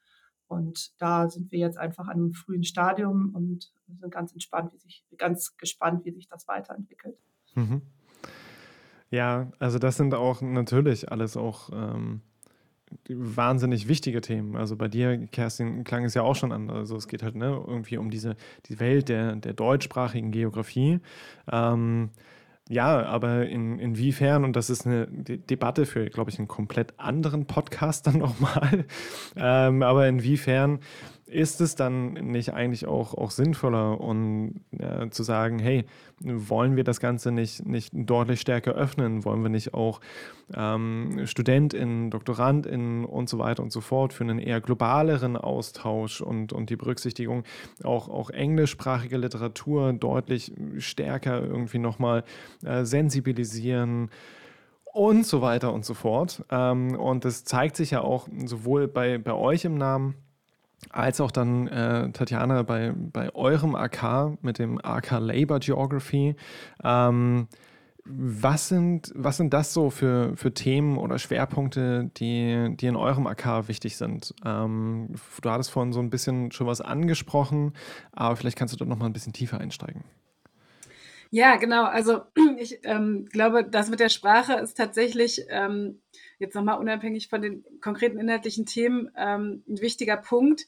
Und 0.49 0.92
da 1.01 1.28
sind 1.28 1.51
wir 1.51 1.59
jetzt 1.59 1.76
einfach 1.76 2.07
an 2.07 2.18
einem 2.18 2.32
frühen 2.32 2.62
Stadium 2.62 3.34
und 3.34 3.72
sind 3.88 4.12
ganz 4.12 4.32
entspannt, 4.32 4.72
wie 4.72 4.78
sich, 4.78 5.05
ganz 5.18 5.57
gespannt, 5.57 6.05
wie 6.05 6.12
sich 6.12 6.28
das 6.28 6.47
weiterentwickelt. 6.47 7.18
Mhm. 7.55 7.82
Ja, 9.11 9.52
also 9.59 9.78
das 9.78 9.96
sind 9.96 10.14
auch 10.14 10.42
natürlich 10.42 11.11
alles 11.11 11.36
auch 11.36 11.70
ähm, 11.72 12.22
wahnsinnig 13.09 13.88
wichtige 13.88 14.20
Themen. 14.20 14.57
Also 14.57 14.76
bei 14.76 14.88
dir, 14.88 15.26
Kerstin, 15.28 15.84
klang 15.84 16.04
es 16.04 16.14
ja 16.14 16.22
auch 16.22 16.34
schon 16.34 16.52
an. 16.52 16.70
Also 16.70 16.96
es 16.96 17.09
geht 17.09 17.22
halt 17.22 17.36
ne, 17.36 17.62
irgendwie 17.66 17.98
um 17.98 18.11
diese 18.11 18.36
die 18.66 18.80
Welt 18.80 19.09
der, 19.09 19.36
der 19.36 19.52
deutschsprachigen 19.52 20.30
Geografie. 20.30 21.00
Ähm, 21.50 22.11
ja, 22.68 23.04
aber 23.04 23.46
in, 23.46 23.78
inwiefern, 23.78 24.44
und 24.44 24.57
das 24.57 24.70
ist 24.70 24.86
eine 24.86 25.07
De 25.07 25.36
Debatte 25.36 25.86
für, 25.86 26.07
glaube 26.07 26.30
ich, 26.30 26.38
einen 26.38 26.48
komplett 26.48 26.98
anderen 26.98 27.46
Podcast 27.46 28.09
dann 28.09 28.18
nochmal, 28.18 28.86
ähm, 29.36 29.82
aber 29.82 30.09
inwiefern 30.09 30.80
ist 31.27 31.61
es 31.61 31.74
dann 31.74 32.12
nicht 32.12 32.55
eigentlich 32.55 32.87
auch, 32.87 33.14
auch 33.14 33.31
sinnvoller 33.31 34.01
und 34.01 34.61
äh, 34.79 35.11
zu 35.11 35.24
sagen, 35.24 35.59
hey, 35.59 35.85
wollen 36.20 36.77
wir 36.77 36.85
das 36.85 37.01
Ganze 37.01 37.33
nicht, 37.33 37.66
nicht 37.66 37.93
deutlich 37.95 38.41
stärker 38.41 38.72
öffnen? 38.72 39.24
Wollen 39.24 39.43
wir 39.43 39.49
nicht 39.49 39.74
auch 39.74 40.01
ähm, 40.55 41.27
StudentInnen, 41.27 42.11
DoktorandInnen 42.11 43.05
und 43.05 43.29
so 43.29 43.39
weiter 43.39 43.62
und 43.62 43.72
so 43.72 43.81
fort 43.81 44.12
für 44.12 44.24
einen 44.24 44.39
eher 44.39 44.61
globaleren 44.61 45.37
Austausch 45.37 46.20
und, 46.20 46.53
und 46.53 46.70
die 46.70 46.77
Berücksichtigung 46.77 47.43
auch, 47.83 48.09
auch 48.09 48.31
englischsprachige 48.31 49.16
Literatur 49.16 49.93
deutlich 49.93 50.53
stärker 50.79 51.43
irgendwie 51.43 51.79
nochmal 51.79 52.24
äh, 52.64 52.85
sensibilisieren? 52.85 54.11
und 54.93 55.27
so 55.27 55.43
weiter 55.43 55.74
und 55.74 55.85
so 55.85 55.93
fort. 55.93 56.43
Ähm, 56.51 56.99
und 56.99 57.27
das 57.27 57.45
zeigt 57.45 57.77
sich 57.77 57.91
ja 57.91 58.01
auch 58.01 58.29
sowohl 58.47 58.89
bei, 58.89 59.18
bei 59.18 59.35
euch 59.35 59.66
im 59.66 59.77
Namen 59.77 60.14
als 60.91 61.20
auch 61.20 61.31
dann, 61.31 61.68
äh, 61.68 62.11
Tatjana, 62.12 62.62
bei, 62.62 62.93
bei 62.95 63.35
eurem 63.35 63.74
AK 63.74 64.43
mit 64.43 64.59
dem 64.59 64.79
AK 64.83 65.18
Labor 65.20 65.59
Geography. 65.59 66.37
Ähm, 66.83 67.49
was 68.09 68.68
sind, 68.68 69.12
was 69.16 69.37
sind 69.37 69.53
das 69.53 69.74
so 69.74 69.91
für, 69.91 70.37
für 70.37 70.55
Themen 70.55 70.97
oder 70.97 71.18
Schwerpunkte, 71.18 72.11
die, 72.16 72.77
die 72.77 72.87
in 72.87 72.95
eurem 72.95 73.27
AK 73.27 73.68
wichtig 73.68 73.97
sind? 73.97 74.33
Ähm, 74.45 75.14
du 75.43 75.51
hattest 75.51 75.70
vorhin 75.70 75.93
so 75.93 76.01
ein 76.01 76.11
bisschen 76.11 76.53
schon 76.53 76.68
was 76.68 76.81
angesprochen, 76.81 77.72
aber 78.12 78.37
vielleicht 78.37 78.57
kannst 78.57 78.74
du 78.74 78.79
dort 78.79 78.89
noch 78.89 78.99
mal 78.99 79.07
ein 79.07 79.12
bisschen 79.12 79.33
tiefer 79.33 79.59
einsteigen. 79.59 80.05
Ja, 81.31 81.57
genau. 81.57 81.85
Also 81.85 82.22
ich 82.59 82.79
ähm, 82.85 83.27
glaube, 83.31 83.64
das 83.64 83.91
mit 83.91 84.01
der 84.01 84.09
Sprache 84.09 84.55
ist 84.55 84.77
tatsächlich 84.77 85.45
ähm, 85.49 86.01
jetzt 86.39 86.55
nochmal 86.55 86.78
unabhängig 86.78 87.28
von 87.28 87.43
den 87.43 87.64
konkreten 87.80 88.18
inhaltlichen 88.18 88.66
Themen 88.66 89.11
ähm, 89.16 89.62
ein 89.68 89.80
wichtiger 89.80 90.16
Punkt. 90.16 90.66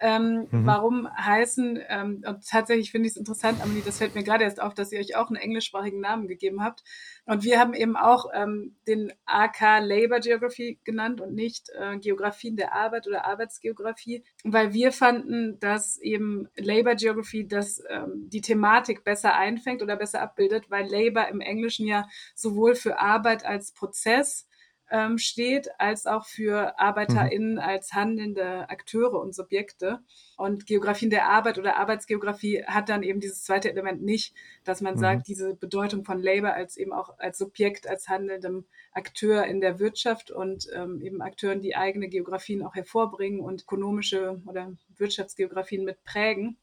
Ähm, 0.00 0.46
mhm. 0.50 0.66
Warum 0.66 1.08
heißen, 1.16 1.80
ähm, 1.88 2.22
und 2.24 2.48
tatsächlich 2.48 2.92
finde 2.92 3.08
ich 3.08 3.14
es 3.14 3.16
interessant, 3.16 3.60
Amelie, 3.60 3.82
das 3.84 3.98
fällt 3.98 4.14
mir 4.14 4.22
gerade 4.22 4.44
erst 4.44 4.62
auf, 4.62 4.72
dass 4.74 4.92
ihr 4.92 5.00
euch 5.00 5.16
auch 5.16 5.26
einen 5.26 5.36
englischsprachigen 5.36 6.00
Namen 6.00 6.28
gegeben 6.28 6.62
habt. 6.62 6.84
Und 7.24 7.42
wir 7.42 7.58
haben 7.58 7.74
eben 7.74 7.96
auch 7.96 8.26
ähm, 8.32 8.76
den 8.86 9.12
AK 9.26 9.80
Labor 9.82 10.20
Geography 10.20 10.78
genannt 10.84 11.20
und 11.20 11.34
nicht 11.34 11.70
äh, 11.76 11.98
Geografien 11.98 12.56
der 12.56 12.74
Arbeit 12.74 13.08
oder 13.08 13.24
Arbeitsgeografie, 13.24 14.22
weil 14.44 14.72
wir 14.72 14.92
fanden, 14.92 15.58
dass 15.58 15.98
eben 15.98 16.46
Labor 16.56 16.94
Geography 16.94 17.48
das, 17.48 17.82
ähm, 17.90 18.28
die 18.28 18.40
Thematik 18.40 19.02
besser 19.02 19.34
einfängt 19.34 19.82
oder 19.82 19.96
besser 19.96 20.22
abbildet, 20.22 20.70
weil 20.70 20.86
Labor 20.88 21.26
im 21.26 21.40
Englischen 21.40 21.88
ja 21.88 22.06
sowohl 22.36 22.76
für 22.76 23.00
Arbeit 23.00 23.44
als 23.44 23.72
Prozess 23.72 24.47
ähm, 24.90 25.18
steht, 25.18 25.68
als 25.78 26.06
auch 26.06 26.26
für 26.26 26.78
ArbeiterInnen 26.78 27.54
mhm. 27.54 27.58
als 27.58 27.92
handelnde 27.92 28.68
Akteure 28.70 29.20
und 29.20 29.34
Subjekte. 29.34 30.00
Und 30.36 30.66
Geografien 30.66 31.10
der 31.10 31.26
Arbeit 31.26 31.58
oder 31.58 31.76
Arbeitsgeografie 31.76 32.64
hat 32.64 32.88
dann 32.88 33.02
eben 33.02 33.20
dieses 33.20 33.42
zweite 33.42 33.70
Element 33.70 34.02
nicht, 34.02 34.34
dass 34.64 34.80
man 34.80 34.94
mhm. 34.94 34.98
sagt, 34.98 35.28
diese 35.28 35.54
Bedeutung 35.54 36.04
von 36.04 36.22
Labor 36.22 36.52
als 36.52 36.76
eben 36.76 36.92
auch 36.92 37.18
als 37.18 37.38
Subjekt, 37.38 37.88
als 37.88 38.08
handelndem 38.08 38.64
Akteur 38.92 39.44
in 39.44 39.60
der 39.60 39.78
Wirtschaft 39.78 40.30
und 40.30 40.68
ähm, 40.74 41.00
eben 41.02 41.20
Akteuren, 41.20 41.60
die 41.60 41.76
eigene 41.76 42.08
Geografien 42.08 42.62
auch 42.62 42.74
hervorbringen 42.74 43.40
und 43.40 43.62
ökonomische 43.62 44.40
oder 44.46 44.72
Wirtschaftsgeografien 44.96 45.84
mit 45.84 46.02
prägen 46.04 46.56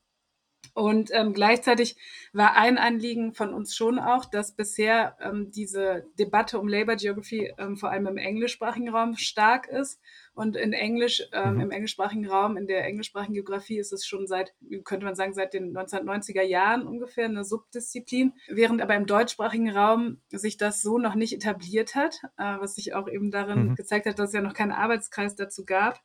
Und 0.73 1.09
ähm, 1.13 1.33
gleichzeitig 1.33 1.95
war 2.33 2.55
ein 2.55 2.77
Anliegen 2.77 3.33
von 3.33 3.53
uns 3.53 3.75
schon 3.75 3.99
auch, 3.99 4.25
dass 4.25 4.55
bisher 4.55 5.17
ähm, 5.21 5.51
diese 5.51 6.05
Debatte 6.19 6.59
um 6.59 6.67
Labor 6.67 6.95
Geography 6.95 7.53
ähm, 7.57 7.77
vor 7.77 7.91
allem 7.91 8.07
im 8.07 8.17
englischsprachigen 8.17 8.89
Raum 8.89 9.15
stark 9.17 9.67
ist. 9.67 9.99
Und 10.33 10.57
in 10.57 10.73
Englisch, 10.73 11.23
ähm, 11.31 11.55
mhm. 11.55 11.61
im 11.61 11.71
englischsprachigen 11.71 12.27
Raum, 12.27 12.57
in 12.57 12.67
der 12.67 12.85
englischsprachigen 12.85 13.35
Geografie 13.35 13.77
ist 13.79 13.93
es 13.93 14.05
schon 14.05 14.27
seit, 14.27 14.53
könnte 14.83 15.05
man 15.05 15.15
sagen, 15.15 15.33
seit 15.33 15.53
den 15.53 15.75
1990er 15.75 16.41
Jahren 16.41 16.85
ungefähr 16.85 17.25
eine 17.25 17.45
Subdisziplin. 17.45 18.33
Während 18.47 18.81
aber 18.81 18.95
im 18.95 19.05
deutschsprachigen 19.05 19.69
Raum 19.69 20.21
sich 20.29 20.57
das 20.57 20.81
so 20.81 20.97
noch 20.97 21.15
nicht 21.15 21.33
etabliert 21.33 21.95
hat, 21.95 22.19
äh, 22.37 22.59
was 22.59 22.75
sich 22.75 22.93
auch 22.93 23.07
eben 23.07 23.31
darin 23.31 23.69
mhm. 23.69 23.75
gezeigt 23.75 24.05
hat, 24.07 24.19
dass 24.19 24.29
es 24.29 24.35
ja 24.35 24.41
noch 24.41 24.53
keinen 24.53 24.73
Arbeitskreis 24.73 25.35
dazu 25.35 25.65
gab. 25.65 26.01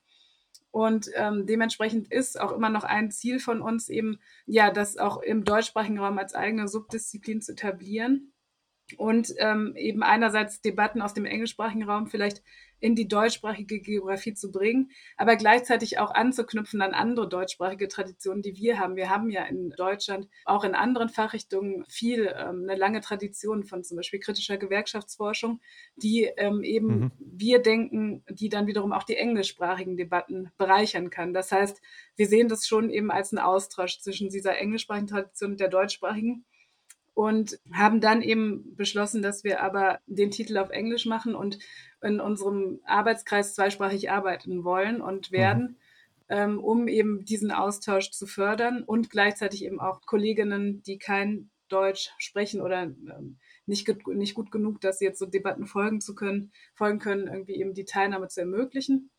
Und 0.70 1.10
ähm, 1.14 1.46
dementsprechend 1.46 2.12
ist 2.12 2.40
auch 2.40 2.52
immer 2.52 2.70
noch 2.70 2.84
ein 2.84 3.10
Ziel 3.10 3.40
von 3.40 3.60
uns 3.60 3.88
eben, 3.88 4.20
ja, 4.46 4.70
das 4.70 4.96
auch 4.96 5.20
im 5.20 5.44
deutschsprachigen 5.44 5.98
Raum 5.98 6.18
als 6.18 6.34
eigene 6.34 6.68
Subdisziplin 6.68 7.42
zu 7.42 7.52
etablieren 7.52 8.32
und 8.96 9.34
ähm, 9.38 9.74
eben 9.76 10.02
einerseits 10.02 10.60
Debatten 10.60 11.02
aus 11.02 11.14
dem 11.14 11.24
englischsprachigen 11.24 11.84
Raum 11.84 12.06
vielleicht 12.06 12.42
in 12.80 12.94
die 12.94 13.06
deutschsprachige 13.06 13.80
Geografie 13.80 14.34
zu 14.34 14.50
bringen, 14.50 14.90
aber 15.16 15.36
gleichzeitig 15.36 15.98
auch 15.98 16.12
anzuknüpfen 16.12 16.80
an 16.82 16.94
andere 16.94 17.28
deutschsprachige 17.28 17.88
Traditionen, 17.88 18.42
die 18.42 18.56
wir 18.56 18.78
haben. 18.78 18.96
Wir 18.96 19.10
haben 19.10 19.30
ja 19.30 19.44
in 19.44 19.70
Deutschland 19.70 20.28
auch 20.44 20.64
in 20.64 20.74
anderen 20.74 21.08
Fachrichtungen 21.08 21.84
viel, 21.88 22.34
ähm, 22.36 22.66
eine 22.68 22.76
lange 22.76 23.00
Tradition 23.00 23.64
von 23.64 23.84
zum 23.84 23.98
Beispiel 23.98 24.20
kritischer 24.20 24.56
Gewerkschaftsforschung, 24.56 25.60
die 25.96 26.24
ähm, 26.36 26.62
eben 26.64 26.86
mhm. 26.86 27.12
wir 27.18 27.60
denken, 27.60 28.24
die 28.28 28.48
dann 28.48 28.66
wiederum 28.66 28.92
auch 28.92 29.04
die 29.04 29.16
englischsprachigen 29.16 29.96
Debatten 29.96 30.50
bereichern 30.56 31.10
kann. 31.10 31.34
Das 31.34 31.52
heißt, 31.52 31.80
wir 32.16 32.26
sehen 32.26 32.48
das 32.48 32.66
schon 32.66 32.90
eben 32.90 33.10
als 33.10 33.32
einen 33.32 33.44
Austausch 33.44 34.00
zwischen 34.00 34.30
dieser 34.30 34.58
englischsprachigen 34.58 35.08
Tradition 35.08 35.52
und 35.52 35.60
der 35.60 35.68
deutschsprachigen 35.68 36.44
und 37.14 37.58
haben 37.72 38.00
dann 38.00 38.22
eben 38.22 38.74
beschlossen, 38.76 39.20
dass 39.20 39.44
wir 39.44 39.62
aber 39.62 40.00
den 40.06 40.30
Titel 40.30 40.56
auf 40.56 40.70
Englisch 40.70 41.04
machen 41.06 41.34
und 41.34 41.58
in 42.02 42.20
unserem 42.20 42.80
Arbeitskreis 42.84 43.54
zweisprachig 43.54 44.10
arbeiten 44.10 44.64
wollen 44.64 45.00
und 45.00 45.30
mhm. 45.30 45.36
werden, 45.36 45.62
mhm. 45.62 45.76
ähm, 46.28 46.64
um 46.64 46.88
eben 46.88 47.24
diesen 47.24 47.50
Austausch 47.50 48.10
zu 48.10 48.26
fördern 48.26 48.82
und 48.82 49.10
gleichzeitig 49.10 49.64
eben 49.64 49.80
auch 49.80 50.00
Kolleginnen, 50.02 50.82
die 50.82 50.98
kein 50.98 51.50
Deutsch 51.68 52.10
sprechen 52.18 52.60
oder 52.60 52.82
ähm, 52.82 53.38
nicht, 53.66 53.88
nicht 54.08 54.34
gut 54.34 54.50
genug, 54.50 54.80
dass 54.80 54.98
sie 54.98 55.04
jetzt 55.04 55.18
so 55.18 55.26
Debatten 55.26 55.66
folgen 55.66 56.00
zu 56.00 56.14
können, 56.14 56.52
folgen 56.74 56.98
können, 56.98 57.28
irgendwie 57.28 57.54
eben 57.54 57.74
die 57.74 57.84
Teilnahme 57.84 58.28
zu 58.28 58.40
ermöglichen. 58.40 59.10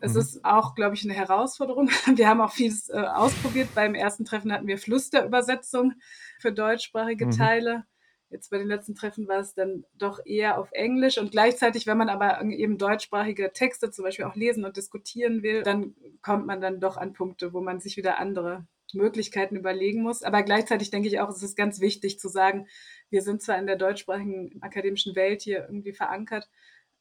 Es 0.00 0.14
mhm. 0.14 0.20
ist 0.20 0.44
auch, 0.44 0.74
glaube 0.74 0.94
ich, 0.94 1.04
eine 1.04 1.14
Herausforderung. 1.14 1.88
Wir 2.14 2.28
haben 2.28 2.40
auch 2.40 2.52
vieles 2.52 2.88
äh, 2.88 2.98
ausprobiert. 2.98 3.74
Beim 3.74 3.94
ersten 3.94 4.24
Treffen 4.24 4.52
hatten 4.52 4.66
wir 4.66 4.78
Flüsterübersetzung 4.78 5.94
für 6.38 6.52
deutschsprachige 6.52 7.26
mhm. 7.26 7.30
Teile. 7.30 7.84
Jetzt 8.28 8.50
bei 8.50 8.58
den 8.58 8.66
letzten 8.66 8.94
Treffen 8.94 9.28
war 9.28 9.38
es 9.38 9.54
dann 9.54 9.84
doch 9.94 10.18
eher 10.24 10.58
auf 10.58 10.68
Englisch 10.72 11.18
und 11.18 11.30
gleichzeitig, 11.30 11.86
wenn 11.86 11.96
man 11.96 12.08
aber 12.08 12.42
eben 12.44 12.76
deutschsprachige 12.76 13.52
Texte 13.52 13.90
zum 13.90 14.04
Beispiel 14.04 14.24
auch 14.24 14.34
lesen 14.34 14.64
und 14.64 14.76
diskutieren 14.76 15.42
will, 15.42 15.62
dann 15.62 15.94
kommt 16.22 16.46
man 16.46 16.60
dann 16.60 16.80
doch 16.80 16.96
an 16.96 17.12
Punkte, 17.12 17.52
wo 17.52 17.60
man 17.60 17.78
sich 17.78 17.96
wieder 17.96 18.18
andere 18.18 18.66
Möglichkeiten 18.92 19.56
überlegen 19.56 20.02
muss. 20.02 20.22
Aber 20.22 20.42
gleichzeitig 20.42 20.90
denke 20.90 21.08
ich 21.08 21.20
auch, 21.20 21.28
es 21.28 21.42
ist 21.42 21.56
ganz 21.56 21.80
wichtig 21.80 22.18
zu 22.18 22.28
sagen, 22.28 22.66
wir 23.10 23.22
sind 23.22 23.42
zwar 23.42 23.58
in 23.58 23.66
der 23.66 23.76
deutschsprachigen 23.76 24.60
akademischen 24.60 25.14
Welt 25.14 25.42
hier 25.42 25.60
irgendwie 25.60 25.92
verankert, 25.92 26.48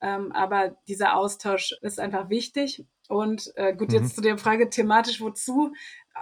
ähm, 0.01 0.31
aber 0.31 0.77
dieser 0.87 1.15
Austausch 1.15 1.75
ist 1.81 1.99
einfach 1.99 2.29
wichtig. 2.29 2.85
Und 3.07 3.51
äh, 3.55 3.75
gut, 3.75 3.89
mhm. 3.89 3.95
jetzt 3.95 4.15
zu 4.15 4.21
der 4.21 4.37
Frage 4.37 4.69
thematisch, 4.69 5.21
wozu 5.21 5.73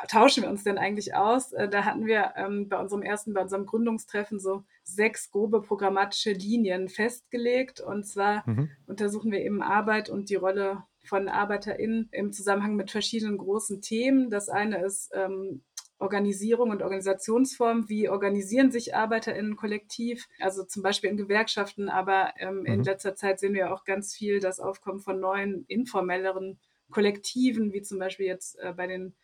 tauschen 0.07 0.43
wir 0.43 0.49
uns 0.49 0.63
denn 0.63 0.77
eigentlich 0.77 1.15
aus? 1.15 1.53
Äh, 1.53 1.69
da 1.69 1.85
hatten 1.85 2.05
wir 2.05 2.33
ähm, 2.35 2.67
bei 2.69 2.79
unserem 2.79 3.03
ersten, 3.03 3.33
bei 3.33 3.41
unserem 3.41 3.65
Gründungstreffen 3.65 4.39
so 4.39 4.63
sechs 4.83 5.31
grobe 5.31 5.61
programmatische 5.61 6.31
Linien 6.31 6.89
festgelegt. 6.89 7.79
Und 7.79 8.05
zwar 8.05 8.43
mhm. 8.49 8.69
untersuchen 8.87 9.31
wir 9.31 9.41
eben 9.41 9.61
Arbeit 9.61 10.09
und 10.09 10.29
die 10.29 10.35
Rolle 10.35 10.83
von 11.05 11.27
ArbeiterInnen 11.27 12.09
im 12.11 12.31
Zusammenhang 12.31 12.75
mit 12.75 12.91
verschiedenen 12.91 13.37
großen 13.37 13.81
Themen. 13.81 14.29
Das 14.29 14.49
eine 14.49 14.83
ist 14.83 15.11
ähm, 15.13 15.61
Organisierung 15.99 16.69
und 16.71 16.81
Organisationsform. 16.81 17.89
Wie 17.89 18.09
organisieren 18.09 18.71
sich 18.71 18.95
ArbeiterInnen 18.95 19.55
kollektiv? 19.55 20.27
Also 20.39 20.63
zum 20.63 20.83
Beispiel 20.83 21.09
in 21.09 21.17
Gewerkschaften, 21.17 21.89
aber 21.89 22.33
ähm, 22.37 22.59
mhm. 22.59 22.65
in 22.65 22.83
letzter 22.83 23.15
Zeit 23.15 23.39
sehen 23.39 23.53
wir 23.53 23.73
auch 23.73 23.83
ganz 23.85 24.15
viel 24.15 24.39
das 24.39 24.59
Aufkommen 24.59 24.99
von 24.99 25.19
neuen, 25.19 25.65
informelleren 25.67 26.59
Kollektiven, 26.89 27.73
wie 27.73 27.81
zum 27.81 27.99
Beispiel 27.99 28.25
jetzt 28.25 28.59
äh, 28.59 28.73
bei 28.75 28.87
den 28.87 29.15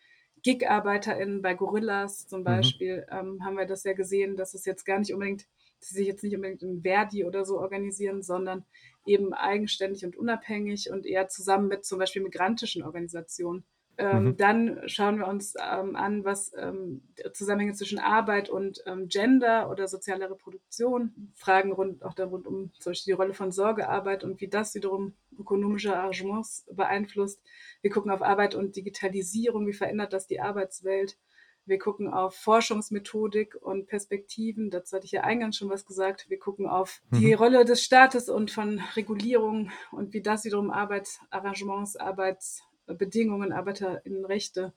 Gig-ArbeiterInnen, 0.42 1.42
bei 1.42 1.54
Gorillas 1.54 2.26
zum 2.26 2.40
mhm. 2.40 2.44
Beispiel, 2.44 3.06
mhm. 3.10 3.18
ähm, 3.18 3.44
haben 3.44 3.56
wir 3.56 3.66
das 3.66 3.84
ja 3.84 3.92
gesehen, 3.92 4.36
dass 4.36 4.54
es 4.54 4.64
jetzt 4.64 4.84
gar 4.84 4.98
nicht 4.98 5.12
unbedingt, 5.12 5.46
dass 5.78 5.90
sie 5.90 5.96
sich 5.96 6.06
jetzt 6.06 6.22
nicht 6.22 6.34
unbedingt 6.34 6.62
in 6.62 6.82
Verdi 6.82 7.24
oder 7.24 7.44
so 7.44 7.58
organisieren, 7.58 8.22
sondern 8.22 8.64
eben 9.06 9.32
eigenständig 9.32 10.04
und 10.04 10.16
unabhängig 10.16 10.90
und 10.90 11.06
eher 11.06 11.28
zusammen 11.28 11.68
mit 11.68 11.84
zum 11.84 11.98
Beispiel 11.98 12.22
migrantischen 12.22 12.82
Organisationen 12.82 13.64
ähm, 14.00 14.24
mhm. 14.24 14.36
Dann 14.38 14.80
schauen 14.86 15.18
wir 15.18 15.28
uns 15.28 15.54
ähm, 15.60 15.94
an, 15.94 16.24
was 16.24 16.52
ähm, 16.56 17.02
Zusammenhänge 17.34 17.74
zwischen 17.74 17.98
Arbeit 17.98 18.48
und 18.48 18.82
ähm, 18.86 19.08
Gender 19.08 19.70
oder 19.70 19.88
sozialer 19.88 20.30
Reproduktion, 20.30 21.32
Fragen 21.34 21.70
rund, 21.70 22.02
auch 22.02 22.14
da 22.14 22.24
rund 22.24 22.46
um 22.46 22.72
zum 22.78 22.90
Beispiel 22.92 23.12
die 23.12 23.20
Rolle 23.20 23.34
von 23.34 23.52
Sorgearbeit 23.52 24.24
und 24.24 24.40
wie 24.40 24.48
das 24.48 24.74
wiederum 24.74 25.12
ökonomische 25.40 25.96
Arrangements 25.96 26.66
beeinflusst. 26.72 27.42
Wir 27.82 27.90
gucken 27.90 28.10
auf 28.10 28.22
Arbeit 28.22 28.54
und 28.54 28.76
Digitalisierung, 28.76 29.66
wie 29.66 29.72
verändert 29.72 30.12
das 30.12 30.26
die 30.26 30.40
Arbeitswelt. 30.40 31.18
Wir 31.66 31.78
gucken 31.78 32.08
auf 32.08 32.34
Forschungsmethodik 32.34 33.54
und 33.60 33.86
Perspektiven. 33.86 34.70
Dazu 34.70 34.96
hatte 34.96 35.06
ich 35.06 35.12
ja 35.12 35.22
eingangs 35.22 35.56
schon 35.56 35.70
was 35.70 35.86
gesagt. 35.86 36.28
Wir 36.28 36.38
gucken 36.38 36.66
auf 36.66 37.02
mhm. 37.10 37.20
die 37.20 37.32
Rolle 37.32 37.64
des 37.64 37.82
Staates 37.82 38.28
und 38.28 38.50
von 38.50 38.80
Regulierung 38.96 39.70
und 39.92 40.12
wie 40.12 40.22
das 40.22 40.44
wiederum 40.44 40.70
Arbeitsarrangements, 40.70 41.96
Arbeits 41.96 42.62
Bedingungen, 42.86 43.52
Arbeiterinnenrechte 43.52 44.72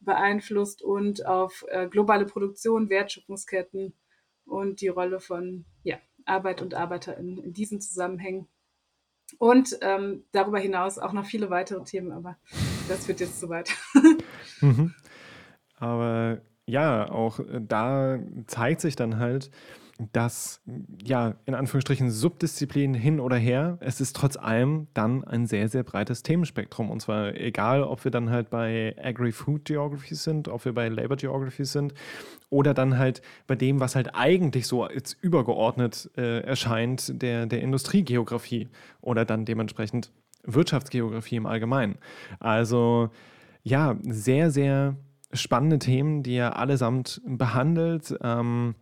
beeinflusst 0.00 0.82
und 0.82 1.24
auf 1.26 1.64
äh, 1.68 1.88
globale 1.88 2.26
Produktion, 2.26 2.90
Wertschöpfungsketten 2.90 3.94
und 4.44 4.80
die 4.80 4.88
Rolle 4.88 5.20
von 5.20 5.64
ja, 5.82 5.98
Arbeit 6.24 6.62
und 6.62 6.74
ArbeiterInnen 6.74 7.38
in 7.38 7.52
diesen 7.52 7.80
Zusammenhängen. 7.80 8.48
Und 9.38 9.76
ähm, 9.82 10.24
darüber 10.32 10.58
hinaus 10.58 10.98
auch 10.98 11.12
noch 11.12 11.26
viele 11.26 11.50
weitere 11.50 11.82
Themen, 11.84 12.12
aber 12.12 12.36
das 12.88 13.06
wird 13.08 13.20
jetzt 13.20 13.40
zu 13.40 13.48
weit. 13.48 13.70
mhm. 14.60 14.94
Aber 15.76 16.40
ja, 16.64 17.10
auch 17.10 17.40
da 17.60 18.18
zeigt 18.46 18.80
sich 18.80 18.96
dann 18.96 19.18
halt, 19.18 19.50
dass, 20.12 20.60
ja, 21.02 21.34
in 21.46 21.54
Anführungsstrichen 21.54 22.10
Subdisziplin 22.10 22.94
hin 22.94 23.20
oder 23.20 23.36
her, 23.36 23.78
es 23.80 24.00
ist 24.00 24.14
trotz 24.14 24.36
allem 24.36 24.88
dann 24.94 25.24
ein 25.24 25.46
sehr, 25.46 25.68
sehr 25.68 25.82
breites 25.82 26.22
Themenspektrum. 26.22 26.90
Und 26.90 27.00
zwar 27.00 27.34
egal, 27.34 27.82
ob 27.82 28.04
wir 28.04 28.10
dann 28.10 28.30
halt 28.30 28.50
bei 28.50 28.94
Agri-Food 29.02 29.64
Geography 29.64 30.14
sind, 30.14 30.48
ob 30.48 30.64
wir 30.64 30.74
bei 30.74 30.88
Labor 30.88 31.16
Geography 31.16 31.64
sind 31.64 31.94
oder 32.50 32.74
dann 32.74 32.98
halt 32.98 33.22
bei 33.46 33.54
dem, 33.56 33.80
was 33.80 33.96
halt 33.96 34.14
eigentlich 34.14 34.66
so 34.66 34.84
als 34.84 35.14
übergeordnet 35.14 36.10
äh, 36.16 36.40
erscheint, 36.40 37.20
der, 37.22 37.46
der 37.46 37.62
Industriegeografie 37.62 38.68
oder 39.00 39.24
dann 39.24 39.44
dementsprechend 39.44 40.12
Wirtschaftsgeografie 40.44 41.36
im 41.36 41.46
Allgemeinen. 41.46 41.96
Also 42.38 43.10
ja, 43.62 43.96
sehr, 44.02 44.50
sehr 44.50 44.96
spannende 45.32 45.78
Themen, 45.78 46.22
die 46.22 46.34
er 46.34 46.56
allesamt 46.56 47.20
behandelt. 47.26 48.16
Ähm, 48.22 48.74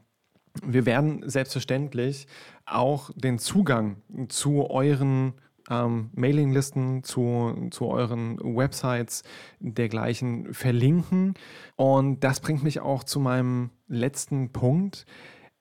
wir 0.63 0.87
werden 0.87 1.29
selbstverständlich 1.29 2.27
auch 2.67 3.11
den 3.15 3.39
Zugang 3.39 3.97
zu 4.29 4.71
euren 4.71 5.35
ähm, 5.71 6.11
Mailinglisten, 6.15 7.03
zu, 7.03 7.69
zu 7.71 7.87
euren 7.87 8.39
Websites 8.39 9.23
dergleichen 9.61 10.53
verlinken. 10.53 11.35
Und 11.77 12.21
das 12.21 12.41
bringt 12.41 12.63
mich 12.63 12.81
auch 12.81 13.05
zu 13.05 13.21
meinem 13.21 13.71
letzten 13.89 14.53
Punkt. 14.53 15.07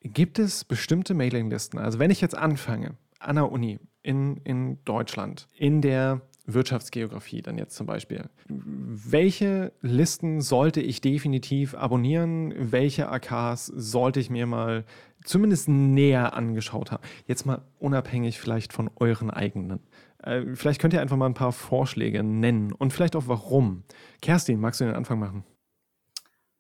Gibt 0.02 0.40
es 0.40 0.66
bestimmte 0.66 1.14
Mailinglisten? 1.14 1.80
Also 1.80 2.00
wenn 2.00 2.12
ich 2.12 2.22
jetzt 2.22 2.38
anfange 2.38 2.98
an 3.20 3.36
der 3.36 3.52
Uni 3.52 3.80
in, 4.02 4.38
in 4.38 4.84
Deutschland, 4.84 5.48
in 5.56 5.82
der 5.82 6.22
Wirtschaftsgeografie 6.46 7.42
dann 7.42 7.58
jetzt 7.58 7.76
zum 7.76 7.88
Beispiel. 7.88 8.30
Welche 8.48 9.72
Listen 9.82 10.42
sollte 10.42 10.82
ich 10.82 11.02
definitiv 11.02 11.74
abonnieren? 11.76 12.54
Welche 12.58 13.10
AKs 13.10 13.68
sollte 13.68 14.20
ich 14.20 14.30
mir 14.30 14.46
mal 14.46 14.84
zumindest 15.24 15.70
näher 15.70 16.34
angeschaut 16.34 16.92
haben? 16.92 17.04
Jetzt 17.28 17.46
mal 17.46 17.62
unabhängig 17.80 18.40
vielleicht 18.40 18.74
von 18.74 18.90
euren 18.96 19.30
eigenen. 19.30 19.80
Äh, 20.20 20.56
vielleicht 20.56 20.82
könnt 20.82 20.94
ihr 20.94 21.02
einfach 21.02 21.18
mal 21.18 21.28
ein 21.28 21.34
paar 21.34 21.54
Vorschläge 21.54 22.24
nennen 22.24 22.72
und 22.74 22.92
vielleicht 22.92 23.16
auch 23.16 23.28
warum. 23.28 23.84
Kerstin, 24.22 24.60
magst 24.60 24.82
du 24.82 24.86
den 24.86 24.96
Anfang 24.96 25.20
machen? 25.20 25.46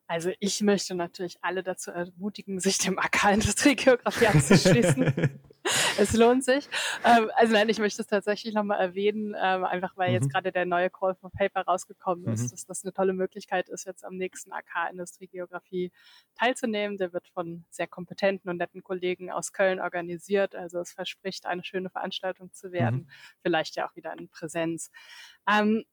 Also 0.07 0.31
ich 0.39 0.61
möchte 0.61 0.95
natürlich 0.95 1.37
alle 1.41 1.63
dazu 1.63 1.91
ermutigen, 1.91 2.59
sich 2.59 2.77
dem 2.77 2.99
AK 2.99 3.33
Industriegeografie 3.33 4.27
anzuschließen. 4.27 5.39
es 5.97 6.13
lohnt 6.13 6.43
sich. 6.43 6.67
Ähm, 7.05 7.31
also 7.35 7.53
nein, 7.53 7.69
ich 7.69 7.79
möchte 7.79 8.01
es 8.01 8.07
tatsächlich 8.07 8.53
nochmal 8.53 8.79
erwähnen, 8.79 9.35
ähm, 9.39 9.63
einfach 9.63 9.95
weil 9.95 10.09
mhm. 10.09 10.15
jetzt 10.15 10.31
gerade 10.31 10.51
der 10.51 10.65
neue 10.65 10.89
Call 10.89 11.15
for 11.15 11.31
Paper 11.31 11.61
rausgekommen 11.61 12.27
ist, 12.27 12.43
mhm. 12.43 12.49
dass 12.49 12.65
das 12.65 12.83
eine 12.83 12.93
tolle 12.93 13.13
Möglichkeit 13.13 13.69
ist, 13.69 13.85
jetzt 13.85 14.03
am 14.03 14.17
nächsten 14.17 14.51
AK 14.51 14.91
Industriegeografie 14.91 15.91
teilzunehmen. 16.35 16.97
Der 16.97 17.13
wird 17.13 17.27
von 17.29 17.63
sehr 17.69 17.87
kompetenten 17.87 18.49
und 18.49 18.57
netten 18.57 18.83
Kollegen 18.83 19.31
aus 19.31 19.53
Köln 19.53 19.79
organisiert. 19.79 20.55
Also 20.55 20.79
es 20.79 20.91
verspricht, 20.91 21.45
eine 21.45 21.63
schöne 21.63 21.89
Veranstaltung 21.89 22.51
zu 22.51 22.71
werden. 22.71 22.99
Mhm. 22.99 23.09
Vielleicht 23.41 23.75
ja 23.75 23.87
auch 23.87 23.95
wieder 23.95 24.13
in 24.17 24.27
Präsenz. 24.29 24.91
Ähm, 25.49 25.85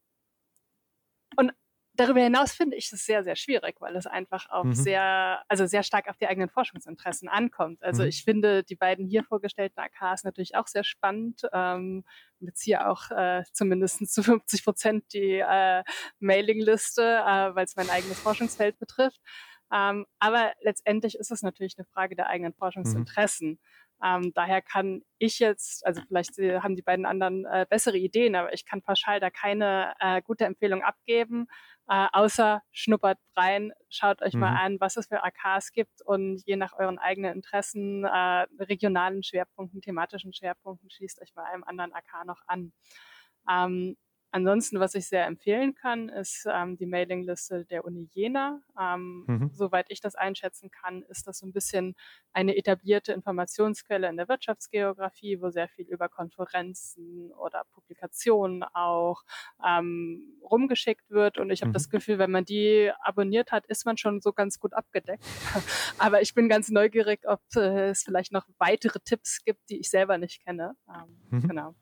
und 1.36 1.52
Darüber 2.00 2.20
hinaus 2.22 2.52
finde 2.52 2.78
ich 2.78 2.90
es 2.90 3.04
sehr, 3.04 3.22
sehr 3.24 3.36
schwierig, 3.36 3.78
weil 3.78 3.94
es 3.94 4.06
einfach 4.06 4.48
auch 4.48 4.64
mhm. 4.64 4.72
sehr, 4.72 5.44
also 5.48 5.66
sehr 5.66 5.82
stark 5.82 6.08
auf 6.08 6.16
die 6.16 6.26
eigenen 6.26 6.48
Forschungsinteressen 6.48 7.28
ankommt. 7.28 7.82
Also 7.82 8.04
mhm. 8.04 8.08
ich 8.08 8.24
finde 8.24 8.64
die 8.64 8.74
beiden 8.74 9.06
hier 9.06 9.22
vorgestellten 9.22 9.78
AKs 9.78 10.24
natürlich 10.24 10.54
auch 10.54 10.66
sehr 10.66 10.82
spannend. 10.82 11.42
Ähm, 11.52 12.06
beziehe 12.38 12.88
auch 12.88 13.10
äh, 13.10 13.42
zumindest 13.52 14.10
zu 14.10 14.22
50 14.22 14.64
Prozent 14.64 15.12
die 15.12 15.44
äh, 15.46 15.82
Mailingliste, 16.20 17.02
äh, 17.02 17.54
weil 17.54 17.66
es 17.66 17.76
mein 17.76 17.90
eigenes 17.90 18.18
Forschungsfeld 18.18 18.78
betrifft. 18.78 19.20
Ähm, 19.70 20.06
aber 20.20 20.54
letztendlich 20.62 21.16
ist 21.16 21.30
es 21.30 21.42
natürlich 21.42 21.74
eine 21.76 21.84
Frage 21.84 22.16
der 22.16 22.28
eigenen 22.28 22.52
mhm. 22.52 22.58
Forschungsinteressen. 22.58 23.50
Mhm. 23.50 23.58
Ähm, 24.02 24.32
daher 24.34 24.62
kann 24.62 25.02
ich 25.18 25.38
jetzt, 25.38 25.84
also 25.84 26.00
vielleicht 26.08 26.38
haben 26.38 26.74
die 26.74 26.82
beiden 26.82 27.04
anderen 27.04 27.44
äh, 27.44 27.66
bessere 27.68 27.98
Ideen, 27.98 28.34
aber 28.34 28.54
ich 28.54 28.64
kann 28.64 28.80
pauschal 28.80 29.20
da 29.20 29.28
keine 29.28 29.92
äh, 30.00 30.22
gute 30.22 30.46
Empfehlung 30.46 30.82
abgeben, 30.82 31.46
äh, 31.90 32.06
außer 32.12 32.62
schnuppert 32.70 33.18
rein, 33.36 33.72
schaut 33.88 34.22
euch 34.22 34.34
mhm. 34.34 34.40
mal 34.40 34.56
an, 34.64 34.78
was 34.78 34.96
es 34.96 35.08
für 35.08 35.24
AKs 35.24 35.72
gibt 35.72 36.00
und 36.02 36.40
je 36.46 36.54
nach 36.54 36.72
euren 36.78 37.00
eigenen 37.00 37.34
Interessen, 37.34 38.04
äh, 38.04 38.46
regionalen 38.60 39.24
Schwerpunkten, 39.24 39.82
thematischen 39.82 40.32
Schwerpunkten, 40.32 40.88
schließt 40.88 41.20
euch 41.20 41.34
bei 41.34 41.42
einem 41.42 41.64
anderen 41.64 41.92
AK 41.92 42.26
noch 42.26 42.42
an. 42.46 42.72
Ähm, 43.50 43.96
Ansonsten, 44.32 44.78
was 44.78 44.94
ich 44.94 45.08
sehr 45.08 45.26
empfehlen 45.26 45.74
kann, 45.74 46.08
ist 46.08 46.46
ähm, 46.48 46.76
die 46.76 46.86
Mailingliste 46.86 47.64
der 47.64 47.84
Uni 47.84 48.08
Jena. 48.12 48.60
Ähm, 48.80 49.24
mhm. 49.26 49.50
Soweit 49.52 49.86
ich 49.88 50.00
das 50.00 50.14
einschätzen 50.14 50.70
kann, 50.70 51.02
ist 51.08 51.26
das 51.26 51.38
so 51.38 51.46
ein 51.46 51.52
bisschen 51.52 51.96
eine 52.32 52.56
etablierte 52.56 53.12
Informationsquelle 53.12 54.08
in 54.08 54.16
der 54.16 54.28
Wirtschaftsgeografie, 54.28 55.40
wo 55.40 55.50
sehr 55.50 55.68
viel 55.68 55.86
über 55.86 56.08
Konferenzen 56.08 57.32
oder 57.32 57.64
Publikationen 57.72 58.62
auch 58.62 59.22
ähm, 59.66 60.38
rumgeschickt 60.48 61.10
wird. 61.10 61.38
Und 61.38 61.50
ich 61.50 61.62
habe 61.62 61.70
mhm. 61.70 61.74
das 61.74 61.90
Gefühl, 61.90 62.18
wenn 62.18 62.30
man 62.30 62.44
die 62.44 62.92
abonniert 63.00 63.50
hat, 63.50 63.66
ist 63.66 63.84
man 63.84 63.96
schon 63.96 64.20
so 64.20 64.32
ganz 64.32 64.60
gut 64.60 64.74
abgedeckt. 64.74 65.24
Aber 65.98 66.22
ich 66.22 66.34
bin 66.34 66.48
ganz 66.48 66.68
neugierig, 66.68 67.26
ob 67.26 67.40
äh, 67.56 67.90
es 67.90 68.04
vielleicht 68.04 68.30
noch 68.30 68.46
weitere 68.58 69.00
Tipps 69.00 69.44
gibt, 69.44 69.68
die 69.70 69.80
ich 69.80 69.90
selber 69.90 70.18
nicht 70.18 70.44
kenne. 70.44 70.76
Ähm, 70.88 71.18
mhm. 71.30 71.48
Genau. 71.48 71.74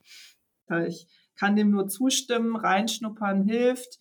Ich 0.86 1.06
kann 1.38 1.56
dem 1.56 1.70
nur 1.70 1.88
zustimmen, 1.88 2.56
reinschnuppern 2.56 3.44
hilft. 3.44 4.00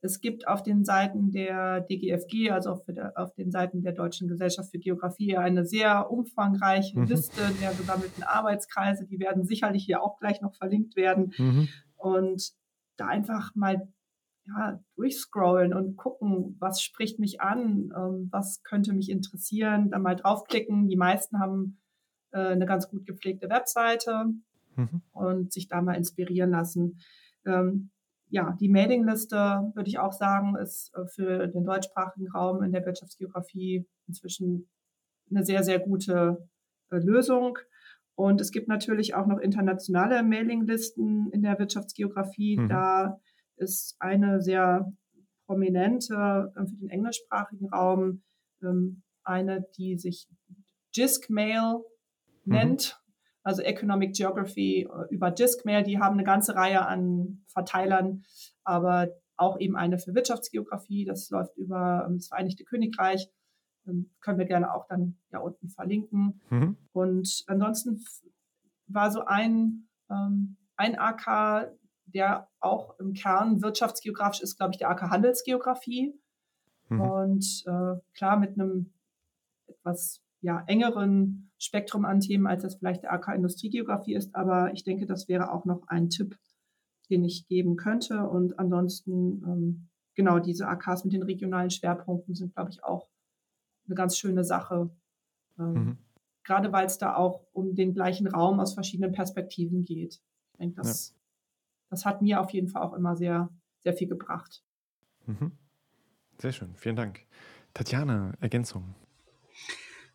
Es 0.00 0.20
gibt 0.20 0.46
auf 0.46 0.62
den 0.62 0.84
Seiten 0.84 1.32
der 1.32 1.80
DGFG, 1.80 2.50
also 2.50 2.72
auf, 2.72 3.34
den 3.36 3.50
Seiten 3.50 3.82
der 3.82 3.92
Deutschen 3.92 4.28
Gesellschaft 4.28 4.70
für 4.70 4.78
Geografie, 4.78 5.38
eine 5.38 5.64
sehr 5.64 6.10
umfangreiche 6.10 6.98
mhm. 6.98 7.06
Liste 7.06 7.40
der 7.62 7.72
gesammelten 7.72 8.22
Arbeitskreise. 8.22 9.06
Die 9.06 9.18
werden 9.18 9.44
sicherlich 9.44 9.84
hier 9.84 10.02
auch 10.02 10.18
gleich 10.18 10.42
noch 10.42 10.54
verlinkt 10.56 10.94
werden. 10.94 11.32
Mhm. 11.38 11.68
Und 11.96 12.50
da 12.98 13.06
einfach 13.06 13.54
mal 13.54 13.88
ja, 14.46 14.78
durchscrollen 14.96 15.72
und 15.72 15.96
gucken, 15.96 16.56
was 16.58 16.82
spricht 16.82 17.18
mich 17.18 17.40
an, 17.40 17.90
ähm, 17.96 18.28
was 18.30 18.62
könnte 18.62 18.92
mich 18.92 19.08
interessieren, 19.08 19.90
dann 19.90 20.02
mal 20.02 20.16
draufklicken. 20.16 20.86
Die 20.86 20.96
meisten 20.96 21.40
haben 21.40 21.80
äh, 22.32 22.40
eine 22.40 22.66
ganz 22.66 22.90
gut 22.90 23.06
gepflegte 23.06 23.48
Webseite 23.48 24.26
mhm. 24.76 25.02
und 25.12 25.52
sich 25.52 25.68
da 25.68 25.82
mal 25.82 25.94
inspirieren 25.94 26.50
lassen. 26.50 26.98
Ähm, 27.46 27.90
ja, 28.28 28.56
die 28.60 28.68
Mailingliste, 28.68 29.36
würde 29.74 29.88
ich 29.88 29.98
auch 29.98 30.12
sagen, 30.12 30.56
ist 30.56 30.92
äh, 30.94 31.06
für 31.06 31.46
den 31.48 31.64
deutschsprachigen 31.64 32.28
Raum 32.30 32.62
in 32.62 32.72
der 32.72 32.84
Wirtschaftsgeografie 32.84 33.86
inzwischen 34.06 34.68
eine 35.30 35.44
sehr, 35.44 35.62
sehr 35.62 35.78
gute 35.78 36.48
äh, 36.90 36.96
Lösung. 36.96 37.58
Und 38.16 38.40
es 38.40 38.50
gibt 38.50 38.68
natürlich 38.68 39.14
auch 39.14 39.26
noch 39.26 39.38
internationale 39.38 40.22
Mailinglisten 40.22 41.30
in 41.32 41.42
der 41.42 41.58
Wirtschaftsgeografie. 41.58 42.58
Mhm. 42.58 42.68
Da 42.68 43.20
ist 43.56 43.96
eine 44.00 44.40
sehr 44.40 44.92
prominente 45.46 46.52
äh, 46.56 46.66
für 46.66 46.76
den 46.76 46.90
englischsprachigen 46.90 47.68
Raum, 47.68 48.22
ähm, 48.62 49.02
eine, 49.22 49.64
die 49.76 49.98
sich 49.98 50.28
JISC 50.92 51.30
Mail 51.30 51.82
mhm. 52.44 52.52
nennt 52.52 53.03
also 53.44 53.62
Economic 53.62 54.14
Geography 54.14 54.88
äh, 54.90 55.14
über 55.14 55.30
Diskmail, 55.30 55.84
die 55.84 56.00
haben 56.00 56.14
eine 56.14 56.24
ganze 56.24 56.56
Reihe 56.56 56.84
an 56.86 57.44
Verteilern, 57.46 58.24
aber 58.64 59.08
auch 59.36 59.60
eben 59.60 59.76
eine 59.76 59.98
für 59.98 60.14
Wirtschaftsgeografie, 60.14 61.04
das 61.04 61.30
läuft 61.30 61.56
über 61.56 62.06
ähm, 62.08 62.16
das 62.16 62.28
Vereinigte 62.28 62.64
Königreich, 62.64 63.28
ähm, 63.86 64.10
können 64.20 64.38
wir 64.38 64.46
gerne 64.46 64.74
auch 64.74 64.86
dann 64.88 65.18
ja 65.30 65.40
unten 65.40 65.68
verlinken. 65.68 66.40
Mhm. 66.50 66.76
Und 66.92 67.44
ansonsten 67.46 68.02
war 68.86 69.10
so 69.10 69.24
ein, 69.24 69.88
ähm, 70.10 70.56
ein 70.76 70.98
AK, 70.98 71.72
der 72.06 72.48
auch 72.60 72.98
im 72.98 73.12
Kern 73.12 73.62
wirtschaftsgeografisch 73.62 74.40
ist, 74.40 74.56
glaube 74.56 74.72
ich, 74.72 74.78
der 74.78 74.88
AK 74.88 75.10
Handelsgeografie. 75.10 76.18
Mhm. 76.88 77.00
Und 77.00 77.64
äh, 77.66 78.00
klar 78.14 78.38
mit 78.38 78.58
einem 78.58 78.92
etwas 79.66 80.22
ja, 80.44 80.62
engeren 80.66 81.50
Spektrum 81.56 82.04
an 82.04 82.20
Themen, 82.20 82.46
als 82.46 82.62
das 82.62 82.74
vielleicht 82.74 83.04
der 83.04 83.14
AK 83.14 83.34
Industriegeografie 83.34 84.14
ist. 84.14 84.34
Aber 84.34 84.74
ich 84.74 84.84
denke, 84.84 85.06
das 85.06 85.26
wäre 85.26 85.50
auch 85.50 85.64
noch 85.64 85.88
ein 85.88 86.10
Tipp, 86.10 86.38
den 87.08 87.24
ich 87.24 87.46
geben 87.46 87.76
könnte. 87.76 88.28
Und 88.28 88.58
ansonsten, 88.58 89.42
ähm, 89.42 89.88
genau, 90.14 90.40
diese 90.40 90.68
AKs 90.68 91.04
mit 91.04 91.14
den 91.14 91.22
regionalen 91.22 91.70
Schwerpunkten 91.70 92.34
sind, 92.34 92.54
glaube 92.54 92.70
ich, 92.70 92.84
auch 92.84 93.08
eine 93.86 93.94
ganz 93.94 94.18
schöne 94.18 94.44
Sache. 94.44 94.90
Ähm, 95.58 95.72
mhm. 95.72 95.98
Gerade 96.42 96.72
weil 96.72 96.84
es 96.84 96.98
da 96.98 97.16
auch 97.16 97.46
um 97.54 97.74
den 97.74 97.94
gleichen 97.94 98.26
Raum 98.26 98.60
aus 98.60 98.74
verschiedenen 98.74 99.12
Perspektiven 99.12 99.82
geht. 99.82 100.20
Ich 100.52 100.58
denke, 100.58 100.76
das, 100.76 101.08
ja. 101.08 101.16
das 101.88 102.04
hat 102.04 102.20
mir 102.20 102.42
auf 102.42 102.50
jeden 102.50 102.68
Fall 102.68 102.82
auch 102.82 102.92
immer 102.92 103.16
sehr, 103.16 103.48
sehr 103.78 103.94
viel 103.94 104.08
gebracht. 104.08 104.62
Mhm. 105.24 105.52
Sehr 106.38 106.52
schön, 106.52 106.74
vielen 106.76 106.96
Dank. 106.96 107.24
Tatjana, 107.72 108.34
Ergänzung. 108.40 108.94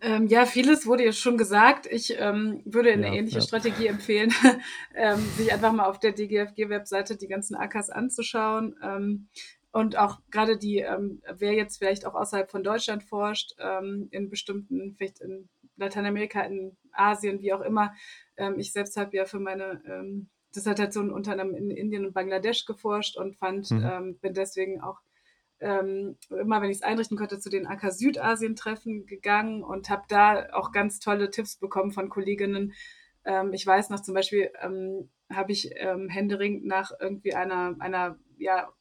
Ähm, 0.02 0.28
ja, 0.28 0.46
vieles 0.46 0.86
wurde 0.86 1.06
ja 1.06 1.12
schon 1.12 1.38
gesagt. 1.38 1.86
Ich 1.86 2.18
ähm, 2.18 2.62
würde 2.66 2.92
eine 2.92 3.08
ja, 3.08 3.14
ähnliche 3.14 3.40
ja. 3.40 3.44
Strategie 3.44 3.88
empfehlen, 3.88 4.34
ähm, 4.96 5.20
sich 5.36 5.52
einfach 5.52 5.74
mal 5.74 5.86
auf 5.86 6.00
der 6.00 6.14
DGFG-Webseite 6.14 7.18
die 7.18 7.28
ganzen 7.28 7.56
AKs 7.56 7.90
anzuschauen. 7.90 8.76
Ähm, 8.82 9.28
und 9.72 9.98
auch 9.98 10.20
gerade 10.32 10.58
die, 10.58 10.78
ähm, 10.78 11.22
wer 11.32 11.54
jetzt 11.54 11.78
vielleicht 11.78 12.06
auch 12.06 12.16
außerhalb 12.16 12.50
von 12.50 12.64
Deutschland 12.64 13.04
forscht, 13.04 13.54
ähm, 13.60 14.08
in 14.12 14.30
bestimmten, 14.30 14.96
vielleicht 14.98 15.20
in 15.20 15.50
Lateinamerika, 15.76 16.42
in 16.42 16.78
Asien, 16.92 17.42
wie 17.42 17.54
auch 17.54 17.62
immer. 17.62 17.94
ich 18.58 18.74
selbst 18.74 18.98
habe 18.98 19.16
ja 19.16 19.24
für 19.24 19.40
meine 19.40 19.82
Dissertation 20.54 21.10
unter 21.10 21.32
anderem 21.32 21.56
in 21.56 21.72
Indien 21.72 22.06
und 22.06 22.14
Bangladesch 22.14 22.66
geforscht 22.66 23.16
und 23.16 23.38
fand, 23.38 23.72
mhm. 23.72 24.18
bin 24.20 24.34
deswegen 24.34 24.82
auch 24.82 25.00
ähm, 25.62 26.18
immer, 26.30 26.62
wenn 26.62 26.70
ich 26.70 26.78
es 26.78 26.84
einrichten 26.84 27.18
konnte, 27.18 27.40
zu 27.40 27.50
den 27.50 27.68
AK 27.68 27.92
Südasien-Treffen 27.92 29.06
gegangen 29.06 29.64
und 29.64 29.90
habe 29.90 30.04
da 30.08 30.48
auch 30.54 30.72
ganz 30.72 31.00
tolle 31.00 31.30
Tipps 31.30 31.58
bekommen 31.58 31.92
von 31.92 32.10
Kolleginnen. 32.10 32.74
Ähm, 33.26 33.54
ich 33.54 33.66
weiß 33.66 33.90
noch 33.90 34.02
zum 34.02 34.14
Beispiel, 34.14 34.52
ähm, 34.62 35.10
habe 35.32 35.52
ich 35.52 35.72
ähm, 35.76 36.10
händeringend 36.10 36.66
nach 36.66 36.92
irgendwie 37.00 37.34
einer, 37.34 37.76
einer 37.80 38.18
ja, 38.40 38.72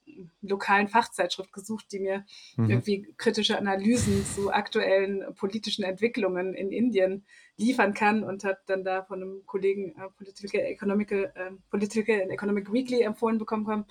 lokalen 0.41 0.89
Fachzeitschrift 0.89 1.53
gesucht, 1.53 1.87
die 1.93 2.01
mir 2.01 2.25
mhm. 2.57 2.71
irgendwie 2.71 3.15
kritische 3.17 3.59
Analysen 3.59 4.25
zu 4.25 4.53
aktuellen 4.53 5.35
politischen 5.35 5.85
Entwicklungen 5.85 6.55
in 6.55 6.71
Indien 6.71 7.27
liefern 7.57 7.93
kann 7.93 8.25
und 8.25 8.45
habe 8.45 8.59
dann 8.67 8.85
da 8.85 9.03
von 9.03 9.21
einem 9.21 9.43
Kollegen 9.47 9.95
äh, 9.97 10.09
Political, 10.17 10.61
Economical, 10.61 11.33
äh, 11.35 11.51
Political 11.71 12.23
and 12.23 12.31
Economic 12.31 12.73
Weekly 12.73 13.03
empfohlen 13.03 13.39
bekommen, 13.39 13.85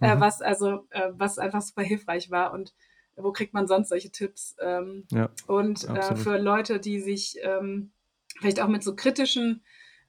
äh, 0.00 0.14
mhm. 0.14 0.20
was 0.20 0.40
also 0.40 0.86
äh, 0.90 1.10
was 1.12 1.38
einfach 1.38 1.62
super 1.62 1.82
hilfreich 1.82 2.30
war 2.30 2.52
und 2.52 2.74
wo 3.16 3.32
kriegt 3.32 3.52
man 3.52 3.66
sonst 3.66 3.88
solche 3.88 4.10
Tipps? 4.10 4.54
Ähm, 4.60 5.04
ja, 5.10 5.28
und 5.48 5.88
äh, 5.88 6.14
für 6.14 6.38
Leute, 6.38 6.78
die 6.78 7.00
sich 7.00 7.36
ähm, 7.42 7.90
vielleicht 8.38 8.60
auch 8.60 8.68
mit 8.68 8.84
so 8.84 8.94
kritischen 8.94 9.62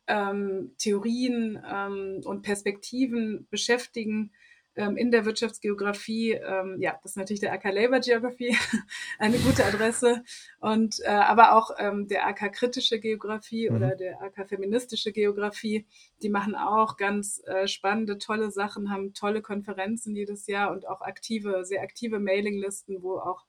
ähm, 0.10 0.74
Theorien 0.78 1.64
ähm, 1.68 2.22
und 2.26 2.42
Perspektiven 2.42 3.48
beschäftigen, 3.50 4.32
ähm, 4.76 4.98
in 4.98 5.12
der 5.12 5.26
Wirtschaftsgeografie, 5.26 6.34
ähm, 6.34 6.78
ja, 6.80 6.98
das 7.04 7.12
ist 7.12 7.18
natürlich 7.18 7.40
der 7.42 7.54
AK 7.54 7.66
Labor 7.74 8.00
Geography, 8.00 8.56
eine 9.20 9.38
gute 9.38 9.66
Adresse. 9.66 10.24
Und 10.60 11.00
äh, 11.04 11.10
aber 11.10 11.56
auch 11.56 11.72
ähm, 11.80 12.08
der 12.08 12.28
AK 12.28 12.54
kritische 12.54 13.00
Geografie 13.00 13.70
mhm. 13.70 13.76
oder 13.76 13.96
der 13.96 14.22
AK 14.22 14.48
feministische 14.48 15.12
Geografie, 15.12 15.86
die 16.22 16.30
machen 16.30 16.56
auch 16.56 16.98
ganz 16.98 17.42
äh, 17.46 17.68
spannende, 17.68 18.18
tolle 18.18 18.52
Sachen, 18.52 18.92
haben 18.92 19.14
tolle 19.14 19.42
Konferenzen 19.42 20.16
jedes 20.16 20.48
Jahr 20.48 20.72
und 20.72 20.88
auch 20.88 21.02
aktive, 21.02 21.66
sehr 21.66 21.82
aktive 21.82 22.20
Mailinglisten, 22.20 23.02
wo 23.02 23.18
auch 23.18 23.46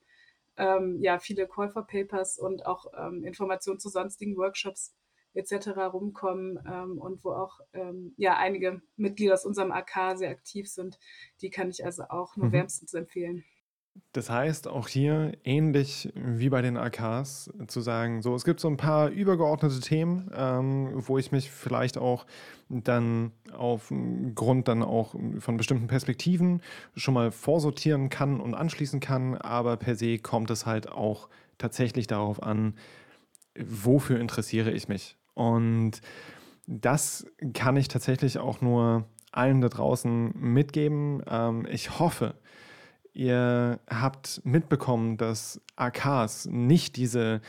ähm, 0.57 0.99
ja, 1.01 1.19
viele 1.19 1.47
Call 1.47 1.69
for 1.69 1.87
Papers 1.87 2.37
und 2.37 2.65
auch 2.65 2.85
ähm, 2.97 3.23
Informationen 3.23 3.79
zu 3.79 3.89
sonstigen 3.89 4.35
Workshops 4.37 4.93
etc. 5.33 5.69
rumkommen 5.93 6.59
ähm, 6.67 6.97
und 6.97 7.23
wo 7.23 7.31
auch 7.31 7.59
ähm, 7.73 8.13
ja 8.17 8.37
einige 8.37 8.81
Mitglieder 8.95 9.33
aus 9.33 9.45
unserem 9.45 9.71
AK 9.71 10.17
sehr 10.17 10.29
aktiv 10.29 10.69
sind. 10.69 10.99
Die 11.41 11.49
kann 11.49 11.69
ich 11.69 11.85
also 11.85 12.03
auch 12.09 12.35
nur 12.35 12.47
mhm. 12.47 12.53
wärmstens 12.53 12.93
empfehlen. 12.93 13.43
Das 14.13 14.29
heißt, 14.29 14.67
auch 14.67 14.87
hier 14.87 15.37
ähnlich 15.43 16.11
wie 16.15 16.49
bei 16.49 16.61
den 16.61 16.77
AKs 16.77 17.51
zu 17.67 17.81
sagen, 17.81 18.21
so 18.21 18.35
es 18.35 18.45
gibt 18.45 18.59
so 18.59 18.69
ein 18.69 18.77
paar 18.77 19.09
übergeordnete 19.09 19.79
Themen, 19.79 20.29
ähm, 20.33 20.91
wo 20.95 21.17
ich 21.17 21.31
mich 21.31 21.51
vielleicht 21.51 21.97
auch 21.97 22.25
dann 22.69 23.31
aufgrund 23.53 24.67
dann 24.67 24.83
auch 24.83 25.15
von 25.39 25.57
bestimmten 25.57 25.87
Perspektiven 25.87 26.61
schon 26.95 27.13
mal 27.13 27.31
vorsortieren 27.31 28.09
kann 28.09 28.39
und 28.39 28.53
anschließen 28.53 28.99
kann, 28.99 29.35
aber 29.35 29.77
per 29.77 29.95
se 29.95 30.19
kommt 30.19 30.51
es 30.51 30.65
halt 30.65 30.89
auch 30.89 31.29
tatsächlich 31.57 32.07
darauf 32.07 32.41
an, 32.41 32.75
wofür 33.57 34.19
interessiere 34.19 34.71
ich 34.71 34.87
mich. 34.87 35.17
Und 35.33 36.01
das 36.67 37.25
kann 37.53 37.77
ich 37.77 37.87
tatsächlich 37.87 38.39
auch 38.39 38.61
nur 38.61 39.05
allen 39.31 39.61
da 39.61 39.69
draußen 39.69 40.33
mitgeben. 40.35 41.23
Ähm, 41.27 41.65
ich 41.69 41.99
hoffe, 41.99 42.35
ihr 43.13 43.79
habt 43.89 44.41
mitbekommen, 44.43 45.17
dass 45.17 45.61
AKs 45.75 46.47
nicht 46.47 46.95
diese 46.95 47.41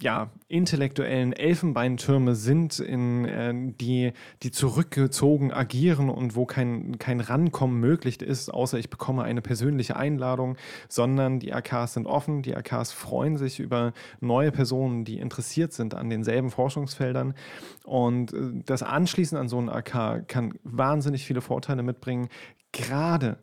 ja, 0.00 0.30
intellektuellen 0.48 1.32
Elfenbeintürme 1.32 2.34
sind, 2.34 2.78
in 2.78 3.24
äh, 3.24 3.52
die, 3.80 4.12
die 4.42 4.50
zurückgezogen 4.50 5.52
agieren 5.52 6.08
und 6.08 6.34
wo 6.34 6.46
kein, 6.46 6.98
kein 6.98 7.20
Rankommen 7.20 7.78
möglich 7.78 8.22
ist, 8.22 8.48
außer 8.48 8.78
ich 8.78 8.88
bekomme 8.88 9.22
eine 9.22 9.42
persönliche 9.42 9.96
Einladung, 9.96 10.56
sondern 10.88 11.40
die 11.40 11.52
AKs 11.52 11.94
sind 11.94 12.06
offen, 12.06 12.42
die 12.42 12.56
AKs 12.56 12.92
freuen 12.92 13.36
sich 13.36 13.60
über 13.60 13.92
neue 14.20 14.52
Personen, 14.52 15.04
die 15.04 15.18
interessiert 15.18 15.72
sind 15.72 15.94
an 15.94 16.08
denselben 16.08 16.50
Forschungsfeldern. 16.50 17.34
Und 17.84 18.32
äh, 18.32 18.62
das 18.64 18.82
Anschließen 18.82 19.36
an 19.36 19.48
so 19.48 19.58
einen 19.58 19.68
AK 19.68 20.26
kann 20.28 20.54
wahnsinnig 20.62 21.26
viele 21.26 21.40
Vorteile 21.40 21.82
mitbringen, 21.82 22.28
gerade 22.72 23.38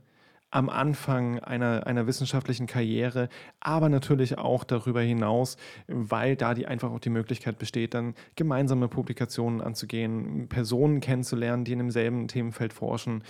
am 0.57 0.69
Anfang 0.69 1.37
einer, 1.37 1.85
einer 1.85 2.07
wissenschaftlichen 2.07 2.65
Karriere, 2.65 3.29
aber 3.59 3.89
natürlich 3.89 4.39
auch 4.39 4.63
darüber 4.63 5.01
hinaus, 5.01 5.55
weil 5.85 6.35
da 6.35 6.55
die 6.55 6.65
einfach 6.65 6.89
auch 6.89 6.99
die 6.99 7.11
Möglichkeit 7.11 7.59
besteht, 7.59 7.93
dann 7.93 8.15
gemeinsame 8.35 8.87
Publikationen 8.87 9.61
anzugehen, 9.61 10.49
Personen 10.49 10.99
kennenzulernen, 10.99 11.63
die 11.63 11.73
in 11.73 11.77
demselben 11.77 12.27
Themenfeld 12.27 12.73
forschen. 12.73 13.23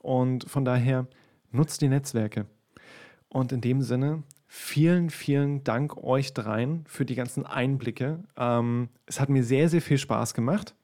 Und 0.00 0.50
von 0.50 0.64
daher 0.64 1.06
nutzt 1.52 1.82
die 1.82 1.88
Netzwerke. 1.88 2.46
Und 3.28 3.52
in 3.52 3.60
dem 3.60 3.80
Sinne, 3.82 4.24
vielen, 4.48 5.10
vielen 5.10 5.62
Dank 5.62 5.96
euch 6.02 6.34
dreien 6.34 6.82
für 6.88 7.04
die 7.04 7.14
ganzen 7.14 7.46
Einblicke. 7.46 8.24
Ähm, 8.36 8.88
es 9.06 9.20
hat 9.20 9.28
mir 9.28 9.44
sehr, 9.44 9.68
sehr 9.68 9.82
viel 9.82 9.98
Spaß 9.98 10.34
gemacht. 10.34 10.74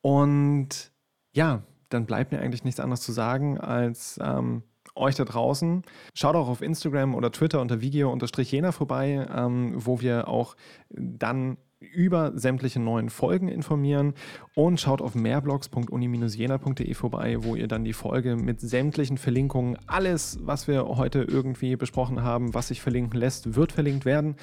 Und 0.00 0.90
ja, 1.32 1.64
dann 1.88 2.06
bleibt 2.06 2.32
mir 2.32 2.40
eigentlich 2.40 2.64
nichts 2.64 2.80
anderes 2.80 3.00
zu 3.00 3.12
sagen 3.12 3.58
als 3.58 4.18
ähm, 4.22 4.62
euch 4.94 5.14
da 5.14 5.24
draußen. 5.24 5.82
Schaut 6.14 6.36
auch 6.36 6.48
auf 6.48 6.62
Instagram 6.62 7.14
oder 7.14 7.30
Twitter 7.30 7.60
unter 7.60 7.80
Video-Jena 7.80 8.72
vorbei, 8.72 9.26
ähm, 9.34 9.74
wo 9.76 10.00
wir 10.00 10.28
auch 10.28 10.56
dann 10.88 11.58
über 11.78 12.32
sämtliche 12.34 12.80
neuen 12.80 13.10
Folgen 13.10 13.48
informieren 13.48 14.14
und 14.54 14.80
schaut 14.80 15.02
auf 15.02 15.14
mehrblogs.uni-jena.de 15.14 16.94
vorbei, 16.94 17.36
wo 17.40 17.54
ihr 17.54 17.68
dann 17.68 17.84
die 17.84 17.92
Folge 17.92 18.36
mit 18.36 18.60
sämtlichen 18.60 19.18
Verlinkungen, 19.18 19.76
alles, 19.86 20.38
was 20.42 20.68
wir 20.68 20.86
heute 20.86 21.22
irgendwie 21.22 21.76
besprochen 21.76 22.22
haben, 22.22 22.54
was 22.54 22.68
sich 22.68 22.80
verlinken 22.80 23.20
lässt, 23.20 23.56
wird 23.56 23.72
verlinkt 23.72 24.06
werden. 24.06 24.36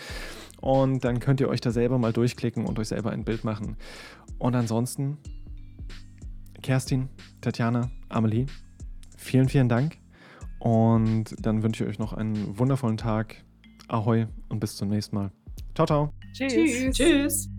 Und 0.62 1.04
dann 1.04 1.20
könnt 1.20 1.42
ihr 1.42 1.50
euch 1.50 1.60
da 1.60 1.72
selber 1.72 1.98
mal 1.98 2.14
durchklicken 2.14 2.66
und 2.66 2.78
euch 2.80 2.90
selber 2.90 3.12
ein 3.12 3.26
Bild 3.26 3.44
machen. 3.44 3.78
Und 4.38 4.56
ansonsten 4.56 5.18
Kerstin, 6.64 7.10
Tatjana, 7.42 7.92
Amelie, 8.10 8.48
vielen, 9.18 9.48
vielen 9.50 9.70
Dank. 9.70 9.98
Und 10.60 11.36
dann 11.40 11.62
wünsche 11.62 11.84
ich 11.84 11.90
euch 11.90 12.00
noch 12.00 12.14
einen 12.14 12.58
wundervollen 12.58 12.98
Tag. 12.98 13.36
Ahoi 13.90 14.28
und 14.50 14.60
bis 14.60 14.78
zum 14.78 14.90
nächsten 14.90 15.16
Mal. 15.16 15.32
Ciao, 15.76 15.86
ciao. 15.86 16.14
Tschüss. 16.34 16.54
Tschüss. 16.54 16.96
Tschüss. 16.96 17.50